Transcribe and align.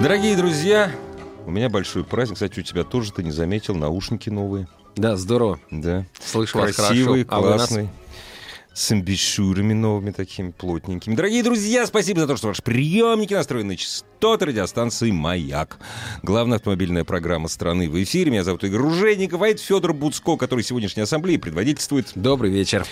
Дорогие 0.00 0.36
друзья, 0.36 0.90
у 1.46 1.50
меня 1.50 1.68
большой 1.68 2.04
праздник. 2.04 2.36
Кстати, 2.36 2.60
у 2.60 2.62
тебя 2.62 2.84
тоже 2.84 3.12
ты 3.12 3.22
не 3.22 3.30
заметил 3.30 3.74
наушники 3.74 4.30
новые. 4.30 4.66
Да, 4.96 5.16
здорово. 5.16 5.60
Да. 5.70 6.06
Слышу 6.24 6.58
вас 6.58 6.74
Красивый, 6.74 7.24
хорошо. 7.24 7.46
А 7.46 7.50
нас- 7.50 7.56
классный. 7.68 7.88
С 8.72 8.92
амбишюрами 8.92 9.72
новыми 9.72 10.12
такими 10.12 10.52
плотненькими. 10.52 11.14
Дорогие 11.16 11.42
друзья, 11.42 11.84
спасибо 11.86 12.20
за 12.20 12.28
то, 12.28 12.36
что 12.36 12.46
ваши 12.48 12.62
приемники 12.62 13.34
настроены 13.34 13.70
на 13.72 13.76
частоты 13.76 14.46
радиостанции 14.46 15.10
«Маяк». 15.10 15.78
Главная 16.22 16.58
автомобильная 16.58 17.02
программа 17.04 17.48
страны 17.48 17.90
в 17.90 18.00
эфире. 18.02 18.30
Меня 18.30 18.44
зовут 18.44 18.62
Игорь 18.62 18.80
Ружейников, 18.80 19.42
а 19.42 19.48
это 19.48 19.60
Федор 19.60 19.92
Буцко, 19.92 20.36
который 20.36 20.62
сегодняшней 20.62 21.02
ассамблеи 21.02 21.36
предводительствует. 21.36 22.12
Добрый 22.14 22.50
вечер. 22.52 22.86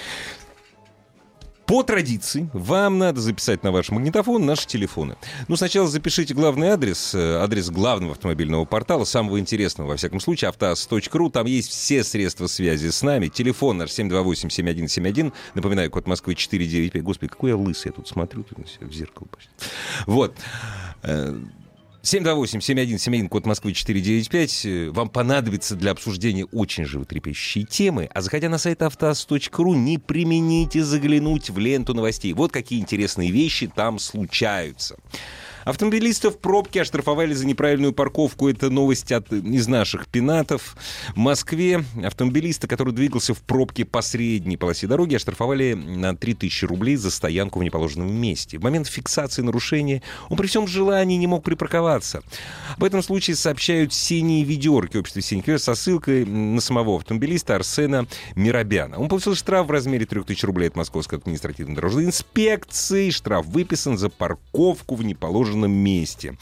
По 1.68 1.82
традиции, 1.82 2.48
вам 2.54 2.96
надо 2.96 3.20
записать 3.20 3.62
на 3.62 3.70
ваш 3.70 3.90
магнитофон 3.90 4.46
наши 4.46 4.66
телефоны. 4.66 5.16
Ну, 5.48 5.56
сначала 5.56 5.86
запишите 5.86 6.32
главный 6.32 6.68
адрес, 6.68 7.14
э, 7.14 7.36
адрес 7.42 7.68
главного 7.68 8.12
автомобильного 8.12 8.64
портала, 8.64 9.04
самого 9.04 9.38
интересного, 9.38 9.88
во 9.88 9.96
всяком 9.96 10.18
случае, 10.18 10.48
автоаз.ру. 10.48 11.28
Там 11.28 11.44
есть 11.44 11.68
все 11.68 12.04
средства 12.04 12.46
связи 12.46 12.88
с 12.88 13.02
нами. 13.02 13.28
Телефон 13.28 13.76
наш 13.76 13.90
728-7171. 13.90 15.30
Напоминаю, 15.52 15.90
код 15.90 16.06
Москвы 16.06 16.36
495. 16.36 17.02
Господи, 17.02 17.30
какой 17.30 17.50
я 17.50 17.56
лысый, 17.58 17.90
я 17.90 17.92
тут 17.92 18.08
смотрю 18.08 18.44
тут 18.44 18.66
в 18.80 18.92
зеркало 18.94 19.26
почти. 19.26 19.50
Вот. 20.06 20.34
Э, 22.02 22.04
728-7171, 22.06 23.28
код 23.28 23.46
Москвы 23.46 23.72
495. 23.72 24.66
Э, 24.66 24.90
Вам 24.90 25.08
понадобится 25.08 25.76
для 25.76 25.92
обсуждения 25.92 26.44
очень 26.46 26.84
животрепещущие 26.84 27.64
темы. 27.64 28.08
А 28.12 28.20
заходя 28.20 28.48
на 28.48 28.58
сайт 28.58 28.82
автоаз.ру, 28.82 29.74
не 29.74 29.98
примените 29.98 30.82
заглянуть 30.82 31.50
в 31.50 31.58
ленту 31.58 31.94
новостей. 31.94 32.32
Вот 32.32 32.52
какие 32.52 32.80
интересные 32.80 33.30
вещи 33.30 33.66
там 33.74 33.98
случаются. 33.98 34.96
Автомобилистов 35.68 36.36
в 36.36 36.38
пробке 36.38 36.80
оштрафовали 36.80 37.34
за 37.34 37.46
неправильную 37.46 37.92
парковку. 37.92 38.48
Это 38.48 38.70
новость 38.70 39.12
от, 39.12 39.30
из 39.30 39.68
наших 39.68 40.08
пенатов. 40.08 40.74
В 41.14 41.18
Москве 41.18 41.84
автомобилиста, 42.02 42.66
который 42.66 42.94
двигался 42.94 43.34
в 43.34 43.42
пробке 43.42 43.84
по 43.84 44.00
средней 44.00 44.56
полосе 44.56 44.86
дороги, 44.86 45.16
оштрафовали 45.16 45.74
на 45.74 46.16
3000 46.16 46.64
рублей 46.64 46.96
за 46.96 47.10
стоянку 47.10 47.58
в 47.58 47.64
неположенном 47.64 48.10
месте. 48.10 48.56
В 48.56 48.62
момент 48.62 48.86
фиксации 48.86 49.42
нарушения 49.42 50.02
он 50.30 50.38
при 50.38 50.46
всем 50.46 50.66
желании 50.66 51.18
не 51.18 51.26
мог 51.26 51.44
припарковаться. 51.44 52.22
В 52.78 52.84
этом 52.84 53.02
случае 53.02 53.36
сообщают 53.36 53.92
синие 53.92 54.44
ведерки 54.44 54.96
общества 54.96 55.20
«Синий 55.20 55.42
квест» 55.42 55.66
со 55.66 55.74
ссылкой 55.74 56.24
на 56.24 56.62
самого 56.62 56.96
автомобилиста 56.96 57.56
Арсена 57.56 58.06
Миробяна. 58.36 58.98
Он 58.98 59.10
получил 59.10 59.34
штраф 59.34 59.66
в 59.66 59.70
размере 59.70 60.06
3000 60.06 60.46
рублей 60.46 60.68
от 60.68 60.76
Московской 60.76 61.18
административной 61.18 61.74
дорожной 61.74 62.06
инспекции. 62.06 63.10
Штраф 63.10 63.44
выписан 63.44 63.98
за 63.98 64.08
парковку 64.08 64.94
в 64.94 65.04
неположенном 65.04 65.57
месте. 65.66 66.36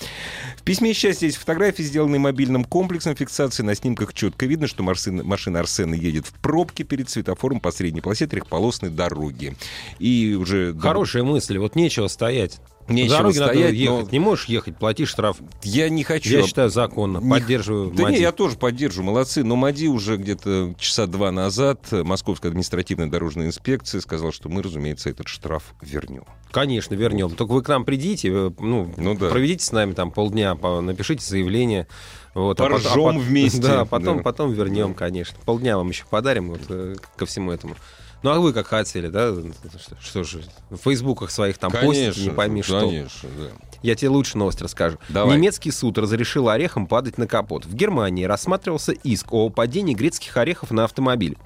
В 0.57 0.63
письме 0.63 0.93
счастья 0.93 1.27
есть 1.27 1.39
фотографии, 1.39 1.83
сделанные 1.83 2.19
мобильным 2.19 2.65
комплексом 2.65 3.17
фиксации. 3.17 3.63
На 3.63 3.75
снимках 3.75 4.15
четко 4.15 4.47
видно, 4.47 4.67
что 4.67 4.83
машина 4.83 5.61
Арсена 5.61 5.95
едет 5.95 6.27
в 6.27 6.33
пробке 6.35 6.85
перед 6.85 7.09
светофором 7.09 7.61
по 7.61 7.71
средней 7.71 8.01
полосе 8.01 8.27
трехполосной 8.27 8.91
дороги. 8.91 9.57
И 9.99 10.37
уже... 10.39 10.75
Хорошая 10.79 11.23
мысль. 11.23 11.59
Вот 11.59 11.77
нечего 11.77 12.09
стоять. 12.09 12.61
Нечего 12.89 13.17
По 13.17 13.19
дороге 13.23 13.41
надо 13.41 13.53
стоять, 13.53 13.75
ехать. 13.75 14.05
но- 14.07 14.11
Не 14.13 14.19
можешь 14.21 14.45
ехать, 14.47 14.77
плати 14.79 15.05
штраф. 15.07 15.39
Я 15.63 15.89
не 15.89 16.05
хочу... 16.05 16.31
Я 16.31 16.47
считаю, 16.47 16.71
законно. 16.71 17.19
Не- 17.19 17.31
Поддерживаю 17.31 17.91
Да 17.91 18.05
Мади. 18.05 18.15
не, 18.17 18.21
я 18.21 18.31
тоже 18.33 18.57
поддерживаю, 18.57 19.07
молодцы. 19.07 19.43
Но 19.43 19.57
МАДИ 19.57 19.87
уже 19.87 20.17
где-то 20.17 20.75
часа 20.79 21.07
два 21.07 21.33
назад, 21.33 21.81
Московская 21.91 22.49
административная 22.49 23.09
дорожная 23.09 23.47
инспекция 23.47 24.01
сказала, 24.01 24.31
что 24.33 24.49
мы, 24.49 24.63
разумеется, 24.63 25.11
этот 25.11 25.27
штраф 25.29 25.75
вернем. 25.83 26.25
Конечно, 26.53 26.95
вернем. 26.95 27.31
Только 27.31 27.53
вы 27.53 27.63
к 27.63 27.69
нам 27.69 27.85
придите, 27.85 28.29
э, 28.33 28.51
ну, 28.61 28.93
Ну 28.97 29.17
да. 29.17 29.31
проведите 29.31 29.65
с 29.65 29.73
нами 29.73 29.93
там 29.93 30.11
полдня, 30.13 30.55
по- 30.55 30.81
напишите 30.81 31.25
заявление. 31.25 31.89
Вот, 32.35 32.59
Поржем 32.59 33.17
пот- 33.17 33.17
вместе. 33.17 33.61
Да, 33.63 33.85
потом, 33.85 34.19
Да. 34.19 34.23
потом 34.23 34.53
вернем, 34.53 34.95
конечно. 34.95 35.37
Полдня 35.45 35.77
вам 35.77 35.89
еще 35.89 36.05
подарим 36.09 36.51
вот, 36.51 36.61
э, 36.69 36.95
ко 37.17 37.27
всему 37.27 37.51
этому. 37.51 37.75
Ну, 38.23 38.31
а 38.31 38.39
вы 38.41 38.53
как 38.53 38.67
хотели, 38.67 39.09
да? 39.09 39.33
Что, 39.81 39.97
что 40.01 40.25
же, 40.25 40.43
в 40.71 40.77
фейсбуках 40.77 41.31
своих 41.31 41.59
там 41.59 41.71
постите, 41.71 42.21
не 42.23 42.31
пойми 42.31 42.63
что. 42.63 42.81
Конечно, 42.81 43.29
да. 43.39 43.49
Я 43.83 43.95
тебе 43.95 44.09
лучше 44.09 44.39
новость 44.39 44.63
расскажу. 44.63 44.99
Давай. 45.09 45.37
Немецкий 45.37 45.71
суд 45.71 45.99
разрешил 45.99 46.49
орехам 46.49 46.87
падать 46.87 47.19
на 47.19 47.27
капот. 47.27 47.67
В 47.67 47.75
Германии 47.75 48.25
рассматривался 48.25 48.93
иск 48.93 49.33
о 49.33 49.51
падении 49.51 49.95
грецких 49.95 50.37
орехов 50.37 50.71
на 50.71 50.85
автомобиль. 50.85 51.37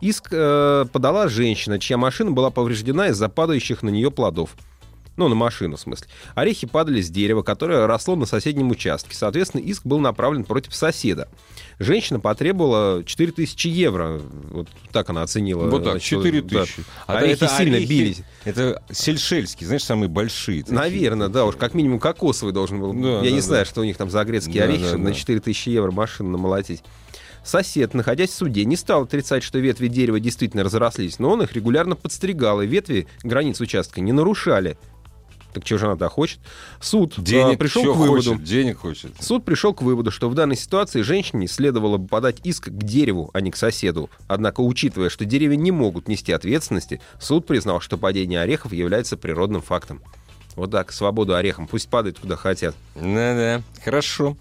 Иск 0.00 0.28
э, 0.32 0.86
подала 0.92 1.28
женщина, 1.28 1.78
чья 1.78 1.96
машина 1.96 2.30
была 2.32 2.50
повреждена 2.50 3.08
из-за 3.08 3.28
падающих 3.28 3.82
на 3.82 3.90
нее 3.90 4.10
плодов. 4.10 4.50
Ну, 5.16 5.28
на 5.28 5.34
машину, 5.34 5.76
в 5.76 5.80
смысле. 5.80 6.08
Орехи 6.34 6.66
падали 6.66 7.00
с 7.00 7.08
дерева, 7.08 7.42
которое 7.42 7.86
росло 7.86 8.16
на 8.16 8.26
соседнем 8.26 8.70
участке. 8.70 9.14
Соответственно, 9.14 9.60
иск 9.62 9.84
был 9.86 10.00
направлен 10.00 10.44
против 10.44 10.74
соседа. 10.74 11.28
Женщина 11.78 12.20
потребовала 12.20 13.04
4000 13.04 13.66
евро. 13.68 14.20
Вот 14.50 14.68
так 14.92 15.10
она 15.10 15.22
оценила. 15.22 15.68
Вот 15.68 15.84
так, 15.84 15.92
значит, 15.94 16.08
4 16.08 16.42
да. 16.42 16.64
тысячи. 16.64 16.82
Орехи 17.06 17.46
сильно 17.46 17.86
бились. 17.86 18.22
Это 18.44 18.82
сельшельские, 18.90 19.66
знаешь, 19.66 19.84
самые 19.84 20.08
большие. 20.08 20.62
такие. 20.62 20.76
Наверное, 20.78 21.28
да, 21.28 21.44
уж 21.44 21.56
как 21.56 21.74
минимум 21.74 21.98
кокосовый 22.00 22.52
должен 22.52 22.80
был. 22.80 22.92
Да, 22.92 23.18
Я 23.18 23.20
да, 23.22 23.30
не 23.30 23.36
да. 23.36 23.42
знаю, 23.42 23.66
что 23.66 23.80
у 23.80 23.84
них 23.84 23.96
там 23.96 24.10
за 24.10 24.24
грецкие 24.24 24.62
Да, 24.62 24.64
орехи, 24.64 24.82
да, 24.82 24.88
чтобы 24.88 25.04
да. 25.04 25.10
на 25.10 25.14
4000 25.14 25.68
евро 25.68 25.90
машину 25.90 26.30
намолотить. 26.30 26.82
Сосед, 27.44 27.92
находясь 27.92 28.30
в 28.30 28.34
суде, 28.34 28.64
не 28.64 28.74
стал 28.74 29.02
отрицать, 29.02 29.42
что 29.42 29.58
ветви 29.58 29.88
дерева 29.88 30.18
действительно 30.18 30.64
разрослись, 30.64 31.18
но 31.18 31.30
он 31.30 31.42
их 31.42 31.52
регулярно 31.52 31.94
подстригал, 31.94 32.62
и 32.62 32.66
ветви 32.66 33.06
границ 33.22 33.60
участка 33.60 34.00
не 34.00 34.12
нарушали. 34.12 34.78
Так 35.54 35.62
чего 35.64 35.78
же 35.78 35.86
она-то 35.86 36.08
хочет? 36.08 36.40
Суд 36.80 37.14
а, 37.16 37.22
Денег 37.22 37.58
пришел 37.58 37.84
к 37.84 37.96
выводу. 37.96 38.32
хочет, 38.32 38.44
денег 38.44 38.78
хочет. 38.78 39.12
Суд 39.20 39.44
пришел 39.44 39.72
к 39.72 39.82
выводу, 39.82 40.10
что 40.10 40.28
в 40.28 40.34
данной 40.34 40.56
ситуации 40.56 41.02
женщине 41.02 41.46
следовало 41.46 41.96
бы 41.96 42.08
подать 42.08 42.40
иск 42.42 42.66
к 42.66 42.82
дереву, 42.82 43.30
а 43.32 43.40
не 43.40 43.52
к 43.52 43.56
соседу. 43.56 44.10
Однако, 44.26 44.60
учитывая, 44.60 45.10
что 45.10 45.24
деревья 45.24 45.56
не 45.56 45.70
могут 45.70 46.08
нести 46.08 46.32
ответственности, 46.32 47.00
суд 47.20 47.46
признал, 47.46 47.80
что 47.80 47.96
падение 47.96 48.40
орехов 48.40 48.72
является 48.72 49.16
природным 49.16 49.62
фактом. 49.62 50.02
Вот 50.56 50.72
так, 50.72 50.92
свободу 50.92 51.34
орехам, 51.34 51.68
пусть 51.68 51.88
падают 51.88 52.18
куда 52.18 52.36
хотят. 52.36 52.74
Да-да, 52.96 53.62
хорошо. 53.84 54.36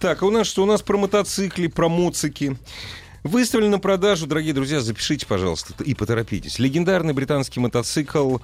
Так, 0.00 0.22
а 0.22 0.26
у 0.26 0.30
нас 0.30 0.48
что? 0.48 0.64
У 0.64 0.66
нас 0.66 0.82
про 0.82 0.96
мотоциклы, 0.96 1.68
про 1.68 1.88
моцики. 1.88 2.56
Выставлен 3.22 3.72
на 3.72 3.80
продажу, 3.80 4.26
дорогие 4.26 4.54
друзья, 4.54 4.80
запишите, 4.80 5.26
пожалуйста, 5.26 5.74
и 5.82 5.94
поторопитесь. 5.94 6.60
Легендарный 6.60 7.12
британский 7.12 7.58
мотоцикл 7.58 8.36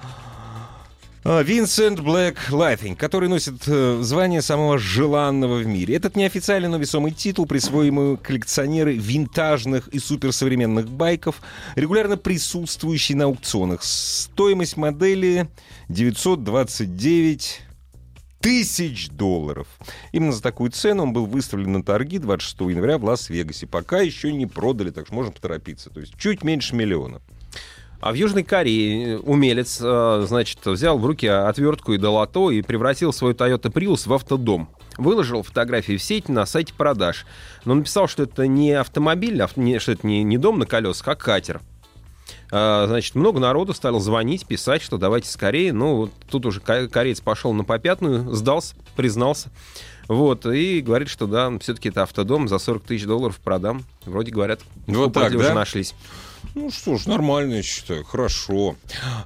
Vincent 1.24 2.00
Black 2.00 2.50
Lightning, 2.50 2.98
который 2.98 3.28
носит 3.28 3.62
э, 3.68 4.00
звание 4.02 4.42
самого 4.42 4.76
желанного 4.76 5.58
в 5.58 5.66
мире. 5.66 5.94
Этот 5.94 6.16
неофициальный, 6.16 6.68
но 6.68 6.78
весомый 6.78 7.12
титул, 7.12 7.46
присвоили 7.46 7.99
ему 7.99 8.16
коллекционеры 8.16 8.96
винтажных 8.96 9.86
и 9.88 10.00
суперсовременных 10.00 10.88
байков, 10.88 11.40
регулярно 11.76 12.16
присутствующий 12.16 13.14
на 13.14 13.26
аукционах. 13.26 13.84
Стоимость 13.84 14.76
модели 14.76 15.48
929 15.88 17.60
тысяч 18.40 19.08
долларов. 19.08 19.68
Именно 20.10 20.32
за 20.32 20.42
такую 20.42 20.72
цену 20.72 21.04
он 21.04 21.12
был 21.12 21.26
выставлен 21.26 21.70
на 21.70 21.84
торги 21.84 22.18
26 22.18 22.62
января 22.72 22.98
в 22.98 23.04
Лас-Вегасе. 23.04 23.68
Пока 23.68 24.00
еще 24.00 24.32
не 24.32 24.46
продали, 24.46 24.90
так 24.90 25.06
что 25.06 25.14
можно 25.14 25.30
поторопиться. 25.30 25.88
То 25.88 26.00
есть 26.00 26.18
чуть 26.18 26.42
меньше 26.42 26.74
миллиона. 26.74 27.20
А 28.02 28.10
в 28.10 28.14
Южной 28.16 28.42
Корее 28.42 29.20
умелец, 29.20 29.78
э, 29.80 30.24
значит, 30.26 30.58
взял 30.66 30.98
в 30.98 31.06
руки 31.06 31.28
отвертку 31.28 31.92
и 31.92 31.98
долото 31.98 32.50
и 32.50 32.60
превратил 32.60 33.12
свой 33.12 33.32
Toyota 33.32 33.72
Prius 33.72 34.08
в 34.08 34.12
автодом. 34.12 34.68
Выложил 34.98 35.44
фотографии 35.44 35.96
в 35.96 36.02
сеть 36.02 36.28
на 36.28 36.44
сайте 36.44 36.74
продаж. 36.74 37.24
Но 37.64 37.74
написал, 37.74 38.08
что 38.08 38.24
это 38.24 38.48
не 38.48 38.72
автомобиль, 38.72 39.40
а 39.40 39.46
что 39.46 39.92
это 39.92 40.04
не, 40.04 40.36
дом 40.36 40.58
на 40.58 40.66
колесах, 40.66 41.06
а 41.06 41.14
катер. 41.14 41.60
А, 42.50 42.86
Значит, 42.88 43.14
много 43.14 43.38
народу 43.38 43.72
стало 43.72 44.00
звонить, 44.00 44.46
писать, 44.46 44.82
что 44.82 44.98
давайте 44.98 45.28
скорее. 45.30 45.72
Ну, 45.72 45.94
вот 45.94 46.12
тут 46.28 46.44
уже 46.44 46.58
ко- 46.58 46.88
кореец 46.88 47.20
пошел 47.20 47.52
на 47.52 47.62
попятную, 47.62 48.34
сдался, 48.34 48.74
признался. 48.96 49.50
Вот, 50.08 50.44
и 50.44 50.80
говорит, 50.80 51.08
что 51.08 51.28
да, 51.28 51.56
все-таки 51.60 51.90
это 51.90 52.02
автодом, 52.02 52.48
за 52.48 52.58
40 52.58 52.82
тысяч 52.82 53.06
долларов 53.06 53.38
продам. 53.38 53.84
Вроде 54.06 54.32
говорят, 54.32 54.58
Вот 54.88 55.12
так, 55.12 55.22
покупатели 55.22 55.36
уже 55.36 55.48
да? 55.50 55.54
нашлись. 55.54 55.94
Ну 56.54 56.70
что 56.70 56.96
ж, 56.96 57.06
нормально, 57.06 57.54
я 57.54 57.62
считаю, 57.62 58.04
хорошо. 58.04 58.76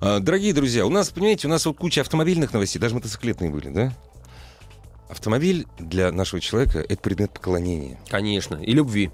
А, 0.00 0.20
дорогие 0.20 0.52
друзья, 0.52 0.86
у 0.86 0.90
нас, 0.90 1.10
понимаете, 1.10 1.48
у 1.48 1.50
нас 1.50 1.66
вот 1.66 1.76
куча 1.76 2.00
автомобильных 2.00 2.52
новостей, 2.52 2.78
даже 2.78 2.94
мотоциклетные 2.94 3.50
были, 3.50 3.68
да? 3.68 3.92
Автомобиль 5.08 5.66
для 5.78 6.10
нашего 6.12 6.40
человека— 6.40 6.78
это 6.88 7.00
предмет 7.00 7.32
поклонения. 7.32 7.98
Конечно. 8.08 8.56
И 8.56 8.72
любви. 8.72 9.10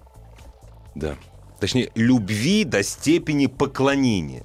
Да. 0.94 1.16
Точнее, 1.60 1.92
любви 1.94 2.64
до 2.64 2.82
степени 2.82 3.46
поклонения. 3.46 4.44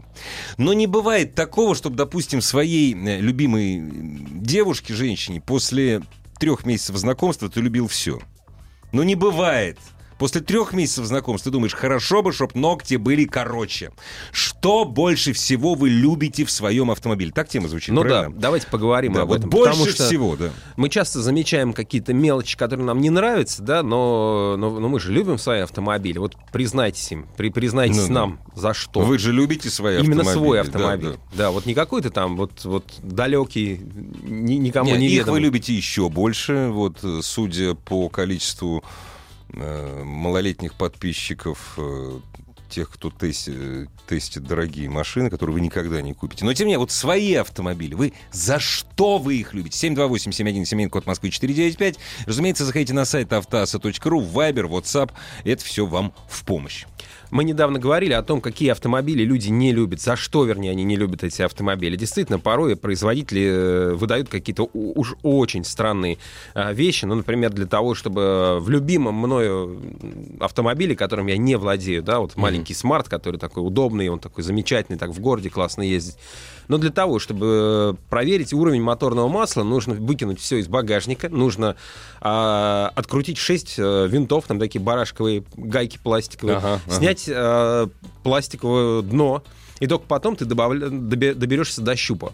Но 0.58 0.74
не 0.74 0.88
бывает 0.88 1.34
такого, 1.34 1.74
чтобы, 1.74 1.96
допустим, 1.96 2.42
своей 2.42 2.94
э, 2.94 3.20
любимой 3.20 3.82
девушке, 3.82 4.94
женщине, 4.94 5.42
после 5.42 6.04
трех 6.40 6.66
месяцев 6.66 6.96
знакомства 6.98 7.50
ты 7.50 7.60
любил 7.62 7.88
все. 7.88 8.20
Но 8.92 9.04
не 9.04 9.16
бывает. 9.16 9.80
После 10.18 10.42
трех 10.42 10.74
месяцев 10.74 11.06
знакомства 11.06 11.52
ты 11.52 11.54
думаешь, 11.54 11.74
хорошо 11.76 12.24
бы, 12.24 12.34
чтобы 12.34 12.54
ногти 12.60 12.96
были 12.96 13.26
короче. 13.26 13.92
Что 14.32 14.84
больше 14.86 15.34
всего 15.34 15.76
вы 15.76 15.90
любите 15.90 16.44
в 16.44 16.52
своем 16.52 16.90
автомобиле? 16.90 17.32
Так 17.32 17.48
тема 17.50 17.68
звучит, 17.68 17.94
Ну 17.94 18.02
правильно? 18.02 18.34
да, 18.34 18.42
давайте 18.42 18.68
поговорим 18.68 19.14
Да, 19.14 19.22
об 19.24 19.30
вот 19.30 19.38
этом. 19.40 19.50
больше 19.50 19.72
потому 19.72 19.90
что 19.92 20.06
всего, 20.06 20.36
да. 20.36 20.50
Мы 20.76 20.90
часто 20.90 21.22
замечаем 21.22 21.74
какие-то 21.74 22.14
мелочи, 22.14 22.58
которые 22.58 22.86
нам 22.86 23.00
не 23.00 23.10
нравятся, 23.10 23.62
да, 23.62 23.84
но, 23.84 24.56
но, 24.58 24.80
но 24.80 24.90
мы 24.90 25.00
же 25.00 25.12
любим 25.12 25.38
свои 25.38 25.62
автомобили. 25.62 26.18
Вот 26.18 26.36
признайтесь 26.52 27.12
им, 27.12 27.28
при, 27.38 27.50
признайтесь 27.50 27.98
Ну 27.98 28.08
да. 28.08 28.14
нам, 28.14 28.40
за 28.56 28.74
что. 28.74 29.02
Вы 29.02 29.20
же 29.20 29.32
любите 29.32 29.70
свои 29.70 30.00
Именно 30.00 30.22
автомобили. 30.22 30.34
свой 30.44 30.58
да, 30.58 30.62
автомобиль. 30.62 31.12
да. 31.32 31.38
Да, 31.38 31.52
вот 31.52 31.66
не 31.66 31.74
какой-то 31.76 32.10
там 32.10 32.38
вот, 32.38 32.66
вот 32.66 32.86
далекий, 33.04 33.82
ни- 34.24 34.56
никому 34.56 34.90
Нет, 34.92 35.00
не 35.00 35.08
их 35.10 35.28
вы 35.28 35.40
любите 35.40 35.74
еще 35.76 36.10
больше, 36.10 36.70
вот 36.72 37.04
судя 37.22 37.76
по 37.76 38.10
количеству 38.10 38.84
малолетних 39.54 40.74
подписчиков, 40.74 41.74
э, 41.78 42.20
тех, 42.70 42.90
кто 42.90 43.10
тест- 43.10 43.48
э, 43.48 43.86
тестит 44.08 44.44
дорогие 44.44 44.90
машины, 44.90 45.30
которые 45.30 45.54
вы 45.54 45.62
никогда 45.62 46.02
не 46.02 46.14
купите. 46.14 46.44
Но 46.44 46.54
тем 46.54 46.66
не 46.68 46.72
менее, 46.72 46.80
вот 46.80 46.92
свои 46.92 47.34
автомобили, 47.36 47.94
вы 47.94 48.14
за 48.32 48.60
что 48.60 49.18
вы 49.20 49.36
их 49.36 49.54
любите? 49.54 49.78
728-7171, 49.78 50.90
код 50.90 51.06
Москвы 51.06 51.30
495. 51.30 51.98
Разумеется, 52.26 52.66
заходите 52.66 52.94
на 52.94 53.06
сайт 53.06 53.32
автоаса.ру, 53.32 54.22
Viber, 54.22 54.68
WhatsApp. 54.68 55.12
Это 55.46 55.64
все 55.64 55.86
вам 55.86 56.14
в 56.30 56.44
помощь. 56.44 56.86
Мы 57.30 57.44
недавно 57.44 57.80
говорили 57.80 58.14
о 58.14 58.24
том, 58.24 58.42
какие 58.42 58.70
автомобили 58.70 59.24
люди 59.24 59.50
не 59.50 59.74
любят, 59.74 60.02
за 60.02 60.16
что, 60.16 60.46
вернее, 60.46 60.72
они 60.72 60.84
не 60.84 60.96
любят 60.96 61.24
эти 61.24 61.42
автомобили. 61.42 61.96
Действительно, 61.96 62.40
порой 62.40 62.76
производители 62.76 63.46
э, 63.46 63.94
выдают 63.94 64.30
какие-то 64.30 64.70
уж 64.74 65.16
очень 65.24 65.66
странные 65.66 66.18
а, 66.54 66.72
вещи. 66.72 67.06
Ну, 67.06 67.16
например, 67.16 67.52
для 67.52 67.66
того, 67.66 67.96
чтобы 67.96 68.60
в 68.62 68.70
любимом 68.70 69.16
мною 69.16 69.80
автомобиле, 70.40 70.96
которым 70.96 71.28
я 71.28 71.38
не 71.38 71.56
владею, 71.56 72.02
да, 72.02 72.20
вот 72.20 72.36
маленький 72.38 72.74
смарт, 72.74 73.10
который 73.10 73.38
такой 73.38 73.66
удобный, 73.66 74.08
он 74.10 74.20
такой 74.20 74.44
замечательный, 74.44 74.98
так 74.98 75.10
в 75.12 75.20
городе 75.20 75.50
классно 75.50 75.82
ездить. 75.82 76.18
Но 76.68 76.78
для 76.78 76.92
того, 76.92 77.20
чтобы 77.20 77.96
проверить 78.10 78.54
уровень 78.54 78.82
моторного 78.82 79.30
масла, 79.30 79.64
нужно 79.64 79.94
выкинуть 79.94 80.40
все 80.40 80.58
из 80.58 80.68
багажника, 80.68 81.30
нужно 81.30 81.76
а, 82.20 82.92
открутить 82.96 83.38
6 83.38 83.78
винтов, 83.78 84.46
там 84.48 84.60
такие 84.60 84.82
барашковые 84.82 85.44
гайки 85.56 85.98
пластиковые, 86.02 86.58
Ага, 86.58 86.82
ага. 86.86 86.96
Снять 87.20 87.36
э, 87.36 87.88
пластиковое 88.24 89.02
дно, 89.02 89.44
и 89.80 89.88
только 89.88 90.06
потом 90.08 90.36
ты 90.36 90.46
добавля- 90.46 90.90
добе- 90.90 91.34
доберешься 91.34 91.82
до 91.82 91.96
щупа. 91.96 92.32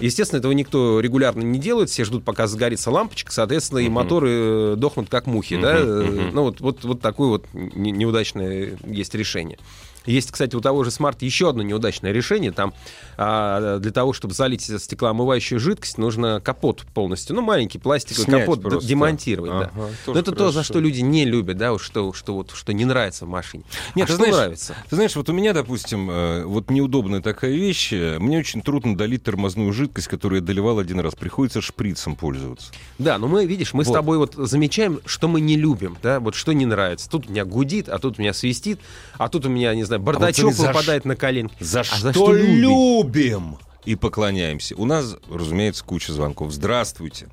Естественно, 0.00 0.38
этого 0.38 0.52
никто 0.52 1.00
регулярно 1.00 1.42
не 1.42 1.58
делает, 1.58 1.90
все 1.90 2.04
ждут, 2.04 2.24
пока 2.24 2.46
загорится 2.46 2.88
лампочка, 2.92 3.32
соответственно, 3.32 3.80
и 3.80 3.88
моторы 3.88 4.30
э, 4.30 4.74
дохнут 4.76 5.08
как 5.08 5.26
мухи, 5.26 5.60
да? 5.60 5.80
Мгм, 5.80 5.88
Э, 5.90 6.02
мгм. 6.26 6.34
Ну, 6.36 6.42
вот, 6.44 6.60
вот, 6.60 6.84
вот 6.84 7.00
такое 7.00 7.28
вот 7.28 7.46
не- 7.52 7.90
неудачное 7.90 8.78
есть 8.86 9.14
решение. 9.16 9.58
Есть, 10.08 10.30
кстати, 10.32 10.56
у 10.56 10.60
того 10.60 10.84
же 10.84 10.90
смарта 10.90 11.24
еще 11.24 11.50
одно 11.50 11.62
неудачное 11.62 12.12
решение. 12.12 12.50
Там 12.50 12.72
а, 13.16 13.78
для 13.78 13.90
того, 13.92 14.12
чтобы 14.12 14.34
залить 14.34 14.62
стеклоомывающую 14.62 15.58
жидкость, 15.60 15.98
нужно 15.98 16.40
капот 16.40 16.82
полностью, 16.94 17.36
ну, 17.36 17.42
маленький 17.42 17.78
пластиковый 17.78 18.24
Снять 18.24 18.40
капот 18.40 18.62
просто. 18.62 18.88
демонтировать. 18.88 19.50
да. 19.50 19.58
Ага, 19.58 19.70
Но 19.76 19.88
тоже 20.06 20.20
это 20.20 20.32
то, 20.32 20.46
за 20.48 20.52
хорошо. 20.54 20.62
что 20.72 20.80
люди 20.80 21.00
не 21.00 21.24
любят, 21.24 21.56
да, 21.58 21.78
что, 21.78 22.12
что, 22.12 22.34
вот, 22.34 22.52
что 22.52 22.72
не 22.72 22.84
нравится 22.84 23.26
в 23.26 23.28
машине. 23.28 23.64
Нет, 23.94 24.04
а 24.04 24.06
ты 24.06 24.12
что 24.14 24.16
знаешь, 24.16 24.34
нравится? 24.34 24.76
Ты 24.88 24.96
знаешь, 24.96 25.16
вот 25.16 25.28
у 25.28 25.32
меня, 25.32 25.52
допустим, 25.52 26.10
э, 26.10 26.44
вот 26.44 26.70
неудобная 26.70 27.20
такая 27.20 27.52
вещь. 27.52 27.92
э, 27.92 28.18
Мне 28.18 28.38
очень 28.38 28.62
трудно 28.62 28.96
долить 28.96 29.22
тормозную 29.24 29.72
жидкость, 29.72 30.08
которую 30.08 30.40
я 30.40 30.46
доливал 30.46 30.78
один 30.78 31.00
раз. 31.00 31.14
Приходится 31.14 31.60
шприцем 31.60 32.16
пользоваться. 32.16 32.72
Да, 32.98 33.18
но 33.18 33.28
мы, 33.28 33.44
видишь, 33.46 33.74
мы 33.74 33.84
с 33.84 33.88
Вот. 33.88 33.94
тобой 33.94 34.18
вот 34.18 34.34
замечаем, 34.36 35.00
что 35.04 35.28
мы 35.28 35.40
не 35.40 35.56
любим, 35.56 35.96
да, 36.02 36.20
вот 36.20 36.34
что 36.34 36.52
не 36.52 36.66
нравится. 36.66 37.08
Тут 37.10 37.26
у 37.28 37.30
меня 37.30 37.44
гудит, 37.44 37.88
а 37.88 37.98
тут 37.98 38.18
у 38.18 38.22
меня 38.22 38.32
свистит, 38.32 38.80
а 39.18 39.28
тут 39.28 39.44
у 39.46 39.48
меня, 39.48 39.74
не 39.74 39.84
знаю, 39.84 39.97
бардачок 39.98 40.52
за 40.52 40.68
выпадает 40.68 41.04
на 41.04 41.16
коленки. 41.16 41.54
За 41.60 41.80
А 41.80 41.84
что, 41.84 42.32
любить? 42.32 42.60
любим 42.60 43.58
и 43.84 43.96
поклоняемся. 43.96 44.74
У 44.76 44.84
нас, 44.84 45.16
разумеется, 45.30 45.84
куча 45.84 46.12
звонков. 46.12 46.52
Здравствуйте. 46.52 47.28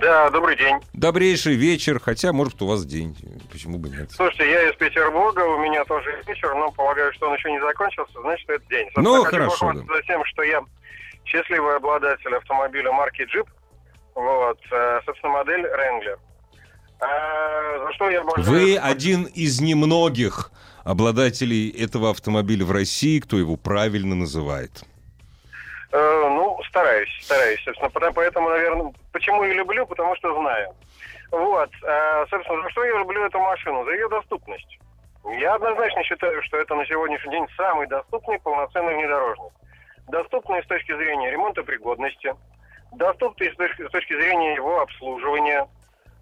Да, 0.00 0.30
добрый 0.30 0.56
день. 0.56 0.76
Добрейший 0.92 1.54
вечер, 1.54 1.98
хотя, 1.98 2.32
может, 2.32 2.62
у 2.62 2.66
вас 2.66 2.84
день. 2.84 3.16
Почему 3.50 3.78
бы 3.78 3.88
нет? 3.88 4.10
Слушайте, 4.12 4.48
я 4.48 4.70
из 4.70 4.76
Петербурга, 4.76 5.40
у 5.40 5.58
меня 5.58 5.84
тоже 5.84 6.22
вечер, 6.26 6.54
но 6.54 6.70
полагаю, 6.70 7.12
что 7.14 7.28
он 7.28 7.34
еще 7.34 7.50
не 7.50 7.60
закончился, 7.60 8.20
значит, 8.20 8.48
это 8.48 8.64
день. 8.68 8.88
Ну, 8.94 9.16
Собственно, 9.16 9.24
хочу 9.24 9.36
хорошо, 9.36 9.66
похвастаться 9.66 10.02
тем, 10.06 10.24
что 10.24 10.42
я 10.42 10.60
счастливый 11.24 11.76
обладатель 11.76 12.34
автомобиля 12.34 12.92
марки 12.92 13.22
Jeep, 13.22 13.48
вот, 14.14 14.58
э, 14.70 15.00
собственно, 15.04 15.32
модель 15.32 15.66
Wrangler. 15.66 16.18
А, 17.00 17.86
за 17.86 17.92
что 17.94 18.10
я 18.10 18.20
обожаю... 18.20 18.46
Вы 18.48 18.76
один 18.76 19.24
из 19.24 19.60
немногих 19.60 20.50
обладателей 20.88 21.68
этого 21.68 22.10
автомобиля 22.10 22.64
в 22.64 22.72
России, 22.72 23.20
кто 23.20 23.36
его 23.36 23.56
правильно 23.56 24.14
называет. 24.14 24.84
Э, 25.92 26.28
ну, 26.30 26.58
стараюсь, 26.66 27.10
стараюсь, 27.22 27.62
собственно, 27.62 28.12
поэтому, 28.12 28.48
наверное, 28.48 28.92
почему 29.12 29.44
я 29.44 29.52
люблю, 29.52 29.86
потому 29.86 30.16
что 30.16 30.34
знаю. 30.40 30.74
Вот, 31.30 31.70
э, 31.82 32.26
собственно, 32.30 32.62
за 32.62 32.70
что 32.70 32.84
я 32.84 32.98
люблю 32.98 33.22
эту 33.22 33.38
машину? 33.38 33.84
За 33.84 33.90
ее 33.92 34.08
доступность. 34.08 34.78
Я 35.38 35.56
однозначно 35.56 36.02
считаю, 36.04 36.42
что 36.44 36.56
это 36.56 36.74
на 36.74 36.86
сегодняшний 36.86 37.32
день 37.32 37.46
самый 37.54 37.86
доступный 37.86 38.38
полноценный 38.40 38.94
внедорожник. 38.94 39.52
Доступный 40.08 40.62
с 40.62 40.66
точки 40.66 40.96
зрения 40.96 41.30
ремонта 41.30 41.62
пригодности, 41.64 42.32
доступный 42.92 43.52
с 43.52 43.56
точки, 43.56 43.86
с 43.86 43.90
точки 43.90 44.14
зрения 44.14 44.54
его 44.54 44.80
обслуживания, 44.80 45.68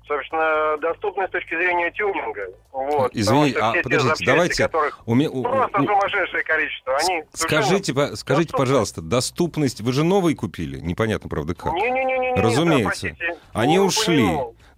собственно, 0.06 0.76
доступный 0.78 1.26
с 1.26 1.30
точки 1.30 1.54
зрения 1.56 1.90
тюнинга. 1.90 2.48
Вот, 2.72 3.10
Извини, 3.14 3.52
а, 3.60 3.72
подождите, 3.72 3.98
запчасти, 4.00 4.24
давайте 4.26 4.62
которых 4.64 5.00
У 5.06 5.14
меня- 5.14 5.30
у- 5.30 5.42
просто 5.42 5.80
у- 5.80 5.86
сумасшедшее 5.86 6.42
количество, 6.44 6.96
они... 6.96 7.24
Скажите, 7.32 7.94
по- 7.94 8.16
скажите, 8.16 8.46
доступны. 8.52 8.58
пожалуйста, 8.66 9.00
доступность... 9.02 9.80
Вы 9.80 9.92
же 9.92 10.04
новый 10.04 10.34
купили? 10.34 10.78
Непонятно, 10.78 11.28
правда, 11.28 11.54
как. 11.54 11.72
Не-не-не-не. 11.72 12.34
Разумеется. 12.40 13.16
Они 13.52 13.78
ушли. 13.78 14.28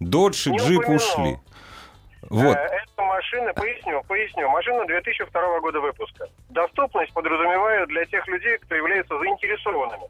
Додж 0.01 0.49
и 0.49 0.57
джип 0.57 0.89
ушли. 0.89 1.39
Вот. 2.31 2.57
Э, 2.57 2.61
Эта 2.61 3.03
машина, 3.03 3.53
поясню, 3.55 4.03
поясню, 4.07 4.49
машина 4.51 4.85
2002 4.87 5.61
года 5.61 5.81
выпуска. 5.81 6.27
Доступность 6.51 7.13
подразумевает 7.13 7.89
для 7.89 8.05
тех 8.07 8.27
людей, 8.29 8.59
кто 8.59 8.75
является 8.75 9.19
заинтересованными. 9.19 10.05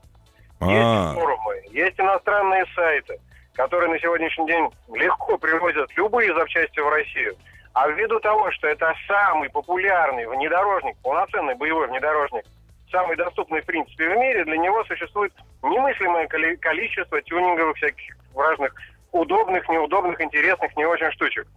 А, 0.60 0.66
Есть 0.66 1.14
форумы, 1.20 1.62
есть 1.70 2.00
иностранные 2.00 2.64
сайты, 2.74 3.20
которые 3.58 3.90
на 3.90 3.98
сегодняшний 3.98 4.46
день 4.46 4.70
легко 4.94 5.36
привозят 5.36 5.90
любые 5.96 6.32
запчасти 6.32 6.78
в 6.78 6.88
Россию. 6.88 7.34
А 7.74 7.88
ввиду 7.88 8.20
того, 8.20 8.52
что 8.52 8.68
это 8.68 8.94
самый 9.08 9.50
популярный 9.50 10.26
внедорожник, 10.28 10.96
полноценный 11.02 11.56
боевой 11.56 11.88
внедорожник, 11.88 12.44
самый 12.88 13.16
доступный 13.16 13.60
в 13.60 13.66
принципе 13.66 14.10
в 14.10 14.16
мире, 14.16 14.44
для 14.44 14.58
него 14.58 14.84
существует 14.84 15.32
немыслимое 15.64 16.28
коли- 16.28 16.54
количество 16.54 17.20
тюнинговых 17.20 17.76
всяких 17.78 18.16
разных 18.36 18.72
удобных, 19.10 19.68
неудобных, 19.68 20.20
интересных, 20.20 20.76
не 20.76 20.86
очень 20.86 21.10
штучек. 21.10 21.48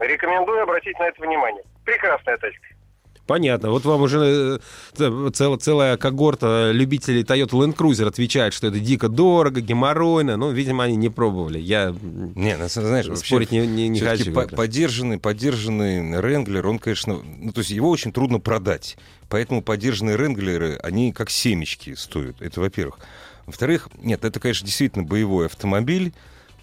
Рекомендую 0.00 0.62
обратить 0.62 0.98
на 0.98 1.04
это 1.04 1.20
внимание. 1.20 1.62
Прекрасная 1.84 2.38
тачка. 2.38 2.66
Понятно. 3.26 3.70
Вот 3.70 3.84
вам 3.84 4.02
уже 4.02 4.58
э, 4.98 5.30
цел- 5.32 5.56
целая 5.56 5.96
когорта 5.96 6.70
любителей 6.72 7.22
Toyota 7.22 7.50
Land 7.50 7.76
Cruiser 7.76 8.08
отвечает, 8.08 8.52
что 8.52 8.66
это 8.66 8.80
дико 8.80 9.08
дорого, 9.08 9.60
геморройно. 9.60 10.36
Ну, 10.36 10.50
видимо, 10.50 10.84
они 10.84 10.96
не 10.96 11.08
пробовали. 11.08 11.58
Я 11.58 11.94
не, 12.02 12.56
ну, 12.56 12.68
знаешь, 12.68 13.06
вообще... 13.06 13.24
спорить 13.26 13.52
не, 13.52 13.66
не, 13.66 13.88
не 13.88 14.00
Все-таки 14.00 14.32
хочу. 14.32 14.48
по- 14.50 14.56
подержанный, 14.56 15.18
подержанный 15.18 16.20
Ренглер, 16.20 16.66
он, 16.66 16.78
конечно, 16.78 17.20
ну, 17.38 17.52
то 17.52 17.60
есть 17.60 17.70
его 17.70 17.90
очень 17.90 18.12
трудно 18.12 18.40
продать. 18.40 18.96
Поэтому 19.28 19.62
подержанные 19.62 20.16
Ренглеры, 20.16 20.78
они 20.82 21.12
как 21.12 21.30
семечки 21.30 21.94
стоят. 21.94 22.42
Это 22.42 22.60
во-первых. 22.60 22.98
Во-вторых, 23.46 23.88
нет, 24.02 24.24
это, 24.24 24.40
конечно, 24.40 24.66
действительно 24.66 25.04
боевой 25.04 25.46
автомобиль, 25.46 26.12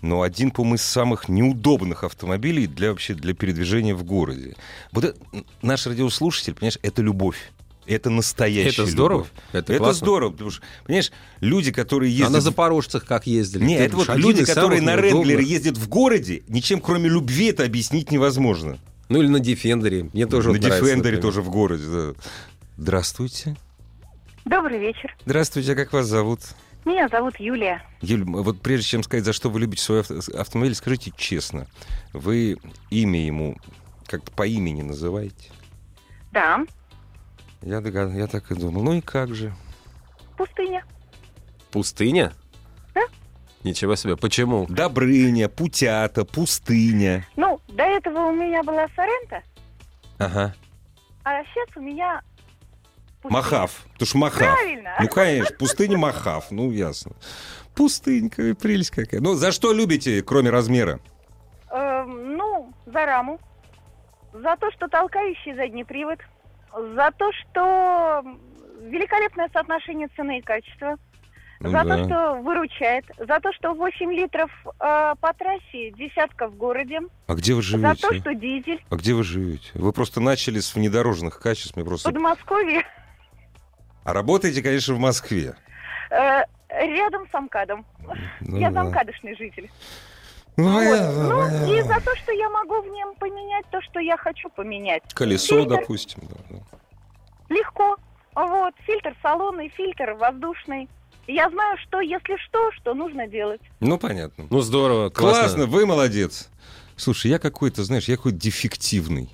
но 0.01 0.21
один, 0.21 0.51
по-моему, 0.51 0.75
из 0.75 0.81
самых 0.81 1.29
неудобных 1.29 2.03
автомобилей 2.03 2.67
для 2.67 2.89
вообще 2.91 3.13
для 3.13 3.33
передвижения 3.33 3.95
в 3.95 4.03
городе. 4.03 4.55
Вот 4.91 5.03
это- 5.05 5.19
наш 5.61 5.85
радиослушатель, 5.87 6.53
понимаешь, 6.53 6.79
это 6.81 7.01
любовь. 7.01 7.51
Это 7.85 8.11
настоящая 8.11 8.83
Это 8.83 8.85
здорово. 8.91 9.17
любовь. 9.21 9.31
Это 9.51 9.73
Это, 9.73 9.77
классно. 9.83 10.05
здорово, 10.05 10.31
потому 10.31 10.51
что, 10.51 10.61
понимаешь, 10.85 11.11
люди, 11.39 11.71
которые 11.71 12.09
А 12.09 12.11
ездят... 12.11 12.29
на 12.31 12.37
в- 12.39 12.41
запорожцах 12.43 13.03
как 13.05 13.25
ездили? 13.25 13.63
Не, 13.63 13.77
Ты 13.77 13.83
это 13.85 13.95
вот 13.97 14.15
люди, 14.15 14.45
которые 14.45 14.81
на. 14.81 14.95
Ренглере 14.95 15.43
ездят 15.43 15.75
в 15.77 15.89
городе, 15.89 16.43
ничем 16.47 16.81
кроме 16.81 17.09
любви 17.09 17.47
это 17.47 17.63
объяснить 17.63 18.11
невозможно. 18.11 18.77
Ну 19.09 19.21
или 19.21 19.27
на 19.27 19.39
Дефендере. 19.39 20.07
Мне 20.13 20.27
тоже 20.27 20.49
на 20.49 20.53
вот 20.53 20.61
нравится, 20.61 20.85
Дефендере 20.85 21.17
тоже 21.17 21.41
в 21.41 21.49
городе. 21.49 21.83
да. 21.87 22.13
Здравствуйте. 22.77 23.57
Добрый 24.45 24.79
вечер. 24.79 25.15
Здравствуйте, 25.25 25.71
а 25.73 25.75
как 25.75 25.91
вас 25.91 26.05
зовут? 26.05 26.41
Меня 26.89 27.07
зовут 27.07 27.39
Юлия. 27.39 27.83
Юль, 28.01 28.23
вот 28.23 28.63
прежде 28.63 28.87
чем 28.87 29.03
сказать, 29.03 29.23
за 29.23 29.31
что 29.31 29.51
вы 29.51 29.59
любите 29.59 29.83
свой 29.83 29.99
авто- 30.01 30.19
автомобиль, 30.35 30.73
скажите 30.73 31.13
честно, 31.15 31.67
вы 32.13 32.57
имя 32.89 33.23
ему 33.23 33.57
как-то 34.07 34.31
по 34.31 34.47
имени 34.47 34.81
называете? 34.81 35.51
Да, 36.31 36.65
Я, 37.61 37.79
догад- 37.81 38.15
я 38.17 38.25
так 38.25 38.49
и 38.51 38.55
думал. 38.55 38.81
Ну 38.81 38.93
и 38.93 39.01
как 39.01 39.35
же? 39.35 39.53
пустыня. 40.35 40.83
Пустыня? 41.69 42.33
Да. 42.95 43.01
Ничего 43.63 43.95
себе. 43.95 44.17
Почему? 44.17 44.65
Добрыня, 44.67 45.47
Путята, 45.47 46.25
Пустыня. 46.25 47.23
Ну, 47.35 47.59
до 47.67 47.83
этого 47.83 48.29
у 48.29 48.31
меня 48.31 48.63
была 48.63 48.87
Сорента, 48.95 49.43
Ага. 50.17 50.55
а 51.23 51.43
сейчас 51.43 51.67
у 51.77 51.81
меня. 51.81 52.19
Махав. 53.23 53.83
Потому 53.93 54.07
что 54.07 54.17
Махав. 54.17 54.55
Правильно. 54.55 54.95
Ну, 54.99 55.07
конечно, 55.07 55.55
пустыня 55.57 55.97
Махав. 55.97 56.51
Ну, 56.51 56.71
ясно. 56.71 57.11
Пустынька, 57.75 58.55
прелесть 58.55 58.91
какая. 58.91 59.21
Ну, 59.21 59.35
за 59.35 59.51
что 59.51 59.73
любите, 59.73 60.21
кроме 60.21 60.49
размера? 60.49 60.99
Эм, 61.71 62.35
ну, 62.37 62.73
за 62.85 63.05
раму. 63.05 63.39
За 64.33 64.55
то, 64.57 64.71
что 64.71 64.87
толкающий 64.87 65.53
задний 65.55 65.83
привод. 65.83 66.19
За 66.73 67.11
то, 67.17 67.31
что 67.33 68.23
великолепное 68.81 69.49
соотношение 69.51 70.07
цены 70.15 70.39
и 70.39 70.41
качества. 70.41 70.97
Ну 71.61 71.71
за 71.71 71.83
да. 71.83 71.97
то, 71.97 72.05
что 72.05 72.41
выручает. 72.41 73.05
За 73.17 73.39
то, 73.41 73.51
что 73.51 73.73
8 73.73 74.13
литров 74.13 74.49
э, 74.65 75.13
по 75.19 75.33
трассе, 75.33 75.91
десятка 75.91 76.47
в 76.47 76.55
городе. 76.55 76.99
А 77.27 77.33
где 77.33 77.53
вы 77.53 77.61
За 77.61 77.67
живете? 77.69 78.07
то, 78.07 78.13
что 78.13 78.33
дизель. 78.33 78.81
А 78.89 78.95
где 78.95 79.13
вы 79.13 79.23
живете? 79.23 79.69
Вы 79.73 79.91
просто 79.91 80.21
начали 80.21 80.59
с 80.59 80.73
внедорожных 80.73 81.39
качеств. 81.39 81.75
Мне 81.75 81.83
В 81.83 81.89
просто... 81.89 82.11
Подмосковье. 82.11 82.83
А 84.03 84.13
работаете, 84.13 84.61
конечно, 84.61 84.93
в 84.95 84.99
Москве. 84.99 85.55
э, 86.11 86.41
рядом 86.69 87.27
с 87.31 87.35
Амкадом. 87.35 87.85
Ну 88.41 88.57
я 88.57 88.69
да. 88.71 88.83
замкадошный 88.83 89.35
житель. 89.35 89.69
Ну, 90.57 90.71
Вот. 90.71 90.79
понятно, 90.79 91.23
Ну, 91.29 91.39
понятно. 91.45 91.73
и 91.73 91.81
за 91.83 92.01
то, 92.01 92.15
что 92.17 92.31
я 92.33 92.49
могу 92.49 92.81
в 92.81 92.87
нем 92.87 93.15
поменять 93.15 93.65
то, 93.71 93.81
что 93.81 93.99
я 93.99 94.17
хочу 94.17 94.49
поменять. 94.49 95.03
Колесо, 95.13 95.57
Фильтр 95.59 95.77
допустим. 95.77 96.23
да, 96.29 96.35
да. 96.49 97.55
Легко. 97.55 97.95
Вот, 98.35 98.73
фильтр 98.85 99.15
салонный, 99.21 99.69
фильтр 99.69 100.13
воздушный. 100.13 100.87
Я 101.27 101.49
знаю, 101.49 101.77
что, 101.83 101.99
если 102.01 102.35
что, 102.37 102.71
что 102.73 102.93
нужно 102.93 103.27
делать. 103.27 103.61
Ну, 103.79 103.97
понятно. 103.97 104.47
Ну, 104.49 104.61
здорово, 104.61 105.09
Классно, 105.09 105.41
классно. 105.43 105.65
вы 105.67 105.85
молодец. 105.85 106.49
Слушай, 106.95 107.31
я 107.31 107.39
какой-то, 107.39 107.83
знаешь, 107.83 108.05
я 108.05 108.17
какой-то 108.17 108.37
дефективный. 108.37 109.29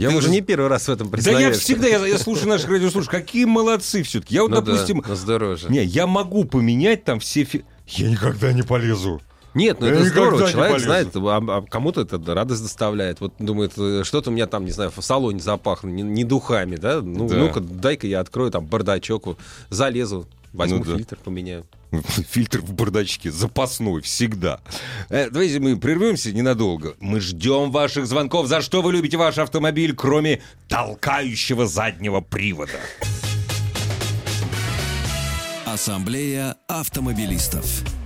Я, 0.00 0.08
Ты 0.10 0.16
уже 0.16 0.30
не 0.30 0.40
первый 0.40 0.68
раз 0.68 0.88
в 0.88 0.90
этом 0.90 1.10
Да 1.10 1.30
я 1.38 1.52
всегда, 1.52 1.86
я, 1.86 2.06
я 2.06 2.18
слушаю 2.18 2.48
наших 2.48 2.70
радиослушателей, 2.70 3.20
какие 3.20 3.44
молодцы 3.44 4.02
все-таки. 4.02 4.34
Я 4.34 4.42
вот, 4.42 4.50
Ну 4.50 4.56
да, 4.56 4.62
допустим, 4.62 5.04
ну 5.06 5.14
здорово 5.14 5.56
же. 5.56 5.68
не, 5.68 5.84
я 5.84 6.06
могу 6.06 6.44
поменять 6.44 7.04
там 7.04 7.20
все... 7.20 7.44
фи- 7.44 7.64
Я 7.86 8.08
никогда 8.10 8.52
не 8.52 8.62
полезу. 8.62 9.20
Нет, 9.52 9.78
ну 9.80 9.86
Я 9.88 9.92
это 9.94 10.04
здорово. 10.04 10.48
Человек 10.50 10.72
полезу. 10.72 10.86
знает, 10.86 11.08
а, 11.16 11.36
а 11.58 11.62
кому-то 11.68 12.00
это 12.02 12.18
радость 12.34 12.62
доставляет. 12.62 13.20
Вот 13.20 13.34
думает, 13.38 13.72
э, 13.76 14.02
что-то 14.04 14.30
у 14.30 14.32
меня 14.32 14.46
там, 14.46 14.64
не 14.64 14.70
знаю, 14.70 14.90
в 14.94 15.02
салоне 15.02 15.40
запахло, 15.40 15.88
не, 15.88 16.02
не 16.02 16.24
духами, 16.24 16.76
да? 16.76 17.00
Ну, 17.02 17.28
Да. 17.28 17.36
ну-ка, 17.36 17.60
дай-ка 17.60 18.06
я 18.06 18.20
открою 18.20 18.50
там 18.50 18.64
бардачок, 18.64 19.36
залезу, 19.68 20.26
возьму 20.52 20.78
Ну 20.78 20.84
да. 20.84 20.96
фильтр, 20.96 21.18
поменяю. 21.22 21.66
Фильтр 22.30 22.60
в 22.60 22.72
бардачке 22.72 23.30
запасной 23.30 24.02
всегда. 24.02 24.60
Э, 25.08 25.28
давайте 25.30 25.60
мы 25.60 25.76
прервемся 25.76 26.32
ненадолго. 26.32 26.96
Мы 27.00 27.20
ждем 27.20 27.70
ваших 27.70 28.06
звонков. 28.06 28.46
За 28.46 28.60
что 28.60 28.82
вы 28.82 28.92
любите 28.92 29.16
ваш 29.16 29.38
автомобиль, 29.38 29.94
кроме 29.94 30.42
толкающего 30.68 31.66
заднего 31.66 32.20
привода? 32.20 32.80
Ассамблея 35.66 36.56
автомобилистов. 36.66 37.99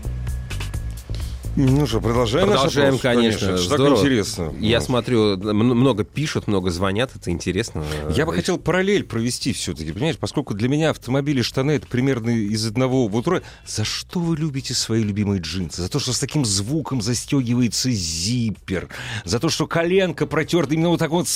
Ну 1.57 1.87
что, 1.87 2.01
продолжаем 2.01 2.49
Продолжаем, 2.49 2.99
конечно. 2.99 3.57
Ж 3.57 3.69
так 3.69 3.79
интересно. 3.81 4.53
Я 4.59 4.81
Ну. 4.81 4.85
смотрю, 4.85 5.37
много 5.37 6.03
пишут, 6.03 6.49
много 6.49 6.71
звонят, 6.71 7.13
это 7.15 7.31
интересно. 7.31 7.85
Я 8.17 8.27
бы 8.27 8.33
Э, 8.33 8.37
хотел 8.37 8.59
параллель 8.59 9.05
провести 9.05 9.53
все-таки, 9.53 9.93
понимаешь, 9.93 10.17
поскольку 10.19 10.55
для 10.55 10.69
меня 10.69 10.91
автомобили 10.91 11.43
штаны 11.43 11.73
это 11.73 11.87
примерно 11.87 12.31
из 12.31 12.67
одного 12.67 13.07
вот 13.07 13.29
роя. 13.29 13.43
За 13.67 13.85
что 13.85 14.19
вы 14.19 14.37
любите 14.37 14.75
свои 14.75 15.05
любимые 15.05 15.41
джинсы? 15.41 15.81
За 15.83 15.89
то, 15.89 16.01
что 16.01 16.13
с 16.13 16.19
таким 16.19 16.45
звуком 16.45 17.01
застегивается 17.01 17.89
зиппер, 17.91 18.89
за 19.25 19.39
то, 19.39 19.49
что 19.49 19.69
коленка 19.69 20.27
протерта 20.27 20.75
именно 20.75 20.89
вот 20.89 20.99
так 20.99 21.11
вот 21.11 21.29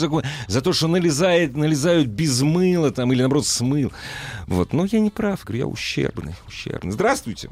такой- 0.00 0.24
за 0.48 0.60
то, 0.62 0.72
что 0.72 0.88
налезает, 0.88 1.56
налезают 1.56 2.08
без 2.08 2.42
мыла 2.42 2.90
там 2.90 3.12
или 3.12 3.20
наоборот 3.20 3.46
с 3.46 3.60
мыл. 3.60 3.92
Вот, 4.48 4.72
но 4.72 4.84
я 4.90 4.98
не 4.98 5.10
прав, 5.10 5.44
говорю, 5.44 5.58
я 5.60 5.66
ущербный, 5.68 6.34
ущербный. 6.48 6.90
Здравствуйте. 6.90 7.50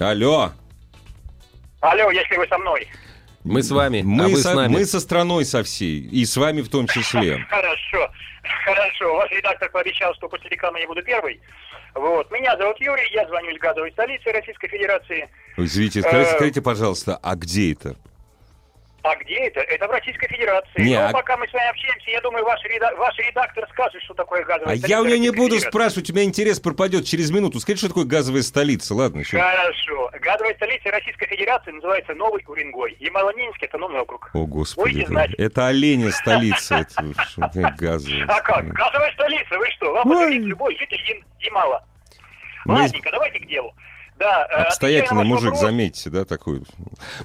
Алло. 0.00 0.50
Алло, 1.80 2.10
если 2.10 2.36
вы 2.36 2.46
со 2.48 2.58
мной. 2.58 2.88
Мы 3.44 3.62
с 3.62 3.70
вами, 3.70 4.02
Мы, 4.02 4.24
а 4.24 4.28
вы 4.28 4.36
со, 4.36 4.52
с 4.52 4.54
нами. 4.54 4.72
мы 4.72 4.84
со 4.84 5.00
страной 5.00 5.44
со 5.46 5.62
всей, 5.62 6.00
и 6.00 6.24
с 6.26 6.36
вами 6.36 6.60
в 6.60 6.68
том 6.68 6.86
числе. 6.86 7.38
Хорошо, 7.48 8.10
хорошо. 8.64 9.14
Ваш 9.16 9.30
редактор 9.30 9.70
пообещал, 9.70 10.14
что 10.14 10.28
после 10.28 10.50
рекламы 10.50 10.80
я 10.80 10.86
буду 10.86 11.02
первый. 11.02 11.40
Вот. 11.94 12.30
Меня 12.30 12.56
зовут 12.58 12.78
Юрий, 12.80 13.10
я 13.14 13.26
звоню 13.28 13.50
из 13.50 13.58
газовой 13.58 13.92
столицы 13.92 14.30
Российской 14.30 14.68
Федерации. 14.68 15.28
Извините, 15.56 16.02
скажите, 16.02 16.30
Э, 16.30 16.34
скажите, 16.36 16.62
пожалуйста, 16.62 17.18
а 17.22 17.34
где 17.34 17.72
это? 17.72 17.96
А 19.02 19.16
где 19.16 19.46
это? 19.46 19.60
Это 19.60 19.88
в 19.88 19.90
Российской 19.90 20.28
Федерации. 20.28 20.82
Не, 20.82 20.96
Но 20.98 21.08
а- 21.08 21.12
пока 21.12 21.36
мы 21.36 21.48
с 21.48 21.52
вами 21.52 21.70
общаемся, 21.70 22.10
я 22.10 22.20
думаю, 22.20 22.44
ваш, 22.44 22.62
реда- 22.64 22.94
ваш 22.96 23.16
редактор 23.18 23.66
скажет, 23.70 24.02
что 24.02 24.12
такое 24.14 24.44
газовая 24.44 24.74
А 24.74 24.76
столица 24.76 24.86
я 24.88 25.00
у 25.00 25.04
нее 25.06 25.18
не 25.18 25.30
буду 25.30 25.42
Федерации. 25.56 25.68
спрашивать, 25.68 26.10
у 26.10 26.12
меня 26.12 26.24
интерес 26.24 26.60
пропадет 26.60 27.06
через 27.06 27.30
минуту. 27.30 27.60
Скажите, 27.60 27.86
что 27.86 27.88
такое 27.88 28.04
газовая 28.04 28.42
столица? 28.42 28.94
Ладно, 28.94 29.20
еще. 29.20 29.38
Хорошо. 29.38 30.10
Газовая 30.20 30.54
столица 30.54 30.90
Российской 30.90 31.26
Федерации 31.28 31.70
называется 31.72 32.14
Новый 32.14 32.44
Уренгой. 32.46 32.96
Ямало-Ненецкий 33.00 33.66
автономный 33.66 34.00
округ. 34.00 34.30
О, 34.34 34.44
Господи. 34.46 34.84
Будете 34.84 35.02
Это, 35.04 35.12
знать. 35.12 35.30
это 35.38 35.66
оленя 35.68 36.10
столица. 36.10 36.86
Это 37.38 37.74
газовая. 37.78 38.26
А 38.28 38.40
как? 38.42 38.68
Газовая 38.68 39.12
столица, 39.12 39.58
вы 39.58 39.66
что? 39.70 39.92
Вам 39.94 40.28
любой 40.30 40.76
житель 40.76 41.00
Ям- 41.08 41.24
Ямала. 41.40 41.84
Ладненько, 42.66 43.10
давайте 43.10 43.38
к 43.38 43.46
делу. 43.48 43.74
Да, 44.20 44.46
э, 44.50 44.54
Обстоятельный 44.64 45.24
мужик, 45.24 45.46
вопрос- 45.52 45.60
заметьте, 45.60 46.10
да, 46.10 46.26
такой. 46.26 46.60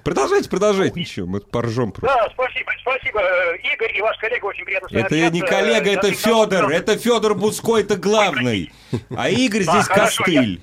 Продолжайте, 0.06 0.50
продолжайте, 0.50 0.98
ничего, 0.98 1.28
мы 1.28 1.42
поржем 1.42 1.92
просто. 1.92 2.18
Да, 2.18 2.30
спасибо, 2.32 2.72
спасибо, 2.80 3.20
э, 3.20 3.58
Игорь 3.74 3.98
и 3.98 4.02
ваш 4.02 4.18
коллега, 4.18 4.46
очень 4.46 4.64
приятно 4.64 4.88
Это 4.98 5.14
я 5.14 5.30
не 5.30 5.42
коллега, 5.42 5.90
Э, 5.90 5.94
это 5.96 6.12
Федор, 6.14 6.72
это 6.72 6.98
Федор 6.98 7.36
Буцко, 7.36 7.78
это 7.78 7.98
главный. 7.98 8.72
А 9.16 9.28
Игорь 9.30 9.64
А, 9.68 9.72
здесь 9.74 9.88
костыль. 9.88 10.62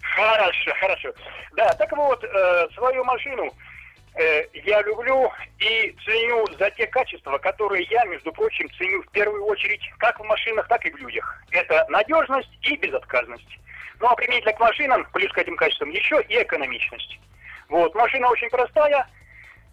Хорошо, 0.00 0.70
хорошо. 0.80 1.10
Да, 1.54 1.72
так 1.74 1.92
вот, 1.94 2.24
свою 2.74 3.04
машину 3.04 3.52
я 4.54 4.82
люблю 4.82 5.30
и 5.58 5.96
ценю 6.04 6.46
за 6.58 6.70
те 6.70 6.86
качества, 6.86 7.38
которые 7.38 7.86
я, 7.90 8.04
между 8.04 8.32
прочим, 8.32 8.70
ценю 8.78 9.02
в 9.02 9.10
первую 9.10 9.44
очередь 9.44 9.82
как 9.98 10.18
в 10.18 10.24
машинах, 10.24 10.66
так 10.68 10.84
и 10.86 10.90
в 10.90 10.96
людях. 10.96 11.42
Это 11.50 11.84
надежность 11.88 12.50
и 12.62 12.76
безотказность. 12.76 13.58
Ну 14.00 14.06
а 14.08 14.14
применительно 14.14 14.52
к 14.52 14.60
машинам, 14.60 15.06
плюс 15.12 15.32
к 15.32 15.38
этим 15.38 15.56
качествам, 15.56 15.90
еще 15.90 16.22
и 16.28 16.42
экономичность. 16.42 17.18
Вот, 17.68 17.94
машина 17.94 18.28
очень 18.30 18.48
простая. 18.48 19.06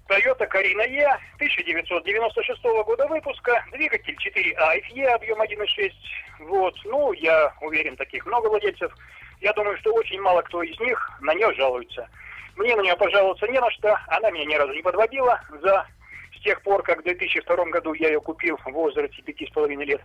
Toyota 0.08 0.46
Carina 0.48 0.86
E 0.86 1.06
1996 1.36 2.62
года 2.86 3.08
выпуска, 3.08 3.64
двигатель 3.72 4.16
4А 4.16 4.82
FE, 4.90 5.06
объем 5.06 5.42
1.6. 5.42 5.92
Вот, 6.40 6.76
ну, 6.84 7.14
я 7.14 7.54
уверен, 7.62 7.96
таких 7.96 8.26
много 8.26 8.48
владельцев. 8.48 8.94
Я 9.40 9.54
думаю, 9.54 9.78
что 9.78 9.94
очень 9.94 10.20
мало 10.22 10.42
кто 10.42 10.62
из 10.62 10.78
них 10.80 11.12
на 11.22 11.34
нее 11.34 11.54
жалуется. 11.54 12.10
Мне 12.56 12.76
на 12.76 12.82
нее 12.82 12.96
пожаловаться 12.96 13.48
не 13.48 13.60
на 13.60 13.70
что, 13.72 13.98
она 14.08 14.30
меня 14.32 14.46
ни 14.46 14.56
разу 14.56 14.74
не 14.74 14.82
подводила 14.82 15.40
за 15.62 15.88
с 16.38 16.42
тех 16.44 16.62
пор, 16.62 16.84
как 16.84 17.00
в 17.00 17.04
2002 17.04 17.56
году 17.66 17.94
я 17.94 18.10
ее 18.10 18.20
купил 18.22 18.58
в 18.58 18.72
возрасте 18.72 19.22
пяти 19.22 19.48
с 19.48 19.50
половиной 19.52 19.86
лет. 19.86 20.02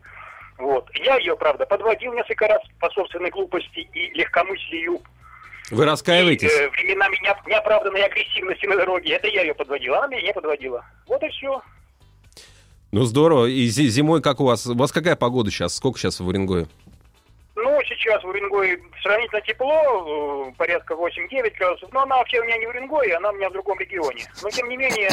Вот. 0.57 0.89
Я 0.95 1.17
ее, 1.17 1.37
правда, 1.37 1.67
подводил 1.67 2.13
несколько 2.15 2.47
раз 2.49 2.61
по 2.81 2.89
собственной 2.91 3.31
глупости 3.31 3.81
и 3.93 4.11
легкомыслию 4.15 5.01
Вы 5.71 5.85
раскаиваетесь? 5.85 6.51
и, 6.53 6.63
э, 6.63 6.69
временами 6.71 7.17
неоп- 7.25 7.47
неоправданной 7.49 8.05
агрессивности 8.05 8.67
на 8.67 8.77
дороге. 8.77 9.13
Это 9.15 9.27
я 9.29 9.43
ее 9.43 9.55
подводил, 9.55 9.95
она 9.95 10.07
меня 10.09 10.23
не 10.23 10.33
подводила. 10.33 10.85
Вот 11.07 11.23
и 11.23 11.29
все. 11.29 11.61
Ну, 12.91 13.03
здорово. 13.03 13.47
И 13.47 13.67
зи- 13.67 13.89
зимой 13.89 14.23
как 14.23 14.41
у 14.41 14.45
вас? 14.47 14.67
У 14.67 14.75
вас 14.75 14.93
какая 14.93 15.15
погода 15.17 15.51
сейчас? 15.51 15.75
Сколько 15.77 15.99
сейчас 15.99 16.21
в 16.21 16.27
Уренгое? 16.27 16.67
Ну, 17.61 17.81
сейчас 17.89 18.23
в 18.23 18.29
Уренгое 18.29 18.79
сравнительно 19.03 19.41
тепло, 19.41 20.47
э, 20.49 20.53
порядка 20.57 20.95
8-9 20.95 21.59
градусов, 21.59 21.93
но 21.93 22.03
она 22.03 22.19
вообще 22.19 22.41
у 22.41 22.45
меня 22.45 22.57
не 22.57 22.67
в 22.67 22.69
Уренгое, 22.69 23.17
она 23.17 23.31
у 23.31 23.33
меня 23.33 23.51
в 23.51 23.53
другом 23.53 23.81
регионе. 23.81 24.25
Но 24.43 24.51
тем 24.51 24.69
не 24.69 24.77
менее, 24.77 25.11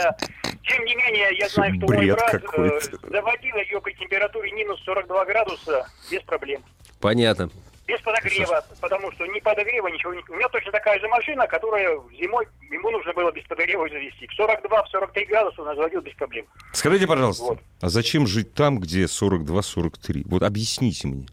тем 0.63 0.85
не 0.85 0.95
менее, 0.95 1.29
я 1.39 1.49
знаю, 1.49 1.73
что 1.75 1.87
мой 1.87 1.97
Бред 2.05 2.15
брат 2.15 2.43
э, 2.53 2.79
заводил 3.09 3.55
ее 3.55 3.81
при 3.81 3.93
температуре 3.93 4.51
минус 4.51 4.79
42 4.83 5.25
градуса 5.25 5.87
без 6.11 6.21
проблем. 6.21 6.63
Понятно. 7.01 7.49
Без 7.87 7.99
подогрева, 8.01 8.63
потому 8.79 9.11
что 9.13 9.25
ни 9.25 9.39
подогрева, 9.39 9.87
ничего 9.87 10.13
не... 10.13 10.21
У 10.29 10.35
меня 10.35 10.49
точно 10.49 10.71
такая 10.71 10.99
же 10.99 11.07
машина, 11.07 11.47
которая 11.47 11.99
зимой, 12.19 12.47
ему 12.69 12.91
нужно 12.91 13.13
было 13.13 13.31
без 13.31 13.43
подогрева 13.45 13.89
завести. 13.89 14.27
В 14.27 14.33
42, 14.33 14.83
в 14.83 14.89
43 14.89 15.25
градуса 15.25 15.61
он 15.63 15.75
заводил 15.75 16.01
без 16.01 16.13
проблем. 16.13 16.45
Скажите, 16.73 17.07
пожалуйста, 17.07 17.43
Вот. 17.43 17.59
а 17.81 17.89
зачем 17.89 18.27
жить 18.27 18.53
там, 18.53 18.79
где 18.79 19.03
42-43? 19.05 20.23
Вот 20.25 20.43
объясните 20.43 21.07
мне. 21.07 21.25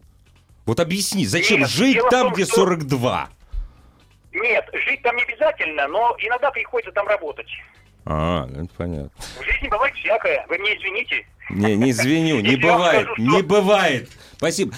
Вот 0.66 0.80
объясни, 0.80 1.26
зачем 1.26 1.60
Нет, 1.60 1.70
жить 1.70 1.98
там, 2.10 2.26
том, 2.26 2.32
где 2.34 2.44
что- 2.44 2.54
42? 2.56 3.28
Нет, 4.32 4.64
жить 4.86 5.02
там 5.02 5.16
не 5.16 5.22
обязательно, 5.24 5.88
но 5.88 6.16
иногда 6.18 6.50
приходится 6.50 6.92
там 6.92 7.06
работать. 7.08 7.48
А, 8.04 8.48
это 8.48 8.68
понятно. 8.76 9.10
В 9.40 9.44
жизни 9.44 9.68
бывает 9.68 9.94
всякое, 9.94 10.46
вы 10.48 10.58
мне 10.58 10.76
извините. 10.76 11.26
Не, 11.50 11.76
не 11.76 11.92
звеню, 11.92 12.40
не 12.40 12.56
бывает, 12.62 13.08
не 13.18 13.38
что- 13.38 13.42
бывает. 13.46 14.10
Спасибо. 14.36 14.74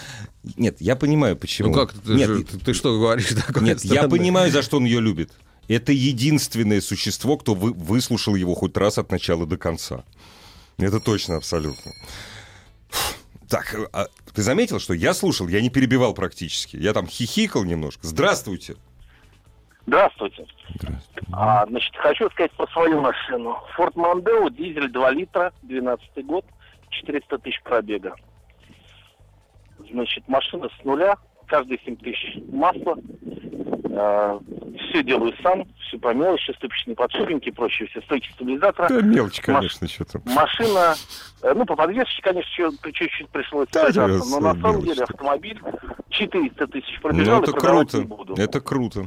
Нет, 0.57 0.76
я 0.81 0.97
понимаю, 0.97 1.37
почему. 1.37 1.69
Ну 1.71 1.75
как, 1.75 1.93
ты, 1.93 2.12
Нет, 2.12 2.29
же- 2.29 2.45
ты, 2.45 2.59
ты 2.59 2.75
что 2.75 2.99
говоришь 2.99 3.29
такое? 3.47 3.62
Нет, 3.64 3.85
я 3.85 4.09
понимаю, 4.09 4.50
за 4.50 4.62
что 4.62 4.79
он 4.79 4.85
ее 4.85 5.00
любит. 5.00 5.31
Это 5.69 5.93
единственное 5.93 6.81
существо, 6.83 7.37
кто 7.38 7.55
вы- 7.55 7.73
выслушал 7.73 8.35
его 8.35 8.55
хоть 8.55 8.76
раз 8.76 8.99
от 8.99 9.11
начала 9.11 9.47
до 9.47 9.57
конца. 9.57 10.05
Это 10.79 11.00
точно, 11.00 11.37
абсолютно. 11.37 11.93
Фу. 12.91 13.14
Так, 13.48 13.74
а 13.92 14.06
ты 14.32 14.42
заметил, 14.42 14.78
что 14.78 14.94
я 14.94 15.14
слушал, 15.14 15.48
я 15.48 15.60
не 15.60 15.70
перебивал 15.70 16.14
практически. 16.14 16.76
Я 16.76 16.92
там 16.92 17.06
хихикал 17.06 17.64
немножко. 17.64 18.06
Здравствуйте. 18.06 18.76
Здравствуйте. 19.86 20.46
А, 21.32 21.66
значит, 21.66 21.94
хочу 21.96 22.30
сказать 22.30 22.52
про 22.52 22.66
свою 22.68 23.00
машину. 23.00 23.58
Ford 23.76 23.94
Mondeo, 23.94 24.50
дизель 24.50 24.90
2 24.90 25.10
литра, 25.10 25.52
12 25.62 26.24
год, 26.24 26.44
400 26.90 27.38
тысяч 27.38 27.62
пробега. 27.62 28.14
Значит, 29.90 30.26
машина 30.26 30.68
с 30.80 30.84
нуля, 30.84 31.16
каждые 31.54 31.78
7 31.84 31.96
тысяч 31.96 32.38
масла. 32.52 32.96
все 34.90 35.02
делаю 35.04 35.32
сам, 35.42 35.64
все 35.87 35.99
по 35.99 36.12
мелочи, 36.12 36.52
ступичные 36.56 36.96
подшипники 36.96 37.49
и 37.49 37.52
прочее, 37.52 37.87
все 37.88 38.00
стойки 38.02 38.28
стабилизатора. 38.32 38.88
Да 38.88 39.00
мелочь, 39.02 39.38
Маш- 39.38 39.44
конечно, 39.44 39.88
что 39.88 40.04
там. 40.04 40.23
Машина, 40.26 40.94
э, 41.42 41.52
ну, 41.54 41.64
по 41.64 41.76
подвеске, 41.76 42.20
конечно, 42.23 42.50
чуть-чуть 42.92 43.28
пришлось 43.28 43.68
Да, 43.73 43.87
сажаться, 43.87 44.28
но 44.30 44.40
на 44.40 44.54
самом 44.61 44.76
мелочь. 44.82 44.84
деле 44.88 45.02
автомобиль 45.04 45.61
400 46.11 46.66
тысяч 46.66 46.94
Ну, 46.96 47.02
пробежал 47.02 47.42
это 47.42 47.50
и 47.50 47.54
продавать 47.54 47.90
круто. 47.90 47.99
не 47.99 48.04
буду. 48.04 48.34
Это 48.34 48.61
круто. 48.61 49.06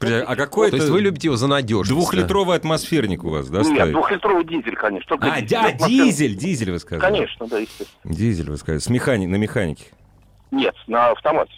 А 0.00 0.34
какой 0.36 0.70
То 0.70 0.76
это 0.76 0.84
есть 0.86 0.88
вы 0.90 1.00
любите 1.00 1.28
его 1.28 1.36
за 1.36 1.46
надежность. 1.46 1.90
двухлитровый 1.90 2.56
атмосферник 2.56 3.22
у 3.24 3.28
вас, 3.30 3.48
да, 3.48 3.58
Нет, 3.58 3.66
стоит? 3.66 3.92
двухлитровый 3.92 4.44
дизель, 4.44 4.74
конечно. 4.74 5.08
Только 5.08 5.30
А, 5.32 5.40
дизель. 5.40 5.48
да, 5.50 5.66
Атмосфер- 5.68 5.88
дизель, 5.88 6.34
дизель 6.36 6.72
вы 6.72 6.78
сказали. 6.80 7.00
Конечно, 7.14 7.46
да, 7.46 7.58
естественно. 7.58 8.14
Дизель 8.14 8.50
вы 8.50 8.56
сказали. 8.56 8.78
С 8.80 8.88
механи... 8.88 9.26
На 9.26 9.36
механике. 9.36 9.84
Нет, 10.52 10.74
на 10.86 11.10
автомате. 11.10 11.52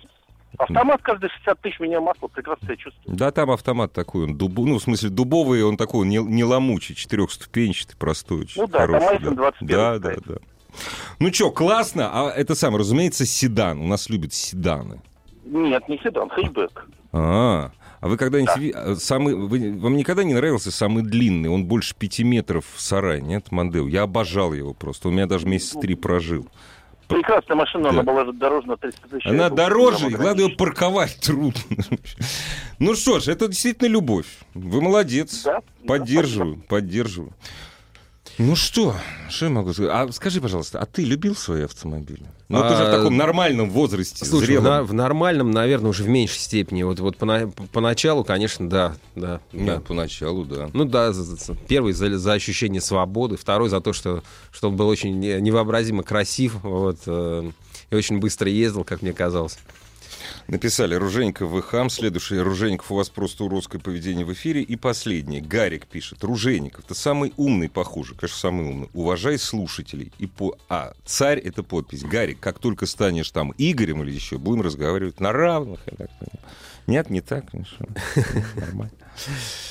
Автомат 0.57 1.03
каждые 1.03 1.31
60 1.31 1.61
тысяч 1.61 1.81
меня 1.81 2.01
масла, 2.01 2.29
прекрасно 2.29 2.67
себя 2.69 2.77
чувствую. 2.77 3.17
Да, 3.17 3.33
там 3.33 3.51
автомат 3.51 3.93
такой, 3.93 4.25
он 4.25 4.39
дуб... 4.39 4.57
ну, 4.59 4.79
в 4.79 4.83
смысле, 4.83 5.11
дубовый, 5.11 5.65
он 5.65 5.77
такой 5.77 6.07
не, 6.07 6.19
не 6.19 6.45
ломучий, 6.45 6.95
четырехступенчатый, 6.95 7.97
простой, 7.97 8.49
Ну 8.55 8.67
да, 8.69 8.87
там 8.87 9.01
хороший. 9.01 9.35
21 9.35 9.67
да, 9.77 9.99
да, 9.99 10.13
стоит. 10.13 10.23
да. 10.27 10.35
Ну 11.19 11.33
что, 11.33 11.51
классно, 11.51 12.09
а 12.13 12.31
это 12.31 12.55
самое, 12.55 12.81
разумеется, 12.81 13.27
седан. 13.27 13.81
У 13.81 13.87
нас 13.89 14.09
любят 14.09 14.33
седаны. 14.33 15.01
Нет, 15.45 15.89
не 15.89 15.99
седан, 15.99 16.29
хэтчбэк. 16.31 16.87
А, 17.13 17.73
а 18.01 18.09
вы 18.09 18.17
когда-нибудь... 18.17 18.57
ви- 18.57 18.73
а, 18.75 18.95
Самый... 18.95 19.35
вы- 19.35 19.77
Вам 19.79 19.97
никогда 19.97 20.23
не 20.23 20.35
нравился 20.35 20.71
самый 20.71 21.03
длинный? 21.03 21.49
Он 21.49 21.65
больше 21.65 21.95
пяти 21.97 22.23
метров 22.23 22.65
сарай, 22.77 23.21
нет, 23.21 23.51
Мандео? 23.51 23.89
Я 23.89 24.03
обожал 24.03 24.53
его 24.53 24.73
просто. 24.73 25.09
У 25.09 25.11
меня 25.11 25.27
даже 25.27 25.47
месяца 25.49 25.81
три 25.81 25.97
прожил. 25.97 26.47
Прекрасная 27.09 27.57
машина, 27.57 27.85
Да. 27.85 27.91
она 27.91 28.03
была 28.03 28.33
дороже 28.33 28.67
на 28.67 28.77
300 28.77 29.09
тысяч. 29.09 29.27
Она 29.27 29.51
дороже, 29.51 30.09
и 30.09 30.15
главное 30.15 30.47
ее 30.47 30.57
парковать 30.57 31.19
трудно. 31.21 31.61
Ну 32.79 32.95
что 32.95 33.21
ж, 33.21 33.29
это 33.29 33.49
действительно 33.49 33.89
любовь. 33.89 34.27
Вы 34.55 34.81
молодец. 34.81 35.43
Да, 35.45 35.61
да, 35.83 35.87
Поддерживаю, 35.87 36.57
поддерживаю. 36.69 37.33
Ну 38.37 38.57
что, 38.57 38.97
что 39.31 39.47
я 39.47 39.51
могу 39.53 39.73
сказать? 39.73 39.93
А 39.95 40.11
скажи, 40.13 40.41
пожалуйста, 40.41 40.81
а 40.81 40.87
ты 40.87 41.05
любил 41.05 41.37
свои 41.37 41.63
автомобили? 41.63 42.25
Ну, 42.49 42.59
ты 42.61 42.67
уже 42.75 42.85
в 42.85 42.89
А, 42.89 42.91
таком 42.99 43.17
нормальном 43.17 43.71
возрасте, 43.71 44.25
Слушай, 44.25 44.43
в, 44.43 44.47
зрелом. 44.47 44.65
на- 44.65 44.83
в 44.83 44.93
нормальном, 44.93 45.51
наверное, 45.53 45.91
уже 45.91 46.03
в 46.03 46.09
меньшей 46.09 46.39
степени. 46.41 46.83
Вот, 46.83 46.99
вот 46.99 47.17
пона- 47.17 47.53
поначалу, 47.73 48.25
конечно, 48.25 48.69
да, 48.69 48.97
да, 49.15 49.41
да. 49.53 49.59
Нет, 49.59 49.85
поначалу, 49.85 50.45
да. 50.45 50.69
Ну 50.73 50.85
да, 50.85 51.13
за- 51.13 51.23
за- 51.37 51.55
первый 51.69 51.93
за, 51.93 52.19
за 52.19 52.33
ощущение 52.33 52.81
свободы, 52.81 53.37
второй 53.37 53.69
за 53.69 53.81
то, 53.81 53.93
что, 53.93 54.23
что 54.51 54.69
он 54.69 54.77
был 54.77 54.89
очень 54.89 55.19
не- 55.21 55.41
невообразимо 55.41 56.03
красив, 56.03 56.57
вот, 56.65 56.99
э, 57.07 57.51
и 57.91 57.95
очень 57.95 58.19
быстро 58.19 58.51
ездил, 58.51 58.83
как 58.85 59.03
мне 59.03 59.13
казалось. 59.13 59.59
Написали 60.49 60.95
Ружейников 60.95 61.51
вы 61.51 61.63
хам. 61.63 61.91
Следующий 61.91 62.39
Ружейников 62.39 62.91
у 62.93 62.97
вас 62.97 63.09
просто 63.09 63.45
уродское 63.45 63.81
поведение 63.81 64.25
в 64.25 64.33
эфире. 64.33 64.63
И 64.63 64.77
последний. 64.77 65.41
Гарик 65.41 65.87
пишет. 65.87 66.25
Ружейников, 66.25 66.85
ты 66.85 66.95
самый 66.95 67.33
умный, 67.37 67.69
похоже. 67.69 68.15
Конечно, 68.15 68.39
самый 68.39 68.67
умный. 68.67 68.91
Уважай 68.93 69.39
слушателей. 69.39 70.13
И 70.19 70.27
по... 70.27 70.57
А, 70.69 70.93
царь— 71.05 71.39
это 71.45 71.63
подпись. 71.63 72.03
Гарик, 72.03 72.41
как 72.41 72.59
только 72.59 72.87
станешь 72.87 73.31
там 73.31 73.53
Игорем 73.59 74.03
или 74.03 74.13
еще, 74.13 74.39
будем 74.39 74.63
разговаривать 74.63 75.21
на 75.21 75.33
равных. 75.33 75.81
я 75.87 75.97
так 75.97 76.11
понимаю. 76.19 76.45
Нет, 76.87 77.11
не 77.11 77.21
так, 77.21 77.51
конечно. 77.51 77.87
Нормально. 78.57 78.93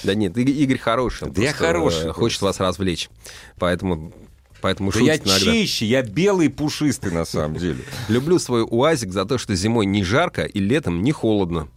Да 0.04 0.16
нет, 0.16 0.38
Игорь, 0.38 0.78
хороший. 0.78 1.30
Да 1.30 1.42
я 1.42 1.50
просто, 1.50 1.66
хороший 1.66 2.10
э, 2.10 2.14
Хочет 2.14 2.42
вас 2.42 2.60
развлечь. 2.60 3.10
Поэтому, 3.60 4.14
поэтому 4.64 4.92
Да 4.94 5.00
я 5.00 5.18
иногда. 5.18 5.38
чище, 5.40 5.86
я 5.86 6.02
белый 6.02 6.50
пушистый 6.50 7.12
на 7.12 7.26
самом 7.26 7.58
деле. 7.58 7.84
Люблю 8.08 8.40
свой 8.40 8.64
УАЗик 8.64 9.12
за 9.12 9.26
то, 9.26 9.38
что 9.38 9.54
зимой 9.56 9.86
не 9.86 10.04
жарко 10.06 10.44
и 10.44 10.60
летом 10.60 11.04
не 11.04 11.12
холодно. 11.12 11.68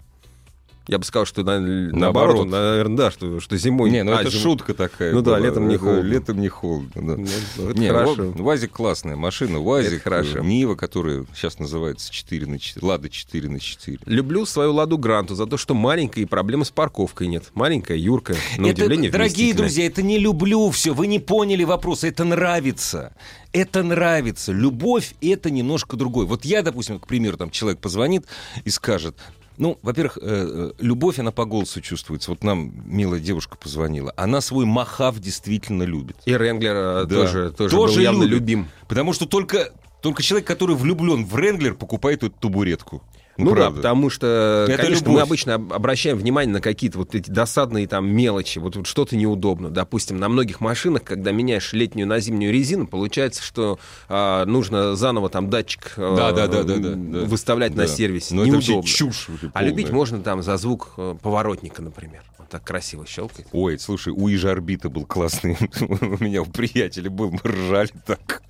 Я 0.88 0.98
бы 0.98 1.04
сказал, 1.04 1.26
что 1.26 1.42
на- 1.42 1.58
наоборот, 1.58 1.94
Наоборот. 1.96 2.46
наверное, 2.48 2.96
да, 2.96 3.10
что, 3.10 3.40
что 3.40 3.56
зимой... 3.56 3.90
Не, 3.90 4.04
ну 4.04 4.12
а, 4.12 4.20
это 4.20 4.30
зим- 4.30 4.40
шутка 4.40 4.72
такая. 4.72 5.12
Ну 5.12 5.20
да, 5.20 5.32
была. 5.32 5.40
летом 5.40 5.66
не 5.68 5.76
холодно. 5.76 6.02
Летом 6.08 6.40
не 6.40 6.48
холодно, 6.48 6.90
да. 6.94 7.16
Ну, 7.22 7.26
ну, 7.56 7.70
это 7.70 7.80
Не, 7.80 7.88
хорошо. 7.88 8.14
Ва- 8.32 8.42
УАЗик 8.44 8.70
классная 8.70 9.16
машина. 9.16 9.58
УАЗик, 9.58 9.94
Это 9.94 10.02
хорошо. 10.02 10.38
э, 10.38 10.42
Нива, 10.44 10.76
которая 10.76 11.26
сейчас 11.34 11.58
называется 11.58 12.12
4 12.12 12.46
на 12.46 12.60
4, 12.60 12.86
Лада 12.86 13.08
4 13.08 13.48
на 13.48 13.58
4. 13.58 13.98
Люблю 14.06 14.46
свою 14.46 14.74
Ладу 14.74 14.96
Гранту 14.96 15.34
за 15.34 15.46
то, 15.46 15.56
что 15.56 15.74
маленькая 15.74 16.20
и 16.20 16.24
проблем 16.24 16.64
с 16.64 16.70
парковкой 16.70 17.26
нет. 17.26 17.50
Маленькая, 17.54 17.96
Юрка, 17.98 18.36
на 18.56 18.66
Это, 18.66 18.82
удивление 18.84 19.10
дорогие 19.10 19.54
друзья, 19.54 19.86
это 19.86 20.02
не 20.02 20.18
люблю 20.18 20.70
все. 20.70 20.94
Вы 20.94 21.08
не 21.08 21.18
поняли 21.18 21.64
вопрос. 21.64 22.04
Это 22.04 22.22
нравится. 22.22 23.12
Это 23.52 23.82
нравится. 23.82 24.52
Любовь— 24.52 25.14
это 25.20 25.50
немножко 25.50 25.96
другой. 25.96 26.26
Вот 26.26 26.44
я, 26.44 26.62
допустим, 26.62 27.00
к 27.00 27.08
примеру, 27.08 27.36
там 27.38 27.50
человек 27.50 27.80
позвонит 27.80 28.26
и 28.64 28.70
скажет, 28.70 29.16
ну, 29.58 29.78
во-первых, 29.82 30.18
э, 30.20 30.22
э, 30.22 30.72
любовь, 30.78 31.18
она 31.18 31.32
по 31.32 31.44
голосу 31.44 31.80
чувствуется. 31.80 32.30
Вот 32.30 32.44
нам 32.44 32.72
милая 32.86 33.20
девушка 33.20 33.56
позвонила. 33.56 34.12
Она 34.16 34.40
свой 34.40 34.64
махав 34.66 35.18
действительно 35.18 35.82
любит. 35.84 36.16
И 36.26 36.32
Ренглер 36.36 36.74
э, 36.74 37.04
Да. 37.06 37.14
тоже, 37.14 37.52
тоже, 37.52 37.74
Тоже 37.76 37.94
был 37.94 38.00
явно 38.02 38.22
любит. 38.24 38.40
любим. 38.40 38.68
Потому 38.88 39.12
что 39.12 39.26
только, 39.26 39.72
только 40.02 40.22
человек, 40.22 40.46
который 40.46 40.76
влюблен 40.76 41.24
в 41.24 41.36
Ренглер, 41.36 41.74
покупает 41.74 42.22
эту 42.22 42.34
табуретку. 42.38 43.02
Ну, 43.38 43.50
да, 43.50 43.56
правда. 43.56 43.76
потому 43.76 44.08
что, 44.10 44.66
Это 44.68 44.82
конечно, 44.82 45.04
любовь. 45.04 45.14
мы 45.16 45.20
обычно 45.20 45.54
об- 45.54 45.72
обращаем 45.72 46.16
внимание 46.16 46.52
на 46.52 46.60
какие-то 46.60 46.98
вот 46.98 47.14
эти 47.14 47.28
досадные 47.30 47.86
там 47.86 48.08
мелочи, 48.08 48.58
вот, 48.58 48.76
вот 48.76 48.86
что-то 48.86 49.16
неудобно. 49.16 49.70
Допустим, 49.70 50.18
на 50.18 50.28
многих 50.28 50.60
машинах, 50.60 51.02
когда 51.04 51.32
меняешь 51.32 51.72
летнюю 51.72 52.06
на 52.06 52.18
зимнюю 52.20 52.52
резину, 52.52 52.86
получается, 52.86 53.42
что 53.42 53.78
а, 54.08 54.44
нужно 54.46 54.96
заново 54.96 55.28
там 55.28 55.50
датчик 55.50 55.92
а, 55.96 56.16
Да, 56.16 56.32
да, 56.32 56.46
да, 56.46 56.62
да, 56.62 56.76
да, 56.76 56.92
да. 56.94 57.18
выставлять 57.26 57.74
на 57.74 57.82
Да. 57.82 57.88
сервисе. 57.88 58.34
Ну, 58.34 58.42
это 58.42 58.52
Неудобно. 58.52 58.76
вообще 58.76 58.96
чушь. 58.96 59.28
вообще 59.28 59.50
А 59.52 59.62
любить 59.62 59.86
полная. 59.86 59.98
можно 60.00 60.20
там 60.20 60.42
за 60.42 60.56
звук 60.56 60.94
э, 60.96 61.14
поворотника, 61.22 61.82
например. 61.82 62.22
Вот 62.38 62.48
так 62.48 62.64
красиво 62.64 63.04
щелкает. 63.06 63.48
Ой, 63.52 63.78
слушай, 63.78 64.12
у 64.16 64.28
Ижа 64.30 64.52
Орбита 64.52 64.88
был 64.88 65.04
классный. 65.04 65.56
У 65.80 66.22
меня 66.24 66.42
у 66.42 66.46
приятеля 66.46 67.10
был, 67.10 67.30
мы 67.32 67.40
ржали 67.44 67.90
так. 68.06 68.42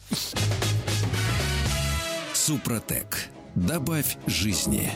Супротек. 2.35 3.29
Добавь 3.57 4.19
жизни. 4.27 4.93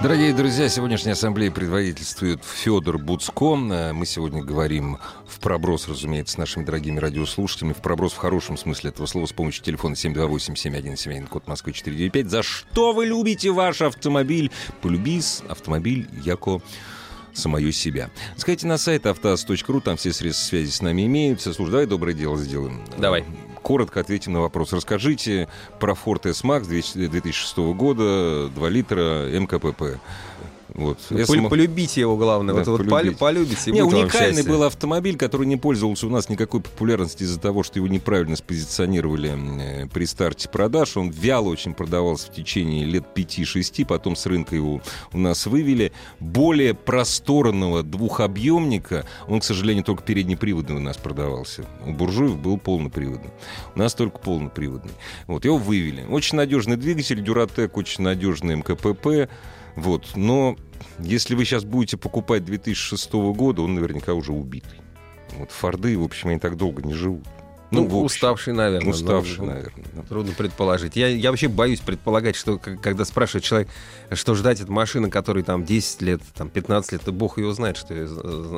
Дорогие 0.00 0.32
друзья, 0.32 0.68
сегодняшняя 0.68 1.14
ассамблея 1.14 1.50
предводительствует 1.50 2.40
Федор 2.44 2.98
Буцко. 2.98 3.56
Э, 3.56 3.92
Мы 3.92 4.06
сегодня 4.06 4.44
говорим 4.44 4.98
в 5.26 5.40
проброс, 5.40 5.88
разумеется, 5.88 6.34
с 6.34 6.38
нашими 6.38 6.64
дорогими 6.64 7.00
радиослушателями. 7.00 7.72
В 7.72 7.78
проброс 7.78 8.12
в 8.12 8.16
хорошем 8.18 8.56
смысле 8.56 8.90
этого 8.90 9.06
слова 9.06 9.26
с 9.26 9.32
помощью 9.32 9.64
телефона 9.64 9.94
728-7171, 9.94 11.26
код 11.26 11.48
Москвы 11.48 11.72
495. 11.72 12.30
За 12.30 12.44
что 12.44 12.92
вы 12.92 13.06
любите 13.06 13.50
ваш 13.50 13.82
автомобиль? 13.82 14.52
Полюбись 14.82 15.42
автомобиль 15.48 16.08
яко 16.22 16.62
самое 17.32 17.72
себя. 17.72 18.10
Скажите 18.36 18.68
на 18.68 18.78
сайт 18.78 19.04
автоаз.ру, 19.06 19.80
там 19.80 19.96
все 19.96 20.12
средства 20.12 20.46
связи 20.46 20.70
с 20.70 20.80
нами 20.80 21.06
имеются. 21.06 21.52
Слушай, 21.52 21.72
давай 21.72 21.86
доброе 21.86 22.14
дело 22.14 22.36
сделаем. 22.36 22.84
Давай. 22.98 23.24
Коротко 23.62 24.00
ответим 24.00 24.32
на 24.32 24.40
вопрос. 24.40 24.72
Расскажите 24.72 25.48
про 25.78 25.92
Ford 25.92 26.28
S-Max 26.28 26.66
2006 26.66 27.56
года, 27.74 28.48
2 28.48 28.68
литра, 28.68 29.28
МКПП. 29.38 30.00
Вот. 30.74 30.98
Пол- 31.26 31.36
мы- 31.36 31.48
Полюбите 31.48 32.00
его, 32.00 32.16
главное. 32.16 32.54
Да, 32.54 32.60
вот, 32.60 32.68
вот 32.68 32.88
полюбить. 32.88 33.18
полю- 33.18 33.40
полюбите. 33.40 33.72
Не, 33.72 33.82
уникальный 33.82 34.42
был 34.42 34.62
автомобиль, 34.62 35.16
который 35.16 35.46
не 35.46 35.56
пользовался 35.56 36.06
у 36.06 36.10
нас 36.10 36.28
никакой 36.28 36.60
популярностью 36.60 37.26
из-за 37.26 37.40
того, 37.40 37.62
что 37.62 37.78
его 37.78 37.88
неправильно 37.88 38.36
спозиционировали 38.36 39.82
э, 39.84 39.86
при 39.88 40.04
старте 40.06 40.48
продаж. 40.48 40.96
Он 40.96 41.10
вяло 41.10 41.48
очень 41.48 41.74
продавался 41.74 42.30
в 42.30 42.34
течение 42.34 42.84
лет 42.84 43.04
5-6, 43.14 43.84
потом 43.84 44.16
с 44.16 44.26
рынка 44.26 44.54
его 44.54 44.80
у 45.12 45.18
нас 45.18 45.46
вывели. 45.46 45.92
Более 46.20 46.74
просторного 46.74 47.82
двухобъемника, 47.82 49.06
он, 49.28 49.40
к 49.40 49.44
сожалению, 49.44 49.84
только 49.84 50.02
переднеприводный 50.02 50.76
у 50.76 50.80
нас 50.80 50.96
продавался. 50.96 51.64
У 51.86 51.92
буржуев 51.92 52.38
был 52.38 52.58
полноприводный. 52.58 53.30
У 53.74 53.78
нас 53.78 53.94
только 53.94 54.18
полноприводный. 54.18 54.92
Вот, 55.26 55.44
его 55.44 55.56
вывели. 55.56 56.04
Очень 56.08 56.36
надежный 56.36 56.76
двигатель, 56.76 57.22
Дюратек, 57.22 57.76
очень 57.76 58.04
надежный 58.04 58.56
МКПП. 58.56 59.28
Вот, 59.76 60.06
но 60.16 60.56
если 60.98 61.34
вы 61.34 61.44
сейчас 61.44 61.64
будете 61.64 61.96
покупать 61.96 62.44
2006 62.44 63.12
года, 63.12 63.62
он 63.62 63.74
наверняка 63.74 64.14
уже 64.14 64.32
убитый. 64.32 64.78
Вот 65.38 65.50
Форды, 65.52 65.96
в 65.98 66.02
общем, 66.02 66.30
они 66.30 66.38
так 66.38 66.56
долго 66.56 66.82
не 66.82 66.94
живут. 66.94 67.24
Ну, 67.70 67.84
общем, 67.84 67.98
уставший, 67.98 68.52
наверное. 68.52 68.90
Уставший, 68.90 69.38
Ну, 69.38 69.44
наверное. 69.46 69.84
да. 69.92 70.02
Трудно 70.02 70.32
предположить. 70.32 70.96
Я, 70.96 71.06
я 71.06 71.30
вообще 71.30 71.46
боюсь 71.46 71.78
предполагать, 71.78 72.34
что 72.34 72.58
когда 72.58 73.04
спрашивает 73.04 73.44
человек, 73.44 73.68
что 74.12 74.34
ждать 74.34 74.60
от 74.60 74.68
машины, 74.68 75.08
которой 75.08 75.44
там 75.44 75.64
10 75.64 76.02
лет, 76.02 76.20
там 76.34 76.50
15 76.50 76.92
лет, 76.92 77.02
то 77.02 77.12
бог 77.12 77.38
ее 77.38 77.52
знает, 77.54 77.76
что 77.76 77.94
ее 77.94 78.08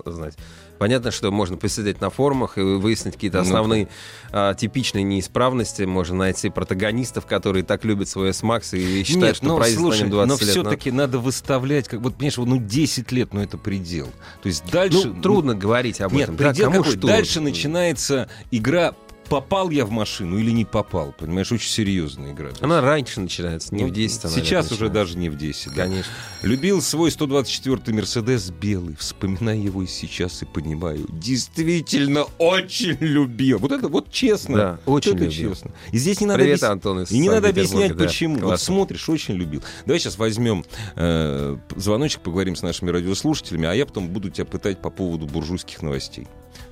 знать. 0.07 0.35
Понятно, 0.83 1.13
что 1.13 1.31
можно 1.31 1.57
посидеть 1.57 2.01
на 2.01 2.11
форумах 2.11 2.59
и 2.59 2.61
выяснить 2.61 3.15
какие-то 3.15 3.37
Ну, 3.37 3.45
основные 3.45 3.89
а, 4.33 4.53
типичные 4.55 5.05
неисправности. 5.05 5.85
Можно 5.85 6.17
найти 6.17 6.51
протагонистов, 6.51 7.25
которые 7.25 7.63
так 7.63 7.85
любят 7.85 8.09
свой 8.09 8.31
S-Max 8.31 8.77
и 8.77 9.05
считают, 9.05 9.25
Нет, 9.27 9.37
что 9.37 9.47
но, 9.47 9.63
слушай, 9.63 10.01
на 10.01 10.03
нем 10.07 10.11
20 10.11 10.29
но 10.29 10.45
лет. 10.45 10.51
все-таки 10.51 10.91
надо 10.91 11.21
выставлять, 11.21 11.87
как 11.87 12.01
вот, 12.01 12.17
понимаешь, 12.17 12.37
ну 12.37 12.59
10 12.59 13.13
лет, 13.13 13.33
ну 13.33 13.41
это 13.41 13.59
предел. 13.59 14.09
То 14.43 14.49
есть 14.49 14.69
дальше... 14.73 15.07
Ну, 15.11 15.23
трудно 15.23 15.55
говорить 15.55 16.01
об 16.01 16.15
Нет, 16.15 16.25
этом. 16.25 16.37
Да, 16.37 16.49
предел 16.49 16.65
кому 16.73 16.83
какой? 16.83 16.99
что? 16.99 17.07
Дальше 17.07 17.41
начинается 17.41 18.29
игра 18.51 18.97
попал 19.33 19.71
я 19.71 19.85
в 19.87 19.91
машину 19.91 20.39
или 20.39 20.51
не 20.51 20.65
попал, 20.65 21.15
понимаешь, 21.19 21.51
очень 21.51 21.69
серьезная 21.71 22.33
игра. 22.33 22.51
Она 22.61 22.81
раньше 22.81 23.21
начинается, 23.21 23.75
не 23.75 23.83
Ну, 23.85 23.89
в 23.89 23.93
10 23.93 24.25
она, 24.27 24.35
Сейчас 24.35 24.41
наверное, 24.41 24.67
уже 24.67 24.85
начинается. 24.85 24.93
даже 24.93 25.19
не 25.19 25.29
в 25.31 25.37
10. 25.39 25.75
да. 25.75 25.83
Конечно. 25.85 26.13
Любил 26.43 26.83
свой 26.83 27.11
124-й 27.11 27.93
Мерседес 27.93 28.51
белый. 28.51 28.95
Вспоминаю 28.97 29.63
его 29.63 29.83
и 29.83 29.87
сейчас 29.87 30.43
и 30.43 30.45
понимаю. 30.45 31.07
Действительно 31.09 32.25
очень 32.39 32.97
любил. 33.01 33.59
Вот 33.59 33.73
это 33.73 33.89
вот 33.89 34.11
честно. 34.11 34.57
Да, 34.57 34.79
очень 34.87 35.15
это 35.15 35.25
любил. 35.25 35.53
честно. 35.55 35.71
И 35.93 35.99
здесь 35.99 36.21
не 36.21 36.27
надо, 36.27 36.41
Привет, 36.41 36.63
объяс- 36.63 36.71
Антон 36.71 37.03
и 37.03 37.19
не 37.19 37.29
надо 37.29 37.49
объяснять, 37.49 37.97
да, 37.97 38.05
почему. 38.05 38.35
Вот 38.35 38.43
классно. 38.43 38.67
смотришь, 38.75 39.09
очень 39.09 39.35
любил. 39.35 39.63
Давай 39.87 39.99
сейчас 39.99 40.19
возьмем 40.19 40.65
э, 40.97 41.57
звоночек, 41.77 42.21
поговорим 42.21 42.55
с 42.57 42.63
нашими 42.63 42.91
радиослушателями, 42.91 43.67
а 43.67 43.73
я 43.75 43.87
потом 43.87 44.09
буду 44.09 44.31
тебя 44.31 44.45
пытать 44.45 44.81
по 44.83 44.91
поводу 44.91 45.27
буржуйских 45.27 45.81
новостей. 45.83 46.27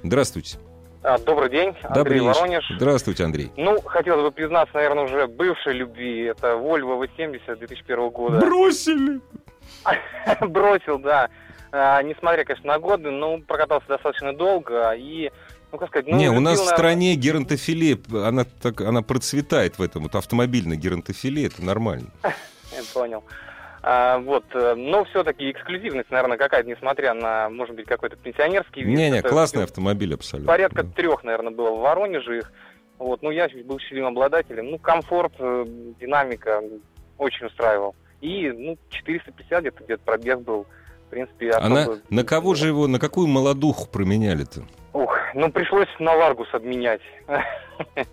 Здравствуйте. 0.04 0.58
А, 1.02 1.18
Добрый 1.18 1.48
день, 1.48 1.68
Андрей 1.82 2.20
Добрый. 2.20 2.20
Воронеж. 2.20 2.64
Здравствуйте, 2.76 3.24
Андрей. 3.24 3.50
Ну, 3.56 3.80
хотелось 3.80 4.22
бы 4.22 4.30
признаться, 4.32 4.74
наверное, 4.74 5.04
уже 5.04 5.26
бывшей 5.26 5.72
любви. 5.72 6.24
Это 6.24 6.48
Volvo 6.48 7.00
V70 7.00 7.56
2001 7.56 8.10
года. 8.10 8.38
Бросили. 8.38 9.20
Бросил, 10.40 10.98
да. 10.98 11.30
А, 11.72 12.02
несмотря, 12.02 12.44
конечно, 12.44 12.66
на 12.66 12.78
годы, 12.78 13.10
но 13.10 13.38
прокатался 13.38 13.86
достаточно 13.88 14.34
долго. 14.34 14.92
И, 14.92 15.30
ну, 15.72 15.78
как 15.78 15.88
сказать, 15.88 16.06
ну, 16.06 16.18
не, 16.18 16.28
у 16.28 16.40
нас 16.40 16.58
в 16.58 16.64
наверное, 16.64 16.76
стране 16.76 17.14
геронтофилия, 17.14 17.98
она, 18.12 18.44
так, 18.44 18.82
она 18.82 19.00
процветает 19.00 19.78
в 19.78 19.82
этом. 19.82 20.02
Вот 20.02 20.14
автомобильная 20.14 20.76
геронтофилия, 20.76 21.46
это 21.46 21.64
нормально. 21.64 22.10
Я 22.22 22.82
понял. 22.92 23.24
А, 23.82 24.18
вот, 24.18 24.44
э, 24.52 24.74
но 24.74 25.04
все-таки 25.04 25.50
эксклюзивность, 25.50 26.10
наверное, 26.10 26.36
какая-то, 26.36 26.68
несмотря 26.68 27.14
на, 27.14 27.48
может 27.48 27.74
быть, 27.74 27.86
какой-то 27.86 28.16
пенсионерский 28.16 28.82
вид. 28.82 28.96
Не-не, 28.96 29.22
классный 29.22 29.64
автомобиль 29.64 30.12
абсолютно. 30.14 30.46
Порядка 30.52 30.82
Да. 30.82 30.92
трех, 30.92 31.24
наверное, 31.24 31.52
было 31.52 31.70
в 31.70 31.80
Воронеже 31.80 32.38
их. 32.38 32.52
Вот, 32.98 33.22
ну, 33.22 33.30
я 33.30 33.48
был 33.64 33.78
счастливым 33.78 34.08
обладателем. 34.12 34.70
Ну, 34.70 34.78
комфорт, 34.78 35.32
э, 35.38 35.64
динамика 35.98 36.62
очень 37.16 37.46
устраивал. 37.46 37.94
И, 38.20 38.50
ну, 38.50 38.76
450 38.90 39.60
где-то 39.60 39.84
где 39.84 39.96
пробег 39.96 40.40
был. 40.40 40.66
В 41.06 41.10
принципе, 41.10 41.50
А 41.52 41.68
на, 41.68 41.82
особо- 41.82 42.00
на 42.10 42.24
кого 42.24 42.54
же 42.54 42.68
его, 42.68 42.86
на 42.86 42.98
какую 42.98 43.26
молодуху 43.26 43.88
променяли-то? 43.88 44.62
Ух, 44.92 45.16
ну, 45.34 45.50
пришлось 45.50 45.88
на 45.98 46.12
Ларгус 46.14 46.48
обменять. 46.52 47.00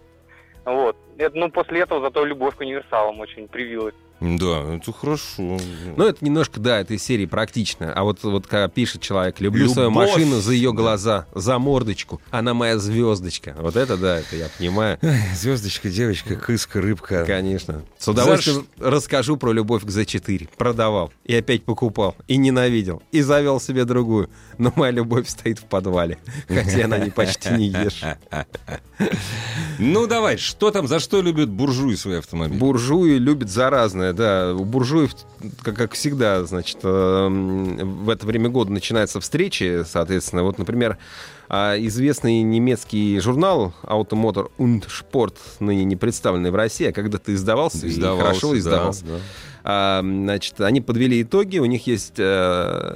Вот. 0.66 0.98
Ну, 1.34 1.50
после 1.50 1.82
этого 1.82 2.02
зато 2.02 2.26
любовь 2.26 2.56
к 2.56 2.60
универсалам 2.60 3.20
очень 3.22 3.48
привилась. 3.48 3.96
Да, 4.20 4.76
это 4.76 4.92
хорошо. 4.92 5.60
Ну, 5.96 6.04
это 6.04 6.26
немножко, 6.26 6.60
да, 6.60 6.80
этой 6.80 6.98
серии 6.98 7.26
практично. 7.26 7.94
А 7.94 8.04
вот, 8.04 8.24
вот 8.24 8.48
когда 8.48 8.68
пишет 8.68 9.02
человек, 9.02 9.40
люблю 9.40 9.70
свою 9.70 9.90
Любовь. 9.90 10.10
машину 10.10 10.42
за 10.42 10.54
ее 10.54 10.74
глаза, 10.74 11.28
за 11.36 11.60
мордочку, 11.60 12.22
она 12.32 12.54
моя 12.54 12.80
звездочка. 12.80 13.56
Вот 13.60 13.76
это, 13.76 13.98
да, 13.98 14.20
это 14.20 14.36
я 14.36 14.50
понимаю. 14.58 14.98
Ай, 15.04 15.36
звездочка, 15.36 15.90
девочка, 15.90 16.36
кыска, 16.36 16.82
рыбка. 16.82 17.26
Конечно. 17.26 17.84
С 17.98 18.08
удовольствием 18.08 18.68
расскажу 18.80 19.38
про 19.38 19.52
любовь 19.52 19.84
к 19.84 19.88
Z4. 19.88 20.50
Продавал. 20.58 21.12
И 21.24 21.36
опять 21.36 21.64
покупал. 21.64 22.16
И 22.28 22.38
ненавидел. 22.38 23.04
И 23.12 23.22
завел 23.22 23.60
себе 23.60 23.86
другую. 23.86 24.30
Но 24.58 24.74
моя 24.76 24.92
любовь 24.92 25.30
стоит 25.30 25.60
в 25.60 25.66
подвале. 25.66 26.18
Хотя 26.48 26.86
она 26.86 26.98
не 26.98 27.12
почти 27.12 27.50
не 27.50 27.68
ешь. 27.68 28.02
Ну, 29.80 30.08
давай, 30.08 30.38
что 30.38 30.72
там, 30.72 30.88
за 30.88 31.00
что 31.00 31.22
любят 31.22 31.50
буржуи 31.50 31.96
свои 31.96 32.18
автомобили? 32.18 32.58
Буржуи 32.58 33.18
любят 33.18 33.50
заразное, 33.50 34.07
да. 34.14 34.54
У 34.54 34.64
буржуев, 34.66 35.12
как, 35.64 35.76
как 35.76 35.94
всегда, 35.94 36.44
значит, 36.46 36.78
эм, 36.84 38.04
в 38.04 38.10
это 38.10 38.26
время 38.26 38.50
года 38.50 38.72
начинаются 38.72 39.20
встречи, 39.20 39.84
соответственно. 39.86 40.44
Вот, 40.44 40.58
например, 40.58 40.98
а, 41.50 41.76
известный 41.78 42.42
немецкий 42.42 43.20
журнал 43.20 43.74
Automotor 43.84 44.52
und 44.58 44.86
Sport, 44.88 45.36
ныне 45.60 45.86
не 45.86 45.96
представленный 45.96 46.52
в 46.52 46.56
России, 46.56 46.88
а 46.88 46.92
когда-то 46.92 47.34
издавался, 47.34 47.88
и 47.88 47.90
Издавался, 47.90 48.24
хорошо 48.26 48.52
да, 48.52 48.58
издавался. 48.58 49.06
да. 49.06 49.20
А, 49.64 50.02
значит, 50.02 50.60
они 50.62 50.82
подвели 50.82 51.22
итоги, 51.22 51.60
у 51.60 51.66
них 51.66 51.88
есть 51.88 52.16
э, 52.18 52.96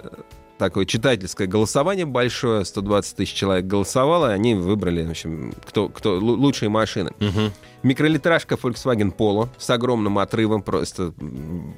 такое 0.58 0.86
читательское 0.86 1.48
голосование 1.48 2.06
большое, 2.06 2.64
120 2.66 3.16
тысяч 3.18 3.34
человек 3.34 3.66
голосовало, 3.66 4.32
и 4.32 4.34
они 4.36 4.56
выбрали, 4.56 5.06
в 5.06 5.10
общем, 5.12 5.54
кто, 5.68 5.90
кто 5.90 6.18
лу- 6.20 6.36
лучшие 6.38 6.70
машины. 6.70 7.12
Мгм. 7.20 7.52
Микролитражка 7.84 8.56
Volkswagen 8.56 9.16
Polo 9.16 9.50
с 9.58 9.70
огромным 9.70 10.20
отрывом, 10.20 10.62
просто, 10.62 11.14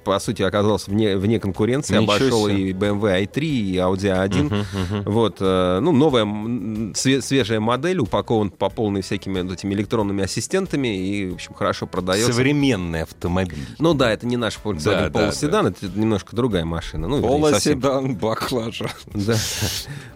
по 0.04 0.20
сути, 0.20 0.42
оказался 0.42 0.92
вне, 0.92 1.16
вне 1.18 1.40
конкуренции, 1.40 1.98
Ничего 1.98 2.14
обошел 2.14 2.48
себе. 2.50 2.70
и 2.70 2.74
BMW 2.74 3.24
i3, 3.26 3.40
и 3.44 3.76
Audi 3.78 4.28
A1. 4.28 4.44
Мгм, 4.44 4.56
мгм. 5.00 5.12
Вот, 5.12 5.38
э, 5.40 5.80
ну, 5.82 5.92
новая, 5.92 6.94
свежая 6.94 7.60
модель, 7.60 8.00
упакован 8.00 8.50
по 8.50 8.70
полной 8.70 9.02
всякими 9.02 9.42
вот 9.42 9.54
этими 9.54 9.74
электронными 9.74 10.24
ассистентами 10.24 10.88
и, 10.98 11.30
в 11.30 11.36
общем, 11.36 11.54
хорошо 11.54 11.88
продается. 11.88 12.32
Современный 12.34 13.04
автомобиль. 13.04 13.66
Ну 13.80 13.94
да, 13.94 14.12
это 14.12 14.28
не 14.28 14.38
наш 14.38 14.56
Да, 14.56 14.70
Volkswagen 14.70 15.10
да, 15.10 15.28
Polo 15.28 15.34
седан, 15.34 15.68
это 15.68 15.86
немножко 15.96 16.36
другая 16.36 16.66
машина. 16.66 17.08
Ну, 17.08 17.22
совсем- 17.22 17.80
Полоседан, 17.82 18.16
баклажа. 18.16 18.90
Да. 19.14 19.36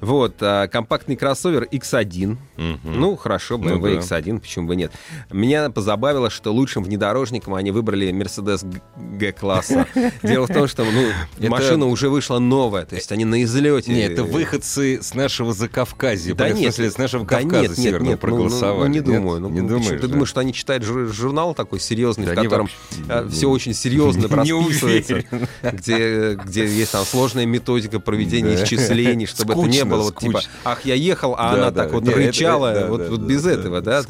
Вот, 0.02 0.36
а, 0.42 0.68
компактный 0.68 1.16
кроссовер 1.16 1.64
X1. 1.72 2.38
Ну, 2.84 3.16
хорошо, 3.16 3.58
Ну 3.58 3.70
BMW 3.78 3.96
да. 3.96 4.00
X1, 4.02 4.40
почему 4.40 4.68
бы 4.68 4.76
нет. 4.76 4.92
Меня 5.32 5.70
позабавило, 5.78 6.32
что 6.32 6.52
лучшим 6.52 6.84
внедорожником 6.84 7.54
они 7.54 7.70
выбрали 7.70 8.10
Mercedes 8.10 8.66
G-класса. 8.98 9.86
Дело 10.24 10.48
в 10.48 10.52
том, 10.52 10.68
что 10.68 10.84
ну, 10.84 11.12
машина 11.50 11.86
уже 11.86 12.10
вышла 12.10 12.40
новая, 12.40 12.84
то 12.88 12.96
есть 12.96 13.12
они 13.12 13.26
на 13.26 13.44
излете. 13.44 13.94
Не, 13.94 14.02
это 14.02 14.24
выходцы 14.24 15.04
с 15.04 15.14
нашего 15.14 15.54
Закавказья. 15.54 16.34
Да 16.34 16.50
нет, 16.50 16.58
в 16.58 16.62
смысле, 16.62 16.90
с 16.90 16.98
нашего 16.98 17.26
Кавказа 17.26 17.62
нет, 17.62 17.70
нет, 17.70 17.78
северного 17.78 18.10
нет, 18.10 18.20
ну, 18.24 18.28
ну, 18.28 18.38
проголосовали. 18.38 18.88
Ну, 18.88 18.88
не 18.88 18.96
Нет? 18.96 19.06
думаю. 19.06 19.40
Ну, 19.40 19.50
не 19.50 19.62
почему? 19.62 19.70
думаешь? 19.70 20.02
Ты 20.02 20.08
думаешь, 20.08 20.30
что 20.30 20.40
они 20.40 20.54
читают 20.54 20.84
жур- 20.84 21.14
журнал 21.14 21.54
такой 21.54 21.80
серьезный, 21.80 22.26
в 22.26 22.34
котором 22.34 22.70
вообще- 23.06 23.30
все 23.30 23.48
очень 23.48 23.74
серьезно 23.76 24.28
расписывается, 24.30 25.24
где, 25.62 26.34
где 26.44 26.66
есть 26.66 26.92
там 26.92 27.06
сложная 27.06 27.46
методика 27.46 28.00
проведения 28.00 28.56
исчислений, 28.64 29.28
чтобы 29.28 29.54
это 29.54 29.62
не 29.62 29.86
было 29.86 30.02
вот 30.02 30.18
типа, 30.18 30.42
ах, 30.64 30.86
я 30.86 30.96
ехал, 30.96 31.36
а 31.38 31.52
она 31.54 31.70
так 31.70 31.94
вот 31.94 32.10
рычала, 32.10 32.88
вот, 32.90 33.20
без 33.20 33.46
этого, 33.46 33.82
да. 33.82 34.02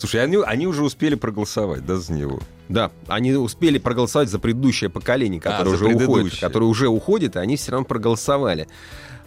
Слушай, 0.00 0.24
они 0.24 0.71
уже 0.72 0.82
успели 0.84 1.14
проголосовать, 1.14 1.86
да, 1.86 1.96
за 1.96 2.12
него? 2.12 2.40
Да, 2.68 2.90
они 3.06 3.32
успели 3.34 3.78
проголосовать 3.78 4.28
за 4.28 4.38
предыдущее 4.38 4.90
поколение, 4.90 5.40
которое 5.40 5.70
А, 5.70 5.74
уже 5.74 5.86
уходит, 5.86 6.40
которое 6.40 6.66
уже 6.66 6.88
уходит, 6.88 7.36
и 7.36 7.38
они 7.38 7.56
все 7.56 7.72
равно 7.72 7.84
проголосовали. 7.86 8.66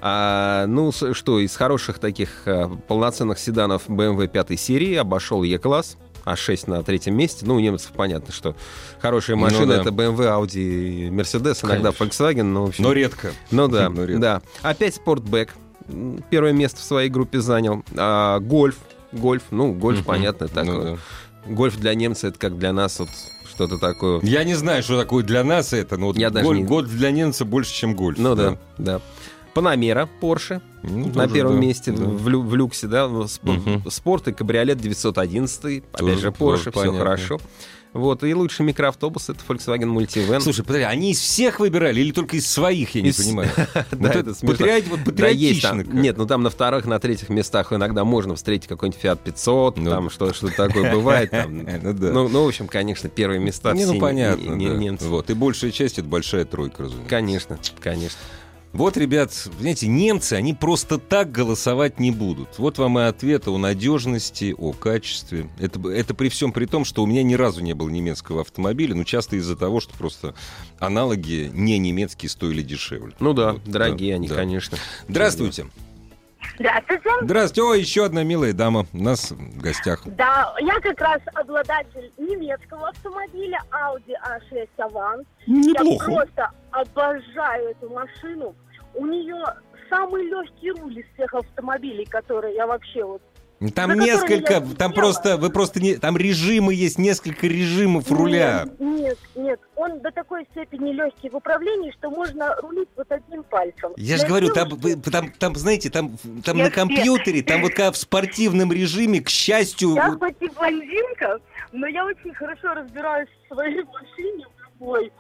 А, 0.02 0.66
ну, 0.68 0.92
что, 0.92 1.40
из 1.40 1.56
хороших 1.56 2.00
таких 2.00 2.30
а, 2.46 2.68
полноценных 2.88 3.40
седанов 3.40 3.88
BMW 3.88 4.28
5 4.28 4.60
серии 4.60 4.96
обошел 4.96 5.44
E-класс, 5.44 5.98
А6 6.26 6.70
на 6.70 6.84
третьем 6.84 7.16
месте. 7.16 7.46
Ну, 7.46 7.56
у 7.56 7.60
немцев 7.60 7.92
понятно, 7.96 8.34
что 8.34 8.56
хорошие 9.00 9.36
Ну 9.36 9.44
машины 9.44 9.68
да. 9.76 9.82
это 9.82 9.90
BMW, 9.90 10.26
Audi, 10.42 11.10
Mercedes, 11.10 11.64
иногда 11.66 11.92
Конечно. 11.92 12.04
Volkswagen, 12.04 12.44
но 12.44 12.66
общем, 12.66 12.84
Но 12.84 12.94
редко. 12.94 13.32
Ну 13.52 13.68
да, 13.68 13.90
Но 13.90 14.04
редко. 14.06 14.22
да. 14.22 14.42
Опять 14.62 14.96
спортбэк. 14.96 15.54
Первое 16.32 16.52
место 16.52 16.80
в 16.80 16.84
своей 16.84 17.10
группе 17.10 17.40
занял. 17.40 17.84
А, 17.96 18.40
гольф. 18.40 18.78
Гольф, 19.12 19.44
ну, 19.52 19.72
гольф, 19.72 20.04
понятно, 20.04 20.48
так. 20.50 20.66
Ну 20.66 20.84
да. 20.84 20.98
Гольф 21.48 21.78
для 21.78 21.94
немца 21.94 22.28
это 22.28 22.40
как 22.40 22.58
для 22.58 22.74
нас 22.74 23.00
вот 23.00 23.10
что-то 23.50 23.78
такое. 23.78 24.20
Я 24.24 24.44
не 24.44 24.56
знаю, 24.56 24.84
что 24.84 25.00
такое 25.00 25.24
для 25.24 25.44
нас 25.44 25.74
это, 25.74 25.98
но 25.98 26.08
вот 26.08 26.18
Я 26.18 26.30
даже 26.30 26.46
голь- 26.48 26.58
не- 26.58 26.64
год 26.64 26.88
для 26.88 27.12
немца 27.12 27.46
больше, 27.46 27.74
чем 27.74 27.96
гольф. 27.96 28.18
Ну 28.18 28.36
да, 28.36 28.58
да. 28.78 29.02
Панамера, 29.54 30.10
Порше 30.20 30.62
Ну, 30.84 31.08
на 31.08 31.14
тоже 31.14 31.30
первом 31.34 31.54
да, 31.56 31.60
месте 31.62 31.92
да. 31.94 32.04
в, 32.04 32.28
лю- 32.28 32.42
в 32.42 32.56
люксе, 32.56 32.88
да, 32.88 33.08
ну, 33.08 33.24
сп- 33.24 33.40
Мгм. 33.54 33.90
спорт 33.90 34.28
и 34.28 34.34
кабриолет 34.34 34.80
911, 34.80 35.84
опять 35.94 36.00
Тоже- 36.00 36.16
же, 36.16 36.22
тоже 36.24 36.32
Порше, 36.32 36.62
все 36.64 36.72
понятно. 36.72 37.00
хорошо. 37.00 37.40
Вот, 37.96 38.26
и 38.26 38.36
лучший 38.36 38.66
микроавтобус 38.66 39.30
это 39.30 39.40
Volkswagen 39.48 39.86
Multivan. 39.96 40.42
Слушай, 40.42 40.66
подожди, 40.66 40.84
они 40.84 41.12
из 41.12 41.20
всех 41.20 41.62
выбирали 41.62 42.02
или 42.02 42.12
только 42.12 42.36
из 42.36 42.46
своих, 42.46 42.94
я 42.94 43.02
не 43.02 43.10
Из- 43.10 43.16
понимаю. 43.18 43.50
Да, 43.92 44.24
Вот 44.42 44.60
это 44.60 44.90
патриотично. 45.06 45.82
Нет, 45.88 46.18
ну 46.18 46.26
там 46.26 46.44
на 46.44 46.50
вторых, 46.50 46.86
на 46.86 47.00
третьих 47.00 47.30
местах 47.30 47.72
иногда 47.72 48.04
можно 48.04 48.36
встретить 48.36 48.68
какой-нибудь 48.68 49.02
Fiat 49.02 49.20
500, 49.24 49.78
Ну. 49.78 49.90
там 49.90 50.10
что, 50.10 50.34
что 50.34 50.50
такое 50.50 50.92
бывает. 50.92 51.32
Ну 51.48 51.94
да. 51.94 52.12
Ну, 52.12 52.28
ну, 52.28 52.44
в 52.44 52.48
общем, 52.50 52.68
конечно, 52.68 53.08
первые 53.08 53.40
места 53.40 53.72
Не, 53.74 53.86
ну 53.86 53.98
понятно, 53.98 54.50
не- 54.52 54.66
немцы. 54.66 55.08
Вот, 55.08 55.30
и 55.30 55.34
большая 55.34 55.72
часть 55.72 55.98
это 55.98 56.08
большая 56.08 56.44
тройка, 56.44 56.84
разумеется. 56.84 57.10
Конечно, 57.10 57.58
конечно. 57.80 58.18
Вот, 58.76 58.98
ребят, 58.98 59.32
знаете, 59.32 59.88
немцы, 59.88 60.34
они 60.34 60.54
просто 60.54 60.98
так 60.98 61.32
голосовать 61.32 61.98
не 61.98 62.12
будут. 62.12 62.60
Вот 62.60 62.78
вам 62.78 63.00
и 63.00 63.04
ответ 63.04 63.48
о 63.48 63.58
надежности, 63.58 64.54
о 64.58 64.74
качестве. 64.74 65.50
Это, 65.60 65.80
это 65.90 66.14
при 66.14 66.28
всем 66.28 66.52
при 66.52 66.66
том, 66.66 66.84
что 66.84 67.02
у 67.02 67.06
меня 67.06 67.24
ни 67.24 67.36
разу 67.36 67.62
не 67.62 67.74
было 67.74 67.88
немецкого 67.88 68.42
автомобиля, 68.42 68.94
но 68.94 69.06
часто 69.06 69.38
из-за 69.38 69.56
того, 69.56 69.80
что 69.80 69.94
просто 69.94 70.36
аналоги 70.78 71.50
не 71.54 71.80
немецкие 71.80 72.30
стоили 72.30 72.64
дешевле. 72.64 73.14
Ну 73.22 73.32
да, 73.32 73.54
Вот, 73.54 73.64
дорогие 73.64 74.12
да, 74.12 74.16
они, 74.18 74.28
да. 74.28 74.36
конечно. 74.36 74.78
Здравствуйте. 75.08 75.68
Здравствуйте. 76.58 77.10
Здравствуйте. 77.22 77.62
О, 77.62 77.74
еще 77.74 78.06
одна 78.06 78.24
милая 78.24 78.54
дама 78.54 78.86
у 78.94 78.98
нас 78.98 79.32
в 79.32 79.62
гостях. 79.62 80.02
Да, 80.06 80.54
я 80.60 80.80
как 80.80 81.00
раз 81.02 81.22
обладатель 81.34 82.12
немецкого 82.18 82.90
автомобиля 82.90 83.60
Audi 83.72 84.14
A6 84.24 84.70
Avant. 84.78 85.26
Я 85.46 85.98
просто 86.06 86.52
обожаю 86.72 87.70
эту 87.70 87.90
машину. 87.90 88.56
У 88.94 89.06
нее 89.06 89.44
самый 89.90 90.24
легкий 90.24 90.72
руль 90.72 91.00
из 91.00 91.06
всех 91.14 91.34
автомобилей, 91.34 92.06
которые 92.06 92.56
я 92.56 92.68
вообще 92.68 93.04
вот... 93.04 93.22
Там 93.74 93.92
За 93.92 93.98
несколько, 93.98 94.62
там 94.62 94.92
просто, 94.94 95.38
вы 95.38 95.50
просто 95.50 95.80
не, 95.80 95.96
там 95.96 96.18
режимы 96.18 96.74
есть, 96.74 96.98
несколько 96.98 97.48
режимов 97.48 98.12
руля. 98.12 98.66
Нет, 98.80 98.80
нет, 98.80 99.18
нет. 99.36 99.60
Он 99.76 100.00
до 100.00 100.12
такой 100.12 100.46
степени 100.52 100.92
легкий 100.92 101.30
в 101.30 101.36
управлении, 101.36 101.92
что 101.98 102.10
можно 102.10 102.56
рулить 102.62 102.90
вот 102.96 103.12
одним 103.12 103.44
пальцем. 103.44 103.92
Я 103.98 104.18
же 104.18 104.28
говорю, 104.28 104.54
там, 104.54 104.70
вы- 104.70 104.96
там, 104.96 105.32
там, 105.32 105.56
знаете, 105.56 105.90
там, 105.90 106.18
там 106.44 106.58
на 106.58 106.70
компьютере, 106.72 107.42
там 107.44 107.62
вот 107.62 107.74
как 107.74 107.94
в 107.94 107.98
спортивном 107.98 108.72
режиме, 108.72 109.22
к 109.22 109.30
счастью, 109.30 109.96
Я 109.96 110.12
хоть 110.12 110.36
и 110.42 110.50
блондинка, 110.50 111.40
но 111.72 111.88
я 111.88 112.06
очень 112.06 112.34
хорошо 112.34 112.74
разбираюсь 112.74 113.30
в 113.50 113.54
своей 113.54 113.84
машине, 113.84 114.46
в 114.58 114.64
любой. 114.82 115.12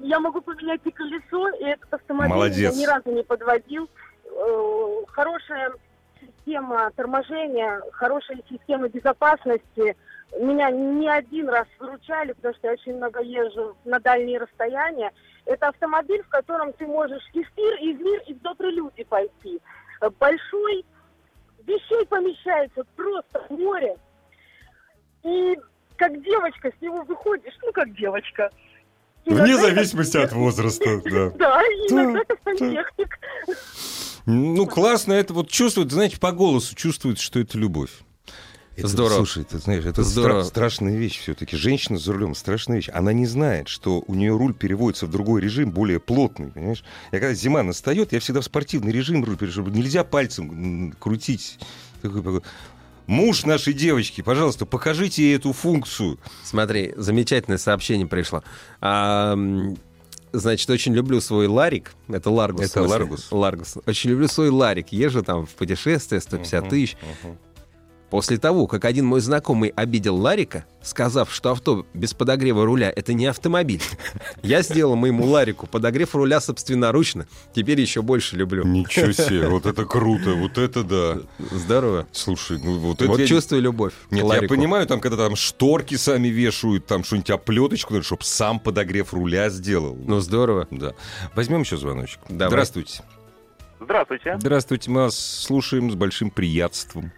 Я 0.00 0.20
могу 0.20 0.40
поменять 0.40 0.80
и 0.84 0.90
колесо, 0.90 1.48
и 1.60 1.64
этот 1.64 1.92
автомобиль 1.94 2.30
Молодец. 2.34 2.76
ни 2.76 2.84
разу 2.84 3.10
не 3.12 3.22
подводил. 3.22 3.88
Э, 4.26 4.90
Хорошая 5.08 5.72
система 6.44 6.90
торможения, 6.92 7.80
хорошая 7.92 8.38
система 8.48 8.88
безопасности. 8.88 9.96
Меня 10.38 10.70
не 10.70 11.08
один 11.08 11.48
раз 11.48 11.66
выручали, 11.78 12.32
потому 12.32 12.54
что 12.54 12.66
я 12.68 12.72
очень 12.72 12.96
много 12.96 13.22
езжу 13.22 13.76
на 13.84 14.00
дальние 14.00 14.38
расстояния. 14.38 15.12
Это 15.46 15.68
автомобиль, 15.68 16.22
в 16.22 16.28
котором 16.28 16.72
ты 16.72 16.86
можешь 16.86 17.22
и 17.34 17.42
в 17.42 17.52
пир, 17.52 17.74
и 17.80 17.94
в 17.94 18.00
мир, 18.00 18.22
и 18.26 18.34
в 18.34 18.40
добрые 18.42 18.74
люди 18.74 19.04
пойти. 19.04 19.60
Большой, 20.18 20.84
вещей 21.66 22.06
помещается 22.06 22.84
просто 22.96 23.44
в 23.48 23.50
море. 23.50 23.96
И 25.22 25.58
как 25.96 26.20
девочка 26.22 26.72
с 26.76 26.82
него 26.82 27.02
выходишь, 27.02 27.56
ну 27.62 27.72
как 27.72 27.94
девочка. 27.94 28.50
Я- 29.24 29.56
зависимости 29.56 30.18
от 30.18 30.32
возраста, 30.32 31.00
да. 31.04 31.30
Да, 31.36 31.62
иногда 31.88 32.20
это 32.20 32.36
сантехник. 32.44 33.18
Ну, 34.26 34.66
классно 34.66 35.12
это 35.12 35.34
вот 35.34 35.50
чувствует, 35.50 35.92
знаете, 35.92 36.18
по 36.18 36.32
голосу 36.32 36.74
чувствует, 36.74 37.18
что 37.18 37.40
это 37.40 37.58
любовь. 37.58 37.90
Это, 38.76 38.88
Здорово. 38.88 39.18
Слушай, 39.18 39.44
ты 39.44 39.58
знаешь, 39.58 39.84
это 39.84 40.02
Здорово. 40.02 40.40
стра- 40.40 40.44
страшная 40.44 40.96
вещь 40.96 41.20
все-таки. 41.20 41.56
Женщина 41.56 41.96
за 41.96 42.12
рулем 42.12 42.34
страшная 42.34 42.76
вещь. 42.78 42.88
Она 42.92 43.12
не 43.12 43.26
знает, 43.26 43.68
что 43.68 44.02
у 44.06 44.14
нее 44.14 44.36
руль 44.36 44.52
переводится 44.52 45.06
в 45.06 45.10
другой 45.10 45.40
режим, 45.42 45.70
более 45.70 46.00
плотный, 46.00 46.48
понимаешь? 46.48 46.82
Я 47.12 47.20
когда 47.20 47.34
зима 47.34 47.62
настает, 47.62 48.12
я 48.12 48.18
всегда 48.18 48.40
в 48.40 48.44
спортивный 48.44 48.90
режим 48.90 49.24
руль 49.24 49.36
перевожу. 49.36 49.64
Нельзя 49.66 50.02
пальцем 50.02 50.92
крутить. 50.98 51.58
Такой, 52.02 52.42
Муж 53.06 53.44
нашей 53.44 53.74
девочки, 53.74 54.22
пожалуйста, 54.22 54.64
покажите 54.64 55.22
ей 55.22 55.36
эту 55.36 55.52
функцию. 55.52 56.18
Смотри, 56.42 56.94
замечательное 56.96 57.58
сообщение 57.58 58.06
пришло. 58.06 58.42
А, 58.80 59.36
значит, 60.38 60.68
очень 60.68 60.94
люблю 60.94 61.20
свой 61.20 61.46
Ларик. 61.46 61.92
Это 62.08 62.30
Ларгус. 62.30 62.66
Это. 62.66 62.82
Ларгус. 62.82 63.28
Ларгус. 63.30 63.78
Очень 63.86 64.10
люблю 64.10 64.28
свой 64.28 64.50
Ларик. 64.50 64.88
Езжу 64.92 65.22
там 65.22 65.46
в 65.46 65.50
путешествие 65.50 66.20
150 66.20 66.68
тысяч. 66.68 66.96
После 68.14 68.38
того, 68.38 68.68
как 68.68 68.84
один 68.84 69.06
мой 69.06 69.20
знакомый 69.20 69.70
обидел 69.70 70.14
Ларика, 70.14 70.66
сказав, 70.82 71.34
что 71.34 71.50
авто 71.50 71.84
без 71.94 72.14
подогрева 72.14 72.64
руля— 72.64 72.88
это 72.96 73.12
не 73.12 73.26
автомобиль, 73.26 73.82
я 74.44 74.62
сделал 74.62 74.94
моему 74.94 75.26
Ларику 75.26 75.66
подогрев 75.66 76.14
руля 76.14 76.40
собственноручно. 76.40 77.26
Теперь 77.52 77.80
еще 77.80 78.02
больше 78.02 78.36
люблю. 78.36 78.64
Ничего 78.64 79.10
себе, 79.10 79.48
вот 79.48 79.66
это 79.66 79.84
круто, 79.84 80.34
вот 80.34 80.58
это 80.58 80.84
да. 80.84 81.18
Здорово. 81.50 82.06
Слушай, 82.12 82.60
ну 82.62 82.78
вот 82.78 83.02
это 83.02 83.10
Вот 83.10 83.18
я- 83.18 83.26
чувствую 83.26 83.62
любовь. 83.62 83.94
к 84.08 84.12
Нет, 84.12 84.24
я 84.32 84.46
понимаю, 84.46 84.86
там, 84.86 85.00
когда 85.00 85.16
там 85.16 85.34
шторки 85.34 85.96
сами 85.96 86.28
вешают, 86.28 86.86
там 86.86 87.02
что-нибудь 87.02 87.30
оплеточку, 87.30 88.00
чтобы 88.00 88.22
сам 88.22 88.60
подогрев 88.60 89.12
руля 89.12 89.50
сделал. 89.50 89.98
Ну, 90.06 90.20
здорово. 90.20 90.68
Да. 90.70 90.92
Возьмем 91.34 91.62
еще 91.62 91.76
звоночек. 91.76 92.20
Давай. 92.28 92.50
Здравствуйте. 92.50 93.02
Здравствуйте. 93.80 94.36
Здравствуйте, 94.38 94.90
мы 94.92 95.00
вас 95.00 95.18
слушаем 95.18 95.90
с 95.90 95.96
большим 95.96 96.30
приятством. 96.30 97.10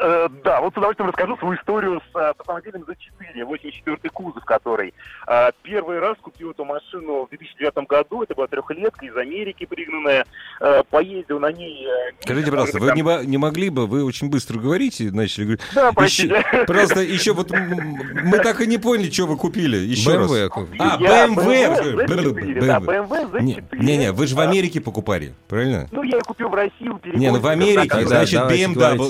Э, 0.00 0.28
да, 0.44 0.60
вот 0.60 0.74
с 0.74 0.76
удовольствием 0.76 1.08
расскажу 1.08 1.36
свою 1.38 1.56
историю 1.56 2.00
с 2.12 2.16
э, 2.16 2.32
автомобилем 2.38 2.82
Z4, 2.82 3.44
84 3.44 4.10
кузов 4.12 4.44
который. 4.44 4.94
Э, 5.26 5.50
первый 5.62 5.98
раз 5.98 6.16
купил 6.20 6.52
эту 6.52 6.64
машину 6.64 7.26
в 7.26 7.28
2009 7.30 7.88
году, 7.88 8.22
это 8.22 8.34
была 8.34 8.46
трехлетка 8.46 9.06
из 9.06 9.16
Америки 9.16 9.66
пригнанная. 9.66 10.24
Э, 10.60 10.82
поездил 10.90 11.40
на 11.40 11.50
ней... 11.52 11.86
э, 11.86 12.12
Скажите, 12.22 12.50
пожалуйста, 12.50 12.78
вы 12.78 12.92
быть, 12.92 13.02
не, 13.02 13.26
не 13.26 13.38
могли 13.38 13.70
бы, 13.70 13.86
вы 13.86 14.04
очень 14.04 14.30
быстро 14.30 14.58
говорите, 14.58 15.10
начали 15.10 15.44
говорить. 15.44 15.60
Да, 15.74 15.88
Еще- 15.88 15.94
простите. 15.94 16.64
пожалуйста, 16.66 17.00
еще 17.00 17.32
вот 17.32 17.50
мы 17.50 18.38
так 18.38 18.60
и 18.60 18.66
не 18.66 18.78
поняли, 18.78 19.10
что 19.10 19.26
вы 19.26 19.36
купили. 19.36 19.76
Еще 19.78 20.16
раз. 20.16 20.30
BMW. 20.30 20.48
там- 20.48 20.68
А, 20.78 20.98
BMW. 20.98 22.06
Z4, 22.06 22.60
да, 22.66 22.78
BMW 22.78 23.42
Не- 23.42 23.54
Z4. 23.54 23.78
Не-не, 23.78 24.12
вы 24.12 24.26
же 24.26 24.36
в 24.36 24.40
Америке 24.40 24.80
покупали, 24.80 25.34
правильно? 25.48 25.88
Ну, 25.90 26.02
я 26.04 26.20
купил 26.20 26.48
в 26.48 26.54
России. 26.54 26.88
у 26.88 27.00
Не, 27.04 27.30
ну 27.32 27.38
в 27.40 27.46
Америке, 27.46 28.06
значит, 28.06 28.40
BMW. 28.40 29.08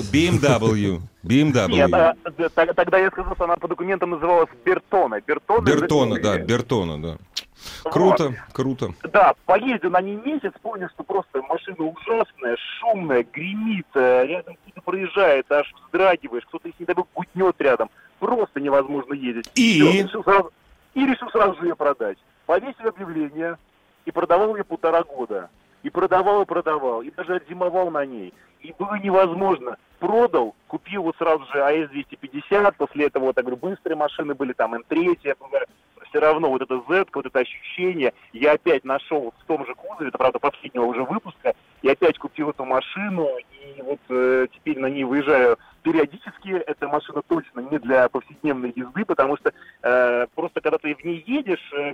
BMW, 0.87 1.01
BMW. 1.23 1.69
Нет, 1.69 1.93
а, 1.93 2.15
тогда 2.73 2.97
я 2.97 3.09
сказал, 3.11 3.35
что 3.35 3.43
она 3.45 3.55
по 3.55 3.67
документам 3.67 4.11
называлась 4.11 4.49
Бертона. 4.65 5.21
Бертона, 5.21 5.65
Бертона, 5.65 6.15
Z4. 6.15 6.21
да, 6.21 6.37
Бертона, 6.37 7.01
да. 7.01 7.17
Вот. 7.83 7.93
Круто, 7.93 8.33
круто. 8.53 8.93
Да, 9.03 9.33
поездил 9.45 9.89
на 9.91 10.01
ней 10.01 10.15
месяц, 10.15 10.53
понял, 10.61 10.87
что 10.93 11.03
просто 11.03 11.41
машина 11.43 11.85
ужасная, 11.85 12.55
шумная, 12.79 13.25
гремит, 13.33 13.87
э, 13.95 14.25
рядом 14.27 14.55
кто-то 14.55 14.81
проезжает, 14.81 15.51
аж 15.51 15.73
вздрагиваешь, 15.85 16.45
кто-то, 16.45 16.67
если 16.67 16.83
не 16.83 16.85
дай 16.85 16.95
бог, 16.95 17.07
гутнет 17.13 17.55
рядом. 17.59 17.89
Просто 18.19 18.59
невозможно 18.59 19.13
ездить. 19.13 19.49
И? 19.55 19.81
Всё, 19.81 20.03
решил 20.03 20.23
сразу- 20.23 20.51
и 20.93 21.05
решил 21.05 21.29
сразу 21.31 21.55
же 21.59 21.67
ее 21.67 21.75
продать. 21.75 22.17
Повесил 22.45 22.87
объявление 22.87 23.57
и 24.05 24.11
продавал 24.11 24.55
ее 24.55 24.63
полтора 24.63 25.03
года. 25.03 25.49
И 25.83 25.89
продавал, 25.89 26.41
и 26.41 26.45
продавал, 26.45 27.01
и 27.01 27.11
даже 27.11 27.35
отзимовал 27.35 27.89
на 27.91 28.05
ней. 28.05 28.33
И 28.61 28.73
было 28.77 28.95
невозможно. 28.95 29.77
Продал, 29.99 30.55
купил 30.67 31.03
вот 31.03 31.15
сразу 31.17 31.45
же 31.51 31.61
АС-250, 31.61 32.73
после 32.77 33.07
этого, 33.07 33.25
вот, 33.25 33.37
я 33.37 33.43
говорю, 33.43 33.57
быстрые 33.57 33.97
машины 33.97 34.33
были, 34.33 34.53
там 34.53 34.73
М3, 34.73 35.17
я 35.23 35.35
говорю, 35.35 35.65
все 36.09 36.19
равно 36.19 36.49
вот 36.49 36.61
это 36.61 36.81
Z, 36.87 37.05
вот 37.13 37.25
это 37.25 37.39
ощущение, 37.39 38.13
я 38.33 38.53
опять 38.53 38.83
нашел 38.83 39.33
в 39.37 39.45
том 39.45 39.65
же 39.65 39.75
кузове, 39.75 40.09
это, 40.09 40.17
правда, 40.17 40.39
последнего 40.39 40.85
уже 40.85 41.03
выпуска, 41.03 41.53
и 41.81 41.89
опять 41.89 42.17
купил 42.17 42.49
эту 42.49 42.65
машину, 42.65 43.27
и 43.37 43.81
вот 43.81 43.99
э, 44.09 44.47
теперь 44.53 44.79
на 44.79 44.87
ней 44.87 45.03
выезжаю 45.03 45.57
периодически. 45.83 46.49
Эта 46.49 46.87
машина 46.87 47.21
точно 47.27 47.61
не 47.61 47.79
для 47.79 48.09
повседневной 48.09 48.73
езды, 48.75 49.05
потому 49.05 49.37
что 49.37 49.53
э, 49.81 50.27
просто 50.35 50.61
когда 50.61 50.77
ты 50.77 50.95
в 50.95 51.03
ней 51.03 51.23
едешь, 51.25 51.73
э, 51.73 51.93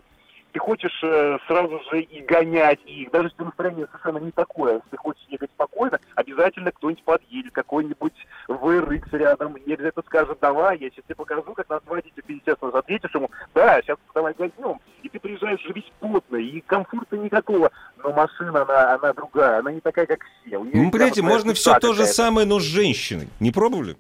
ты 0.56 0.60
хочешь 0.60 0.98
э, 1.04 1.38
сразу 1.48 1.82
же 1.92 2.00
и 2.00 2.22
гонять, 2.22 2.80
и 2.86 3.10
даже 3.12 3.28
если 3.28 3.44
настроение 3.44 3.88
совершенно 3.88 4.24
не 4.24 4.32
такое, 4.32 4.76
если 4.76 4.88
ты 4.92 4.96
хочешь 4.96 5.26
ехать 5.28 5.52
спокойно, 5.54 6.00
обязательно 6.16 6.72
кто-нибудь 6.72 7.04
подъедет, 7.04 7.52
какой-нибудь 7.52 8.14
VRX 8.48 9.18
рядом, 9.18 9.56
и 9.56 9.74
обязательно 9.74 10.04
скажет, 10.06 10.38
давай, 10.40 10.78
я 10.78 10.90
сейчас 10.90 11.04
тебе 11.04 11.16
покажу, 11.16 11.54
как 11.54 11.68
нас 11.70 11.82
водить, 11.86 12.14
и 12.16 12.22
ты, 12.22 12.34
естественно, 12.34 12.72
ответишь 12.72 13.14
ему, 13.14 13.30
да, 13.54 13.82
сейчас 13.82 13.98
давай 14.14 14.34
гонем, 14.34 14.80
и 15.04 15.10
ты 15.10 15.20
приезжаешь 15.20 15.60
уже 15.60 15.74
весь 15.74 15.92
потный, 16.00 16.46
и 16.46 16.62
комфорта 16.62 17.18
никакого, 17.18 17.70
но 18.02 18.14
машина, 18.14 18.62
она, 18.62 18.94
она 18.94 19.12
другая, 19.12 19.60
она 19.60 19.74
не 19.74 19.82
такая, 19.82 20.06
как 20.06 20.22
все. 20.24 20.58
Ну, 20.58 20.90
понимаете, 20.90 21.22
можно 21.22 21.54
все 21.54 21.78
то 21.80 21.92
же 21.94 22.06
самое, 22.06 22.48
но 22.48 22.62
с 22.62 22.64
женщиной. 22.64 23.28
Не 23.42 23.52
пробовали? 23.52 23.98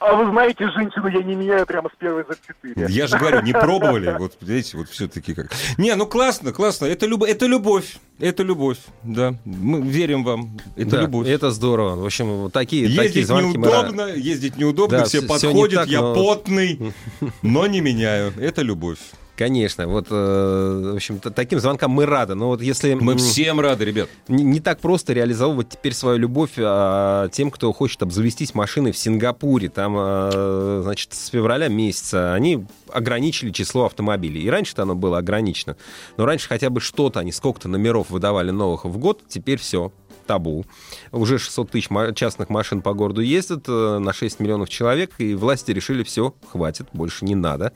А 0.00 0.14
вы 0.14 0.30
знаете, 0.30 0.66
женщину 0.70 1.08
я 1.08 1.22
не 1.22 1.34
меняю 1.34 1.66
прямо 1.66 1.90
с 1.90 1.98
первой 1.98 2.24
запятые. 2.26 2.86
Я 2.88 3.06
же 3.06 3.18
говорю, 3.18 3.42
не 3.42 3.52
пробовали. 3.52 4.16
Вот, 4.18 4.32
видите, 4.40 4.78
вот 4.78 4.88
все-таки 4.88 5.34
как. 5.34 5.52
Не, 5.76 5.94
ну 5.94 6.06
классно, 6.06 6.52
классно. 6.52 6.86
Это, 6.86 7.04
люб... 7.04 7.22
это 7.22 7.44
любовь. 7.44 7.98
Это 8.18 8.42
любовь, 8.42 8.78
да. 9.02 9.34
Мы 9.44 9.82
верим 9.82 10.24
вам. 10.24 10.58
Это 10.74 10.90
Да, 10.90 11.02
любовь. 11.02 11.28
Это 11.28 11.50
здорово. 11.50 11.96
В 11.96 12.04
общем, 12.06 12.26
вот 12.44 12.52
такие, 12.54 12.86
такие 12.88 13.04
Ездить 13.04 13.26
звонки 13.26 13.58
мы 13.58 13.66
неудобно, 13.66 14.06
ездить 14.14 14.56
неудобно, 14.56 14.98
Да, 14.98 15.04
все 15.04 15.20
подходят, 15.20 15.70
не 15.70 15.76
так, 15.76 15.88
я 15.88 16.00
но- 16.00 16.14
потный, 16.14 16.94
но 17.42 17.66
не 17.66 17.82
меняю. 17.82 18.32
Это 18.40 18.62
любовь. 18.62 18.98
Конечно, 19.40 19.86
вот, 19.86 20.08
э, 20.10 20.90
в 20.92 20.96
общем, 20.96 21.18
таким 21.18 21.60
звонкам 21.60 21.92
мы 21.92 22.04
рады. 22.04 22.34
Но 22.34 22.48
вот 22.48 22.60
если 22.60 22.92
Мы 22.92 23.16
всем 23.16 23.58
рады, 23.58 23.86
ребят. 23.86 24.10
не, 24.28 24.44
не 24.44 24.60
так 24.60 24.80
просто 24.80 25.14
реализовывать 25.14 25.70
теперь 25.70 25.94
свою 25.94 26.18
любовь 26.18 26.50
а, 26.58 27.26
тем, 27.30 27.50
кто 27.50 27.72
хочет 27.72 28.02
обзавестись 28.02 28.54
машиной 28.54 28.92
в 28.92 28.98
Сингапуре. 28.98 29.70
Там, 29.70 29.94
а, 29.96 30.82
значит, 30.84 31.14
с 31.14 31.28
февраля 31.28 31.68
месяца 31.68 32.34
они 32.34 32.66
ограничили 32.92 33.50
число 33.50 33.86
автомобилей. 33.86 34.42
И 34.42 34.50
раньше-то 34.50 34.82
оно 34.82 34.94
было 34.94 35.16
ограничено. 35.16 35.74
Но 36.18 36.26
раньше 36.26 36.46
хотя 36.46 36.68
бы 36.68 36.82
что-то, 36.82 37.20
они 37.20 37.32
сколько-то 37.32 37.66
номеров 37.66 38.10
выдавали 38.10 38.50
новых 38.50 38.84
в 38.84 38.98
год, 38.98 39.22
теперь 39.26 39.58
все 39.58 39.90
табу. 40.26 40.66
Уже 41.12 41.38
600 41.38 41.70
тысяч 41.70 41.88
частных 42.14 42.50
машин 42.50 42.82
по 42.82 42.92
городу 42.92 43.20
ездят 43.20 43.64
э, 43.68 43.98
на 43.98 44.12
6 44.12 44.38
миллионов 44.38 44.68
человек, 44.68 45.12
и 45.18 45.34
власти 45.34 45.72
решили, 45.72 46.04
все, 46.04 46.34
хватит, 46.52 46.86
больше 46.92 47.24
не 47.24 47.34
надо. 47.34 47.72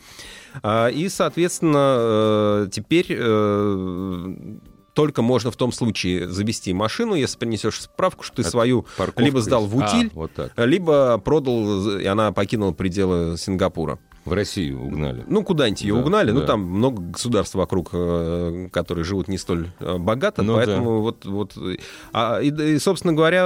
А, 0.62 0.88
И, 0.88 1.08
соответственно, 1.08 1.96
э, 1.98 2.68
теперь 2.70 3.06
э, 3.10 4.34
только 4.94 5.22
можно 5.22 5.50
в 5.50 5.56
том 5.56 5.72
случае 5.72 6.28
завести 6.28 6.72
машину, 6.72 7.14
если 7.14 7.36
принесешь 7.38 7.80
справку, 7.82 8.22
что 8.22 8.36
ты 8.36 8.42
От 8.42 8.48
свою 8.48 8.86
либо 9.16 9.40
сдал 9.40 9.66
в 9.66 9.80
есть. 9.80 9.94
утиль, 9.94 10.10
А, 10.14 10.16
вот 10.18 10.32
так. 10.32 10.52
либо 10.56 11.18
продал, 11.18 11.98
и 11.98 12.04
она 12.06 12.30
покинула 12.32 12.72
пределы 12.72 13.36
Сингапура. 13.36 13.98
В 14.24 14.32
Россию 14.32 14.80
угнали. 14.82 15.22
Ну, 15.28 15.42
куда-нибудь 15.44 15.82
ее 15.82 15.94
Да, 15.94 16.00
угнали. 16.00 16.30
Ну, 16.30 16.40
да. 16.40 16.46
там 16.46 16.60
много 16.62 17.02
государств 17.02 17.56
вокруг, 17.56 17.90
э, 17.92 18.68
которые 18.72 19.04
живут 19.04 19.28
не 19.28 19.36
столь 19.36 19.68
богато, 19.80 20.42
Ну 20.42 20.54
поэтому 20.54 21.02
вот... 21.02 21.26
вот 21.26 21.58
а, 22.12 22.38
и, 22.40 22.48
и, 22.50 22.78
собственно 22.78 23.12
говоря, 23.12 23.44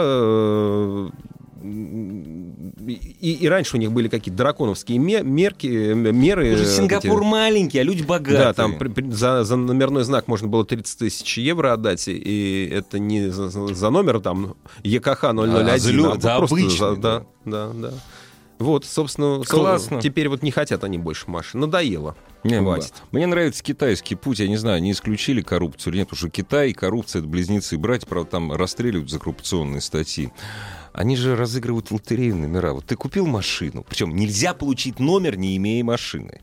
и, 3.20 3.32
и 3.32 3.48
раньше 3.48 3.76
у 3.76 3.80
них 3.80 3.92
были 3.92 4.08
какие-то 4.08 4.38
драконовские 4.38 4.98
ме- 4.98 5.22
мерки, 5.22 5.66
э, 5.66 5.94
меры. 5.94 6.54
Что 6.56 6.64
э, 6.64 6.66
Сингапур 6.66 7.20
эти- 7.22 7.26
маленький, 7.28 7.78
а 7.78 7.82
люди 7.82 8.02
богатые. 8.02 8.38
да, 8.38 8.52
там 8.52 8.78
при- 8.78 8.88
при- 8.88 9.10
за, 9.10 9.44
за 9.44 9.56
номерной 9.56 10.04
знак 10.04 10.28
можно 10.28 10.48
было 10.48 10.64
30 10.64 10.98
тысяч 10.98 11.38
евро 11.38 11.72
отдать, 11.72 12.06
и 12.08 12.70
это 12.72 12.98
не 12.98 13.28
за, 13.30 13.48
за 13.48 13.90
номер 13.90 14.20
там 14.20 14.54
ЕКХ 14.84 15.24
001, 15.24 15.68
А, 15.68 15.78
за 15.78 15.90
лё- 15.92 16.20
за 16.20 16.36
просто 16.38 16.56
обычный, 16.56 16.78
за- 16.78 16.96
да. 16.96 17.24
да, 17.44 17.70
да. 17.74 17.90
Вот, 18.58 18.84
собственно, 18.84 19.42
со- 19.44 19.50
Классно. 19.54 20.00
теперь 20.00 20.28
вот 20.28 20.42
не 20.42 20.50
хотят 20.50 20.82
они 20.82 20.98
больше 20.98 21.30
машин. 21.30 21.60
Надоело. 21.60 22.16
Не, 22.44 22.58
Хватит. 22.60 22.92
Мне 23.12 23.26
нравится 23.26 23.62
китайский 23.62 24.14
путь. 24.16 24.38
Я 24.40 24.48
не 24.48 24.56
знаю, 24.56 24.76
они 24.78 24.90
исключили 24.92 25.42
коррупцию 25.42 25.92
или 25.92 25.98
нет, 26.00 26.08
потому 26.08 26.18
что 26.18 26.28
Китай 26.30 26.70
и 26.70 26.72
коррупция— 26.72 27.18
это 27.20 27.28
близнецы 27.28 27.74
и 27.74 27.78
братья, 27.78 28.06
правда, 28.08 28.30
там 28.30 28.52
расстреливают 28.52 29.10
за 29.10 29.18
коррупционные 29.20 29.80
статьи. 29.80 30.32
Они 30.98 31.14
же 31.14 31.36
разыгрывают 31.36 31.92
в 31.92 31.94
лотерею 31.94 32.34
номера. 32.34 32.72
Вот 32.72 32.86
ты 32.86 32.96
купил 32.96 33.24
машину, 33.24 33.84
причем 33.88 34.16
нельзя 34.16 34.52
получить 34.52 34.98
номер, 34.98 35.36
не 35.36 35.56
имея 35.56 35.84
машины. 35.84 36.40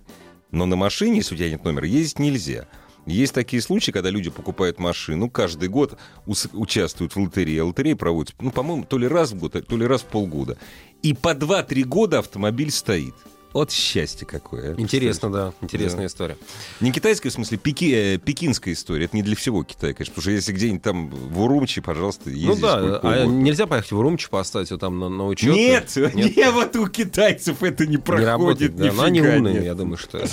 Но 0.52 0.66
на 0.66 0.78
машине, 0.78 1.18
если 1.18 1.36
у 1.36 1.38
тебя 1.38 1.50
нет 1.50 1.66
номера, 1.66 1.86
ездить 1.86 2.20
нельзя. 2.20 2.66
Есть 3.06 3.34
такие 3.34 3.62
случаи, 3.62 3.92
когда 3.92 4.10
люди 4.10 4.30
покупают 4.30 4.80
машину, 4.80 5.30
каждый 5.30 5.68
год 5.68 6.00
участвуют 6.26 7.18
в 7.18 7.20
лотерее. 7.20 7.64
А 7.64 7.66
лотерея 7.66 7.98
проводится, 7.98 8.34
ну, 8.40 8.50
по-моему, 8.50 8.86
то 8.86 8.98
ли 8.98 9.10
раз 9.10 9.34
в 9.34 9.40
год, 9.40 9.62
то 9.68 9.76
ли 9.76 9.86
раз 9.86 10.04
в 10.04 10.06
полгода. 10.06 10.58
И 11.02 11.14
по 11.14 11.34
2-3 11.34 11.84
года 11.84 12.20
автомобиль 12.20 12.72
стоит. 12.72 13.14
Вот 13.56 13.72
счастье 13.72 14.28
какое. 14.28 14.76
Интересно, 14.78 15.32
да, 15.32 15.54
интересная 15.62 16.02
Да. 16.02 16.06
история. 16.08 16.38
Не 16.82 16.92
китайская, 16.92 17.30
в 17.30 17.32
смысле, 17.32 17.58
пеки, 17.58 17.90
э, 17.96 18.18
пекинская 18.18 18.74
история. 18.74 19.06
Это 19.06 19.16
не 19.16 19.24
для 19.24 19.38
всего 19.38 19.64
Китая, 19.64 19.94
конечно. 19.94 20.12
Потому 20.14 20.24
что 20.24 20.32
если 20.32 20.52
где-нибудь 20.52 20.82
там 20.84 21.10
в 21.10 21.42
Урумчи, 21.42 21.80
пожалуйста, 21.80 22.30
ездите 22.30 22.50
ну 22.54 22.56
да, 22.62 22.74
а 22.78 22.98
угодно. 23.22 23.24
нельзя 23.44 23.66
поехать 23.66 23.94
в 23.94 23.98
Урумчи, 23.98 24.30
поставить 24.30 24.72
его 24.72 24.78
там 24.78 25.00
на, 25.00 25.08
на 25.08 25.26
учет? 25.28 25.54
Нет, 25.56 25.96
не 25.96 26.52
вот 26.52 26.76
у 26.76 26.88
китайцев 26.90 27.64
это 27.64 27.86
не 27.86 27.92
Не 27.92 27.98
проходит. 27.98 28.28
работает, 28.28 28.76
да, 28.76 28.92
но 28.92 29.04
они 29.04 29.22
умные, 29.22 29.54
нет. 29.54 29.64
я 29.64 29.74
думаю, 29.74 29.96
что... 29.96 30.18
это- 30.18 30.30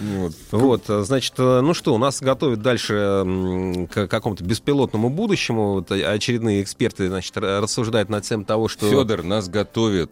Вот. 0.00 0.32
Вот, 0.50 0.82
э, 0.90 1.02
значит, 1.04 1.34
э, 1.38 1.60
ну 1.60 1.74
что, 1.74 1.94
у 1.94 1.98
нас 1.98 2.20
готовят 2.20 2.60
дальше 2.60 3.86
к 3.88 4.08
какому-то 4.08 4.42
беспилотному 4.42 5.10
будущему. 5.10 5.74
Вот 5.74 5.92
э, 5.92 6.02
очередные 6.04 6.62
эксперты, 6.62 7.06
значит, 7.08 7.36
рассуждают 7.36 8.08
над 8.08 8.24
тем 8.24 8.44
того, 8.44 8.66
что... 8.66 8.90
Федор, 8.90 9.22
нас 9.22 9.48
готовят 9.48 10.10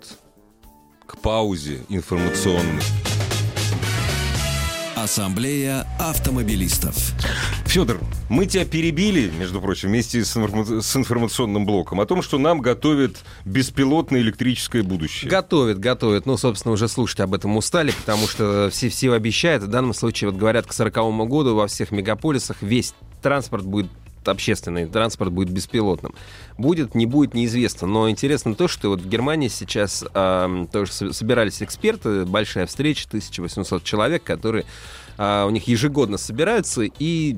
к 1.07 1.19
паузе 1.19 1.85
информационной. 1.89 2.83
Ассамблея 4.97 5.87
автомобилистов. 6.01 6.97
Федор, 7.67 8.01
мы 8.29 8.47
тебя 8.47 8.65
перебили, 8.65 9.31
между 9.39 9.61
прочим, 9.61 9.91
вместе 9.91 10.25
с, 10.25 10.37
информа- 10.37 10.81
с 10.83 10.97
информационным 10.97 11.65
блоком, 11.65 12.01
о 12.01 12.07
том, 12.07 12.23
что 12.23 12.39
нам 12.39 12.61
готовят 12.61 13.19
беспилотное 13.45 14.21
электрическое 14.21 14.83
будущее. 14.83 15.31
Готовят, 15.31 15.79
готовят. 15.79 16.27
Ну, 16.27 16.37
собственно, 16.37 16.73
уже 16.73 16.89
слушать 16.89 17.21
об 17.21 17.35
этом 17.35 17.57
устали, 17.57 17.93
потому 17.93 18.27
что 18.27 18.69
все, 18.73 18.89
все 18.89 19.13
обещают. 19.13 19.63
В 19.63 19.69
данном 19.69 19.95
случае, 19.95 20.31
вот 20.31 20.39
говорят, 20.41 20.67
к 20.67 20.73
40 20.73 20.95
году 21.29 21.55
во 21.55 21.69
всех 21.69 21.93
мегаполисах 21.93 22.57
весь 22.63 22.93
транспорт 23.23 23.65
будет 23.65 23.91
общественный 24.29 24.87
транспорт 24.87 25.33
будет 25.33 25.51
беспилотным. 25.51 26.15
Будет, 26.59 26.95
не 26.95 27.07
будет, 27.07 27.35
неизвестно. 27.35 27.87
Но 27.87 28.09
интересно 28.11 28.55
то, 28.55 28.69
что 28.69 28.89
вот 28.91 29.01
в 29.01 29.09
Германии 29.09 29.49
сейчас 29.49 30.05
а, 30.15 30.67
тоже 30.73 30.93
со- 30.93 31.13
собирались 31.13 31.63
эксперты, 31.63 32.25
большая 32.25 32.67
встреча, 32.67 33.05
1800 33.09 33.85
человек, 33.85 34.23
которые 34.23 34.65
у 35.19 35.51
них 35.51 35.67
ежегодно 35.69 36.19
собираются 36.19 36.83
и 36.83 37.37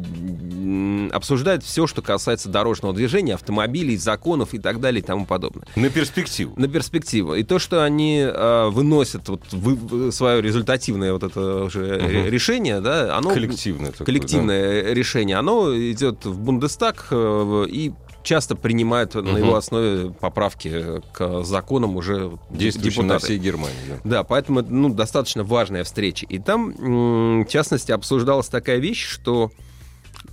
обсуждают 1.12 1.62
все, 1.64 1.86
что 1.86 2.02
касается 2.02 2.48
дорожного 2.48 2.94
движения, 2.94 3.34
автомобилей, 3.34 3.96
законов 3.96 4.54
и 4.54 4.58
так 4.58 4.80
далее 4.80 5.00
и 5.00 5.04
тому 5.04 5.26
подобное 5.26 5.66
На 5.76 5.88
перспективу. 5.88 6.54
на 6.56 6.68
перспективу. 6.68 7.34
И 7.34 7.42
то, 7.42 7.58
что 7.58 7.84
они 7.84 8.18
э, 8.20 8.68
выносят 8.70 9.28
вот 9.28 9.42
вы- 9.52 10.12
свое 10.12 10.42
результативное 10.42 11.12
вот 11.12 11.22
это 11.22 11.64
уже 11.64 11.98
ре- 11.98 12.30
решение, 12.30 12.80
да, 12.80 13.16
оно 13.16 13.30
Коллективное 13.30 13.92
такое, 13.92 14.06
коллективное 14.06 14.92
решение, 14.92 15.36
оно 15.36 15.74
идет 15.76 16.24
в 16.24 16.38
Бундестаг 16.38 17.06
э, 17.10 17.66
и 17.68 17.92
часто 18.22 18.56
принимают 18.56 19.14
на 19.14 19.38
его 19.38 19.56
основе 19.56 20.10
поправки 20.10 21.00
к 21.12 21.44
законам 21.44 21.96
уже 21.96 22.38
Действующий 22.50 22.98
на 23.00 23.14
депутаты. 23.14 23.24
всей 23.24 23.38
Германии. 23.38 23.76
да. 23.88 23.96
Да, 24.04 24.24
поэтому 24.24 24.60
это 24.60 24.72
ну, 24.72 24.88
достаточно 24.92 25.44
важная 25.44 25.84
встреча. 25.84 26.26
И 26.26 26.38
там, 26.38 27.42
в 27.44 27.48
частности, 27.48 27.92
обсуждалась 27.92 28.48
такая 28.48 28.78
вещь, 28.78 29.06
что 29.06 29.50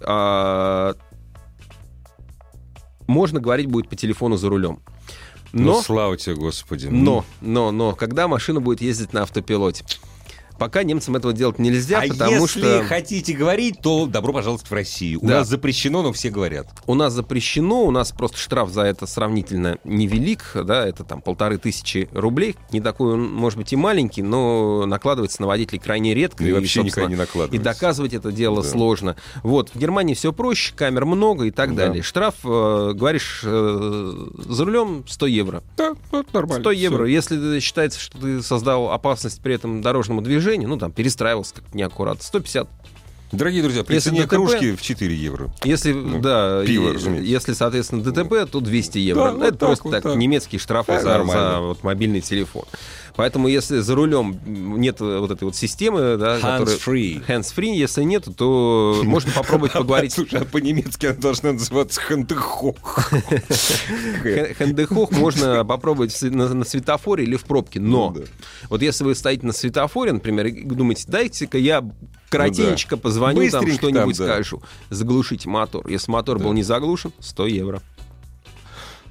а, 0.01 0.95
можно 3.07 3.39
говорить 3.39 3.67
будет 3.67 3.89
по 3.89 3.95
телефону 3.95 4.37
за 4.37 4.49
рулем. 4.49 4.79
Ну, 5.53 5.63
Но, 5.63 5.81
слава 5.81 6.17
тебе, 6.17 6.35
Господи. 6.35 6.87
но, 6.87 7.23
но, 7.39 7.71
но, 7.71 7.95
когда 7.95 8.27
машина 8.27 8.59
будет 8.59 8.81
ездить 8.81 9.13
на 9.13 9.21
автопилоте. 9.21 9.85
Пока 10.57 10.83
немцам 10.83 11.15
этого 11.15 11.33
делать 11.33 11.59
нельзя, 11.59 11.99
а 12.01 12.07
потому 12.07 12.43
если 12.43 12.59
что 12.59 12.83
хотите 12.87 13.33
говорить, 13.33 13.81
то 13.81 14.05
добро 14.05 14.33
пожаловать 14.33 14.65
в 14.65 14.71
Россию. 14.71 15.19
У 15.21 15.27
Да. 15.27 15.39
нас 15.39 15.47
запрещено, 15.47 16.01
но 16.01 16.13
все 16.13 16.29
говорят. 16.29 16.67
у 16.87 16.93
нас 16.95 17.13
запрещено, 17.13 17.83
у 17.85 17.91
нас 17.91 18.11
просто 18.11 18.37
штраф 18.37 18.69
за 18.69 18.81
это 18.83 19.05
сравнительно 19.07 19.77
невелик, 19.83 20.51
да, 20.63 20.85
это 20.87 21.03
там 21.03 21.21
полторы 21.21 21.57
тысячи 21.57 22.07
рублей, 22.13 22.55
не 22.71 22.79
такой, 22.81 23.13
он, 23.13 23.33
может 23.33 23.57
быть, 23.57 23.73
и 23.73 23.75
маленький, 23.75 24.21
но 24.23 24.85
накладывается 24.85 25.41
на 25.41 25.47
водителей 25.47 25.79
крайне 25.79 26.13
редко. 26.13 26.43
И 26.43 26.51
вообще 26.51 26.83
никогда 26.83 27.07
не 27.09 27.15
И 27.15 27.17
накладывается. 27.17 27.63
доказывать 27.63 28.13
это 28.13 28.31
дело 28.31 28.63
Да. 28.63 28.69
сложно. 28.69 29.15
Вот, 29.43 29.69
в 29.73 29.77
Германии 29.79 30.13
все 30.13 30.31
проще, 30.31 30.73
камер 30.75 31.05
много 31.05 31.45
и 31.45 31.51
так 31.51 31.75
Да. 31.75 31.87
далее. 31.87 32.03
Штраф, 32.03 32.35
э, 32.43 32.91
говоришь, 32.95 33.41
э, 33.43 34.13
за 34.37 34.65
рулем 34.65 35.03
100 35.07 35.25
евро. 35.27 35.63
Да, 35.77 35.93
вот 36.11 36.31
нормально. 36.33 36.63
100 36.63 36.71
евро. 36.71 37.05
Если 37.07 37.59
считается, 37.59 37.99
что 37.99 38.17
ты 38.19 38.41
создал 38.41 38.91
опасность 38.91 39.41
при 39.41 39.55
этом 39.55 39.81
дорожному 39.81 40.21
движению, 40.21 40.44
ну, 40.67 40.77
там, 40.77 40.91
перестраивался 40.91 41.55
как-то 41.55 41.75
неаккуратно, 41.77 42.23
150. 42.23 42.67
Дорогие 43.31 43.63
друзья, 43.63 43.83
при 43.83 43.95
Если 43.95 44.09
цене 44.11 44.21
ДТП 44.21 44.29
кружки 44.35 44.75
в 44.75 44.81
4 44.81 45.13
евро. 45.15 45.49
Если, 45.63 45.91
Ну, 45.91 46.19
да, 46.19 46.63
пиво, 46.65 46.93
разумеется. 46.93 47.27
если, 47.29 47.53
соответственно, 47.53 48.03
ДТП, 48.03 48.49
то 48.49 48.59
200 48.61 48.99
евро. 48.99 49.23
Да, 49.25 49.31
вот 49.31 49.41
Это 49.41 49.51
так, 49.51 49.59
просто 49.59 49.83
вот 49.85 49.91
так, 49.91 50.03
так. 50.03 50.15
немецкие 50.15 50.59
штрафы 50.59 50.93
Да, 50.93 51.01
за, 51.01 51.09
нормально. 51.09 51.51
за 51.55 51.59
вот 51.59 51.83
мобильный 51.83 52.21
телефон. 52.21 52.63
Поэтому, 53.15 53.47
если 53.47 53.79
за 53.79 53.95
рулем 53.95 54.39
нет 54.45 54.99
вот 54.99 55.31
этой 55.31 55.45
вот 55.45 55.55
системы, 55.55 56.17
да, 56.17 56.35
которая... 56.35 56.65
Hands-free. 56.65 57.25
Hands-free, 57.27 57.73
если 57.75 58.03
нет, 58.03 58.27
то 58.37 59.01
можно 59.03 59.31
попробовать 59.31 59.73
поговорить. 59.73 60.13
Слушай, 60.13 60.41
а 60.41 60.45
по-немецки 60.45 61.05
она 61.05 61.15
должна 61.15 61.53
называться 61.53 62.01
хантехох. 62.01 63.11
Хэ- 64.23 64.53
Хэндехох 64.55 65.11
можно 65.11 65.63
попробовать 65.63 66.19
на, 66.21 66.65
светофоре 66.65 67.23
или 67.23 67.35
в 67.35 67.43
пробке. 67.43 67.79
Но 67.79 68.11
Ну 68.15 68.23
вот 68.69 68.81
если 68.81 69.03
вы 69.03 69.15
стоите 69.15 69.45
на 69.45 69.53
светофоре, 69.53 70.11
например, 70.13 70.47
и 70.47 70.63
думаете, 70.63 71.05
дайте-ка 71.07 71.57
я 71.57 71.83
коротенечко 72.29 72.97
позвоню, 72.97 73.49
там 73.49 73.71
что-нибудь 73.71 74.15
скажу. 74.15 74.61
Заглушите 74.89 75.47
мотор. 75.49 75.87
Если 75.87 76.11
мотор 76.11 76.39
был 76.39 76.53
не 76.53 76.63
заглушен, 76.63 77.11
100 77.19 77.47
евро. 77.47 77.81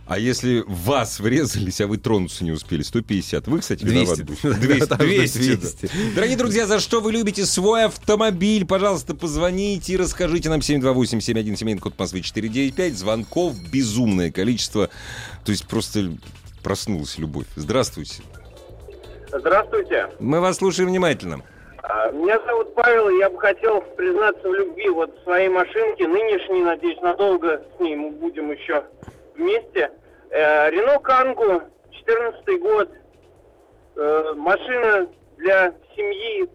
А 0.07 0.19
если 0.19 0.61
в 0.61 0.85
вас 0.85 1.19
врезались, 1.19 1.81
а 1.81 1.87
вы 1.87 1.97
тронуться 1.97 2.45
не 2.45 2.53
успели, 2.53 2.83
150. 2.83 3.47
Вы, 3.47 3.61
кстати, 3.61 3.85
200. 3.85 3.95
виноваты 3.95 4.25
будете. 4.25 4.53
200. 4.53 4.87
Там 4.87 5.01
же 5.01 5.07
200, 5.07 5.39
200. 5.39 5.87
да. 5.87 5.93
Дорогие 6.15 6.37
друзья, 6.37 6.67
за 6.67 6.79
что 6.79 7.01
вы 7.01 7.13
любите 7.13 7.47
свой 7.47 7.85
автомобиль? 7.85 8.67
Пожалуйста, 8.67 9.15
позвоните 9.15 9.95
и 9.95 9.97
расскажите 9.97 10.51
нам 10.51 10.61
728-7171, 10.61 11.79
код 11.79 11.99
Москвы 11.99 12.21
495. 12.21 12.95
Звонков 12.99 13.55
безумное 13.71 14.31
количество. 14.31 14.91
То 15.45 15.53
есть 15.53 15.67
просто 15.67 16.13
проснулась 16.63 17.17
любовь. 17.17 17.47
Здравствуйте. 17.57 18.23
Здравствуйте. 19.33 20.11
Мы 20.21 20.41
вас 20.41 20.59
слушаем 20.59 20.91
внимательно. 20.91 21.43
А, 21.83 22.11
Меня 22.13 22.39
зовут 22.47 22.75
Павел, 22.75 23.09
и 23.09 23.19
я 23.19 23.31
бы 23.31 23.39
хотел 23.41 23.81
признаться 23.97 24.49
в 24.49 24.55
любви 24.55 24.89
вот 24.91 25.11
своей 25.25 25.49
машинке, 25.49 26.07
нынешней, 26.07 26.63
надеюсь, 26.63 26.99
надолго 27.03 27.63
с 27.77 27.81
ней 27.81 27.97
мы 27.97 28.11
будем 28.11 28.51
еще 28.53 28.85
вместе. 29.37 29.91
Э, 30.30 30.70
Рено 30.70 30.99
Кангу, 30.99 31.62
14 31.93 32.61
год, 32.61 32.89
Э, 33.97 34.32
машина 34.37 35.07
для 35.37 35.72
семьи. 35.95 36.49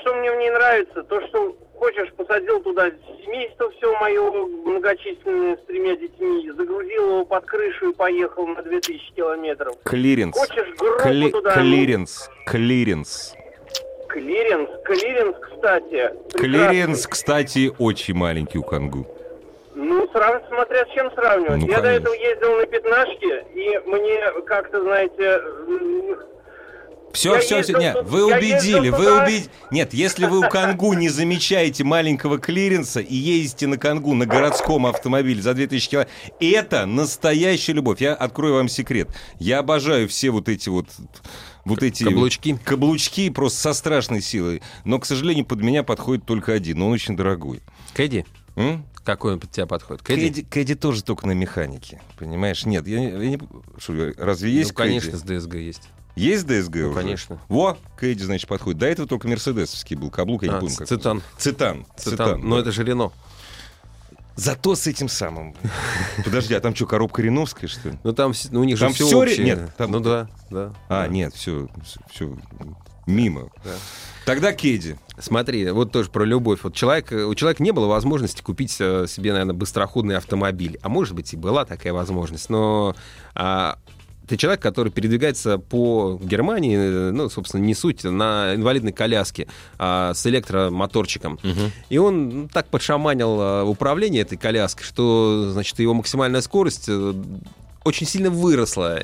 Что 0.00 0.14
мне 0.14 0.32
в 0.32 0.36
ней 0.36 0.50
нравится, 0.50 1.02
то, 1.02 1.20
что 1.26 1.54
хочешь, 1.78 2.10
посадил 2.14 2.60
туда 2.62 2.90
семейство 3.24 3.70
все 3.72 3.92
мое 4.00 4.22
многочисленное 4.64 5.56
с 5.58 5.60
тремя 5.66 5.96
детьми, 5.96 6.50
загрузил 6.56 7.08
его 7.10 7.24
под 7.26 7.44
крышу 7.44 7.90
и 7.90 7.94
поехал 7.94 8.46
на 8.46 8.62
2000 8.62 9.12
километров. 9.14 9.76
Клиренс. 9.84 10.34
Хочешь 10.34 10.74
группу 10.78 11.02
Кли- 11.08 11.30
туда? 11.30 11.54
ну, 11.56 11.60
Клиренс. 11.60 12.30
Клиренс. 12.46 13.34
Клиренс, 14.08 14.70
клиренс, 14.84 15.36
кстати. 15.38 16.10
Клиренс, 16.32 17.06
кстати, 17.06 17.70
очень 17.78 18.14
маленький 18.14 18.56
у 18.58 18.62
Кангу. 18.62 19.06
Ну, 19.78 20.08
срав... 20.10 20.42
смотря 20.48 20.86
с 20.86 20.94
чем 20.94 21.10
сравнивать. 21.12 21.60
Ну, 21.60 21.62
конечно. 21.62 21.68
Я 21.68 21.76
до 21.76 22.02
этого 22.02 22.14
ездил 22.14 22.56
на 22.56 22.66
пятнашке, 22.66 23.44
и 23.54 23.78
мне 23.86 24.42
как-то, 24.46 24.80
знаете... 24.80 25.40
Все, 27.12 27.34
Я 27.34 27.40
все, 27.40 27.62
все. 27.62 27.78
Нет, 27.78 27.94
тут- 27.94 28.08
вы 28.08 28.24
убедили, 28.26 28.88
вы 28.90 29.22
убедили. 29.22 29.50
Нет, 29.70 29.94
если 29.94 30.26
вы 30.26 30.38
у 30.40 30.48
Кангу 30.50 30.92
не 30.92 31.08
замечаете 31.08 31.82
маленького 31.84 32.38
клиренса 32.38 33.00
и 33.00 33.14
ездите 33.14 33.66
на 33.66 33.78
Кангу 33.78 34.14
на 34.14 34.26
городском 34.26 34.84
автомобиле 34.86 35.40
за 35.40 35.54
2000 35.54 35.88
километров, 35.90 36.14
это 36.40 36.84
настоящая 36.86 37.72
любовь. 37.74 38.00
Я 38.02 38.14
открою 38.14 38.54
вам 38.56 38.68
секрет. 38.68 39.08
Я 39.38 39.60
обожаю 39.60 40.08
все 40.08 40.28
вот 40.30 40.48
эти 40.50 40.68
вот 40.68 40.86
вот 41.64 41.82
эти 41.82 42.04
Каблучки. 42.04 42.58
каблучки 42.64 43.28
просто 43.30 43.60
со 43.60 43.72
страшной 43.72 44.20
силой. 44.20 44.62
Но, 44.84 44.98
к 44.98 45.06
сожалению, 45.06 45.44
под 45.46 45.62
меня 45.62 45.82
подходит 45.82 46.24
только 46.26 46.52
один, 46.52 46.82
он 46.82 46.92
очень 46.92 47.16
дорогой. 47.16 47.60
Кэдди? 47.94 48.24
М? 48.56 48.84
Какой 49.06 49.34
он 49.34 49.40
под 49.40 49.50
тебя 49.52 49.66
подходит? 49.66 50.02
Кэдди? 50.02 50.20
Кэдди, 50.28 50.42
Кэдди 50.42 50.74
тоже 50.74 51.02
только 51.04 51.26
на 51.28 51.32
механике, 51.32 52.02
понимаешь? 52.18 52.66
Нет, 52.66 52.86
я, 52.88 52.98
не- 53.00 53.10
я 53.10 53.30
не... 53.30 53.38
Что, 53.78 54.12
разве 54.18 54.50
есть 54.50 54.70
ну, 54.70 54.74
конечно, 54.76 55.12
Кэдди? 55.12 55.38
с 55.38 55.42
ДСГ 55.44 55.54
есть. 55.54 55.82
Есть 56.16 56.46
ДСГ 56.46 56.74
Ну, 56.76 56.88
уже? 56.90 57.00
конечно. 57.00 57.38
Во, 57.48 57.78
Кэдди, 57.96 58.24
значит, 58.24 58.48
подходит. 58.48 58.80
До 58.80 58.86
этого 58.86 59.06
только 59.06 59.28
мерседесовский 59.28 59.96
был 59.96 60.10
каблук, 60.10 60.42
я 60.42 60.48
не 60.50 60.54
А, 60.56 60.60
помню. 60.60 60.74
как 60.76 60.88
Цитан. 60.88 61.18
он. 61.18 61.22
Цитан. 61.38 61.86
Цитан. 61.96 62.40
Но 62.40 62.56
да. 62.56 62.62
это 62.62 62.72
же 62.72 62.82
Рено. 62.82 63.12
Зато 64.34 64.74
с 64.74 64.86
этим 64.86 65.08
самым. 65.08 65.54
Подожди, 66.24 66.52
а 66.54 66.60
там 66.60 66.74
что, 66.74 66.86
коробка 66.86 67.22
Реновская, 67.22 67.68
что 67.68 67.90
ли? 67.90 67.98
Ну 68.02 68.12
там 68.12 68.32
ну, 68.50 68.60
у 68.60 68.64
них 68.64 68.78
Там 68.78 68.88
же 68.90 68.94
все 68.96 69.06
всё 69.06 69.22
ре- 69.24 69.30
общее. 69.30 69.46
нет, 69.46 69.76
там- 69.78 69.90
Ну 69.92 70.00
да, 70.00 70.28
да. 70.50 70.72
А, 70.88 71.06
нет, 71.06 71.32
все, 71.34 71.68
все 72.10 72.36
мимо. 73.06 73.50
Да. 73.64 73.70
Тогда 74.26 74.52
Кэдди. 74.52 74.98
Смотри, 75.18 75.70
вот 75.70 75.92
тоже 75.92 76.10
про 76.10 76.24
любовь. 76.24 76.60
Вот 76.64 76.74
человек, 76.74 77.12
у 77.12 77.34
человека 77.34 77.62
не 77.62 77.70
было 77.70 77.86
возможности 77.86 78.42
купить 78.42 78.76
э, 78.80 79.06
себе, 79.08 79.32
наверное, 79.32 79.54
быстроходный 79.54 80.16
автомобиль. 80.16 80.78
А 80.82 80.88
может 80.88 81.14
быть, 81.14 81.32
и 81.32 81.36
была 81.36 81.64
такая 81.64 81.92
возможность. 81.92 82.50
Но 82.50 82.96
а, 83.36 83.78
ты 84.26 84.36
человек, 84.36 84.60
который 84.60 84.90
передвигается 84.90 85.58
по 85.58 86.18
Германии, 86.20 86.76
э, 86.76 87.10
ну, 87.12 87.30
собственно, 87.30 87.62
не 87.62 87.74
суть, 87.74 88.02
на 88.02 88.56
инвалидной 88.56 88.92
коляске 88.92 89.46
а, 89.78 90.12
с 90.12 90.26
электромоторчиком. 90.26 91.38
И 91.88 91.98
он 91.98 92.28
ну, 92.28 92.48
так 92.48 92.66
подшаманил 92.66 93.40
э, 93.40 93.62
управление 93.62 94.22
этой 94.22 94.36
коляской, 94.36 94.84
что, 94.84 95.50
значит, 95.52 95.78
его 95.78 95.94
максимальная 95.94 96.40
скорость 96.40 96.90
очень 97.86 98.06
сильно 98.06 98.30
выросла. 98.30 99.02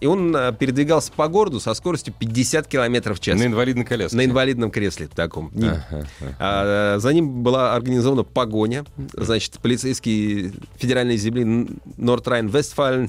И 0.00 0.06
он 0.06 0.34
э, 0.36 0.52
передвигался 0.58 1.12
по 1.12 1.28
городу 1.28 1.60
со 1.60 1.72
скоростью 1.74 2.12
50 2.18 2.66
километров 2.66 3.18
в 3.18 3.20
час. 3.20 3.38
На 3.38 3.46
инвалидной 3.46 3.84
коляске. 3.84 4.16
На 4.16 4.24
инвалидном 4.24 4.70
кресле 4.70 5.08
таком. 5.14 5.50
Ага, 5.56 5.84
ага. 5.90 6.06
А, 6.38 6.98
за 6.98 7.12
ним 7.14 7.42
была 7.42 7.74
организована 7.74 8.22
погоня. 8.24 8.84
Значит, 9.14 9.58
полицейские 9.62 10.52
федеральной 10.76 11.16
земли 11.16 11.68
Норд-Райн-Вестфален, 11.96 13.08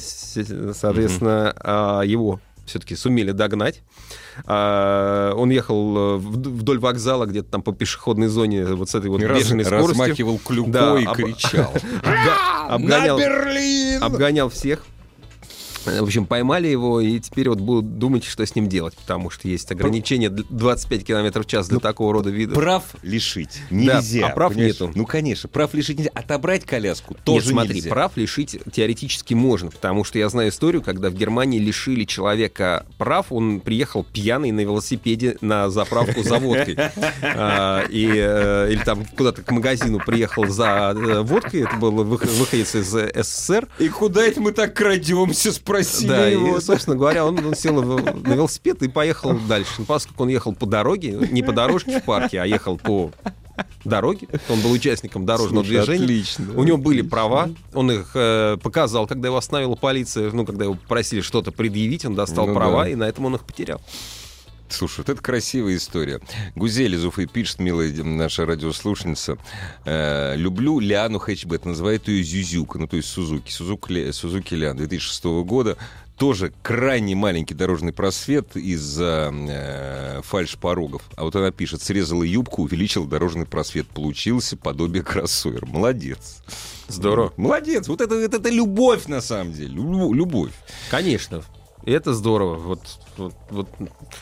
соответственно, 0.74 1.54
а, 1.60 2.02
его 2.04 2.40
все-таки 2.66 2.96
сумели 2.96 3.32
догнать. 3.32 3.82
А, 4.46 5.34
Он 5.36 5.50
ехал 5.52 5.96
э, 5.98 6.18
вд- 6.20 6.50
вдоль 6.50 6.80
вокзала, 6.80 7.26
где-то 7.26 7.50
там 7.52 7.62
по 7.62 7.72
пешеходной 7.74 8.28
зоне, 8.28 8.66
вот 8.66 8.90
с 8.90 8.96
этой 8.96 9.10
вот 9.10 9.22
раз- 9.22 9.38
бешеной 9.40 9.66
скоростью. 9.66 9.90
размахивал 10.00 10.40
клюкой 10.40 10.72
Да, 10.72 11.00
и 11.00 11.06
об- 11.06 11.16
кричал. 11.16 11.72
Обгонял, 12.70 13.18
На 13.18 13.22
Берлин! 13.24 14.04
обгонял 14.04 14.50
всех. 14.50 14.84
В 15.86 16.04
общем, 16.04 16.26
поймали 16.26 16.68
его, 16.68 17.00
и 17.00 17.20
теперь 17.20 17.50
вот 17.50 17.60
будут 17.60 17.98
думать, 18.00 18.24
что 18.24 18.46
с 18.46 18.56
ним 18.56 18.68
делать, 18.68 18.96
потому 18.96 19.30
что 19.30 19.48
есть 19.48 19.72
ограничение 19.72 20.30
д- 20.30 20.44
25 20.50 21.06
километров 21.06 21.46
в 21.46 21.50
час 21.50 21.68
для 21.68 21.80
такого 21.80 22.14
рода 22.14 22.30
видов. 22.30 22.56
Прав 22.56 22.84
лишить 23.04 23.60
нельзя. 23.70 24.28
а 24.28 24.30
прав 24.32 24.54
понимаешь? 24.54 24.74
нету. 24.80 24.92
Ну, 24.96 25.06
конечно, 25.06 25.48
прав 25.50 25.74
лишить 25.74 25.98
нельзя. 26.00 26.12
Отобрать 26.14 26.66
коляску 26.66 27.16
тоже 27.24 27.46
Нет, 27.48 27.54
смотри, 27.54 27.76
нельзя. 27.76 27.90
прав 27.90 28.12
лишить 28.16 28.58
теоретически 28.72 29.34
можно, 29.34 29.70
потому 29.72 30.04
что 30.04 30.18
я 30.20 30.28
знаю 30.30 30.50
историю, 30.50 30.82
когда 30.82 31.10
в 31.10 31.14
Германии 31.14 31.60
лишили 31.60 32.04
человека 32.06 32.86
прав, 32.98 33.28
он 33.32 33.60
приехал 33.60 34.04
пьяный 34.04 34.52
на 34.52 34.62
велосипеде 34.62 35.38
на 35.42 35.70
заправку 35.70 36.24
за 36.24 36.38
водкой. 36.40 36.78
А, 37.22 37.84
э, 37.90 38.72
Или 38.72 38.84
там 38.84 39.06
куда-то 39.06 39.42
к 39.42 39.52
магазину 39.52 40.00
приехал 40.00 40.48
за 40.48 40.94
э, 40.96 41.22
водкой, 41.22 41.62
это 41.62 41.76
был 41.78 41.92
вых- 42.04 42.28
выходец 42.40 42.76
из 42.76 42.88
СССР. 42.88 43.68
И 43.80 43.90
куда 43.90 44.24
это 44.26 44.42
мы 44.42 44.52
так 44.52 44.74
крадемся, 44.74 45.52
спросили 45.84 46.08
Да, 46.08 46.28
его. 46.28 46.58
и, 46.58 46.62
собственно 46.62 46.96
говоря, 46.96 47.26
он, 47.26 47.44
он 47.46 47.56
сел 47.56 47.82
на 47.82 48.00
велосипед 48.34 48.82
и 48.84 48.88
поехал 48.88 49.34
дальше. 49.48 49.72
Ну, 49.80 49.86
поскольку 49.86 50.24
он 50.24 50.30
ехал 50.30 50.54
по 50.54 50.66
дороге, 50.66 51.12
не 51.32 51.42
по 51.44 51.52
дорожке 51.52 52.00
в 52.00 52.04
парке, 52.04 52.42
а 52.42 52.46
ехал 52.46 52.78
по 52.78 53.12
дороге, 53.86 54.28
он 54.50 54.60
был 54.62 54.72
участником 54.72 55.26
дорожного 55.26 55.64
Слушай, 55.64 55.78
движения. 55.86 56.04
отлично, 56.04 56.46
У 56.58 56.64
него 56.64 56.78
были 56.78 56.98
отлично. 57.00 57.10
права, 57.10 57.50
он 57.74 57.92
их 57.92 58.12
э, 58.14 58.58
показал, 58.62 59.08
когда 59.08 59.30
его 59.30 59.38
остановила 59.38 59.76
полиция, 59.76 60.30
ну, 60.32 60.46
когда 60.46 60.66
его 60.66 60.74
попросили 60.74 61.22
что-то 61.22 61.52
предъявить, 61.52 62.04
он 62.06 62.16
достал 62.16 62.48
Ну 62.48 62.54
права, 62.54 62.84
да. 62.84 62.90
и 62.90 62.96
на 62.96 63.06
этом 63.06 63.26
он 63.26 63.36
их 63.36 63.46
потерял. 63.46 63.80
Слушай, 64.70 64.98
вот 65.00 65.10
это 65.10 65.22
красивая 65.22 65.76
история. 65.76 66.20
Гузель 66.56 66.96
из 66.96 67.06
Уфы 67.06 67.28
пишет, 67.28 67.60
милая 67.60 67.92
наша 68.04 68.46
радиослушница, 68.46 69.38
э, 69.86 70.36
люблю 70.36 70.80
Лиану 70.80 71.20
Хэтчбет, 71.20 71.66
называет 71.66 72.08
ее 72.08 72.24
Зюзюка, 72.24 72.80
ну 72.80 72.88
то 72.88 72.98
есть 72.98 73.10
Сузуки, 73.10 73.52
Сузуки, 73.52 74.12
Сузуки 74.12 74.54
Лиан 74.56 74.76
2006 74.78 75.24
года. 75.46 75.78
Тоже 76.18 76.54
крайне 76.64 77.14
маленький 77.14 77.54
дорожный 77.54 77.92
просвет 77.92 78.56
из-за 78.56 79.32
э, 79.34 80.22
фальш-порогов. 80.24 81.02
А 81.18 81.26
вот 81.26 81.36
она 81.36 81.52
пишет, 81.52 81.82
срезала 81.82 82.24
юбку, 82.24 82.64
увеличила 82.64 83.06
дорожный 83.06 83.46
просвет. 83.46 83.86
Получился 83.90 84.56
подобие 84.56 85.04
кроссовер. 85.04 85.66
Молодец. 85.66 86.38
Здорово. 86.88 87.34
Молодец. 87.36 87.90
Вот 87.90 88.00
это, 88.00 88.16
это, 88.16 88.38
это 88.38 88.50
любовь 88.50 89.08
на 89.08 89.20
самом 89.20 89.52
деле. 89.52 89.74
Лю- 89.74 90.14
Любовь. 90.14 90.52
Конечно. 90.90 91.44
И 91.86 91.92
это 91.92 92.14
здорово. 92.16 92.56
Вот, 92.56 92.82
вот, 93.18 93.36
вот 93.52 93.70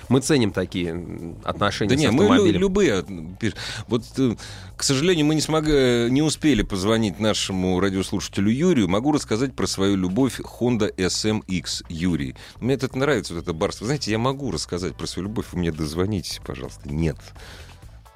мы 0.10 0.20
ценим 0.20 0.52
такие 0.52 1.36
отношения 1.46 1.90
Да 1.90 1.96
с 1.96 2.00
не, 2.00 2.12
мы 2.12 2.26
лю- 2.26 2.32
автомобилем. 2.32 2.60
любые. 2.62 3.02
пиш- 3.40 3.56
Вот, 3.88 4.04
э, 4.18 4.36
к 4.76 4.84
сожалению, 4.84 5.26
мы 5.26 5.36
не 5.36 5.42
смогли, 5.42 6.10
не 6.12 6.22
успели 6.22 6.62
позвонить 6.62 7.20
нашему 7.22 7.80
радиослушателю 7.80 8.52
Юрию. 8.52 8.90
Могу 8.90 9.14
рассказать 9.14 9.56
про 9.56 9.66
свою 9.66 9.96
любовь 9.96 10.42
Honda 10.42 10.94
SMX 10.98 11.86
Юрий. 11.88 12.36
Мне 12.60 12.74
это 12.74 12.96
нравится, 12.98 13.34
вот 13.34 13.44
это 13.44 13.54
барство. 13.54 13.86
Знаете, 13.86 14.12
я 14.12 14.18
могу 14.18 14.52
рассказать 14.52 14.96
про 14.96 15.08
свою 15.08 15.30
любовь, 15.30 15.46
вы 15.54 15.60
мне 15.60 15.72
дозвонитесь, 15.72 16.42
пожалуйста. 16.46 16.82
Нет. 16.90 17.18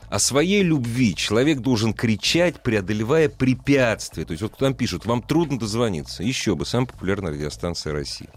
О 0.10 0.20
своей 0.20 0.62
любви 0.64 1.16
человек 1.16 1.60
должен 1.60 1.94
кричать, 1.94 2.64
преодолевая 2.64 3.28
препятствия. 3.30 4.24
То 4.26 4.32
есть 4.32 4.42
вот 4.42 4.58
там 4.58 4.74
пишут, 4.74 5.06
вам 5.06 5.22
трудно 5.22 5.60
дозвониться. 5.60 6.24
Еще 6.24 6.56
бы, 6.56 6.66
самая 6.66 6.88
популярная 6.88 7.32
радиостанция 7.34 7.92
России. 7.94 8.30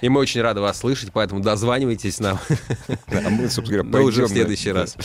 И 0.00 0.08
мы 0.08 0.20
очень 0.20 0.40
рады 0.40 0.60
вас 0.60 0.78
слышать, 0.78 1.10
поэтому 1.12 1.40
дозванивайтесь 1.40 2.20
нам. 2.20 2.38
А 3.08 3.30
мы, 3.30 3.48
собственно 3.48 3.82
говоря, 3.82 3.98
Но 3.98 4.04
уже 4.04 4.24
в 4.24 4.28
следующий 4.28 4.72
раз. 4.72 4.96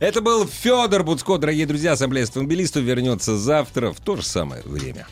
Это 0.00 0.20
был 0.20 0.46
Федор 0.46 1.02
Буцко, 1.02 1.38
дорогие 1.38 1.66
друзья. 1.66 1.92
Ассамблея 1.92 2.24
автомобилистов 2.24 2.82
вернется 2.82 3.36
завтра 3.36 3.92
в 3.92 4.00
то 4.00 4.16
же 4.16 4.22
самое 4.22 4.62
время. 4.64 5.06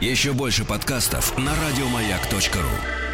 Еще 0.00 0.32
больше 0.32 0.64
подкастов 0.64 1.36
на 1.38 1.52
радиомаяк.ру. 1.54 3.05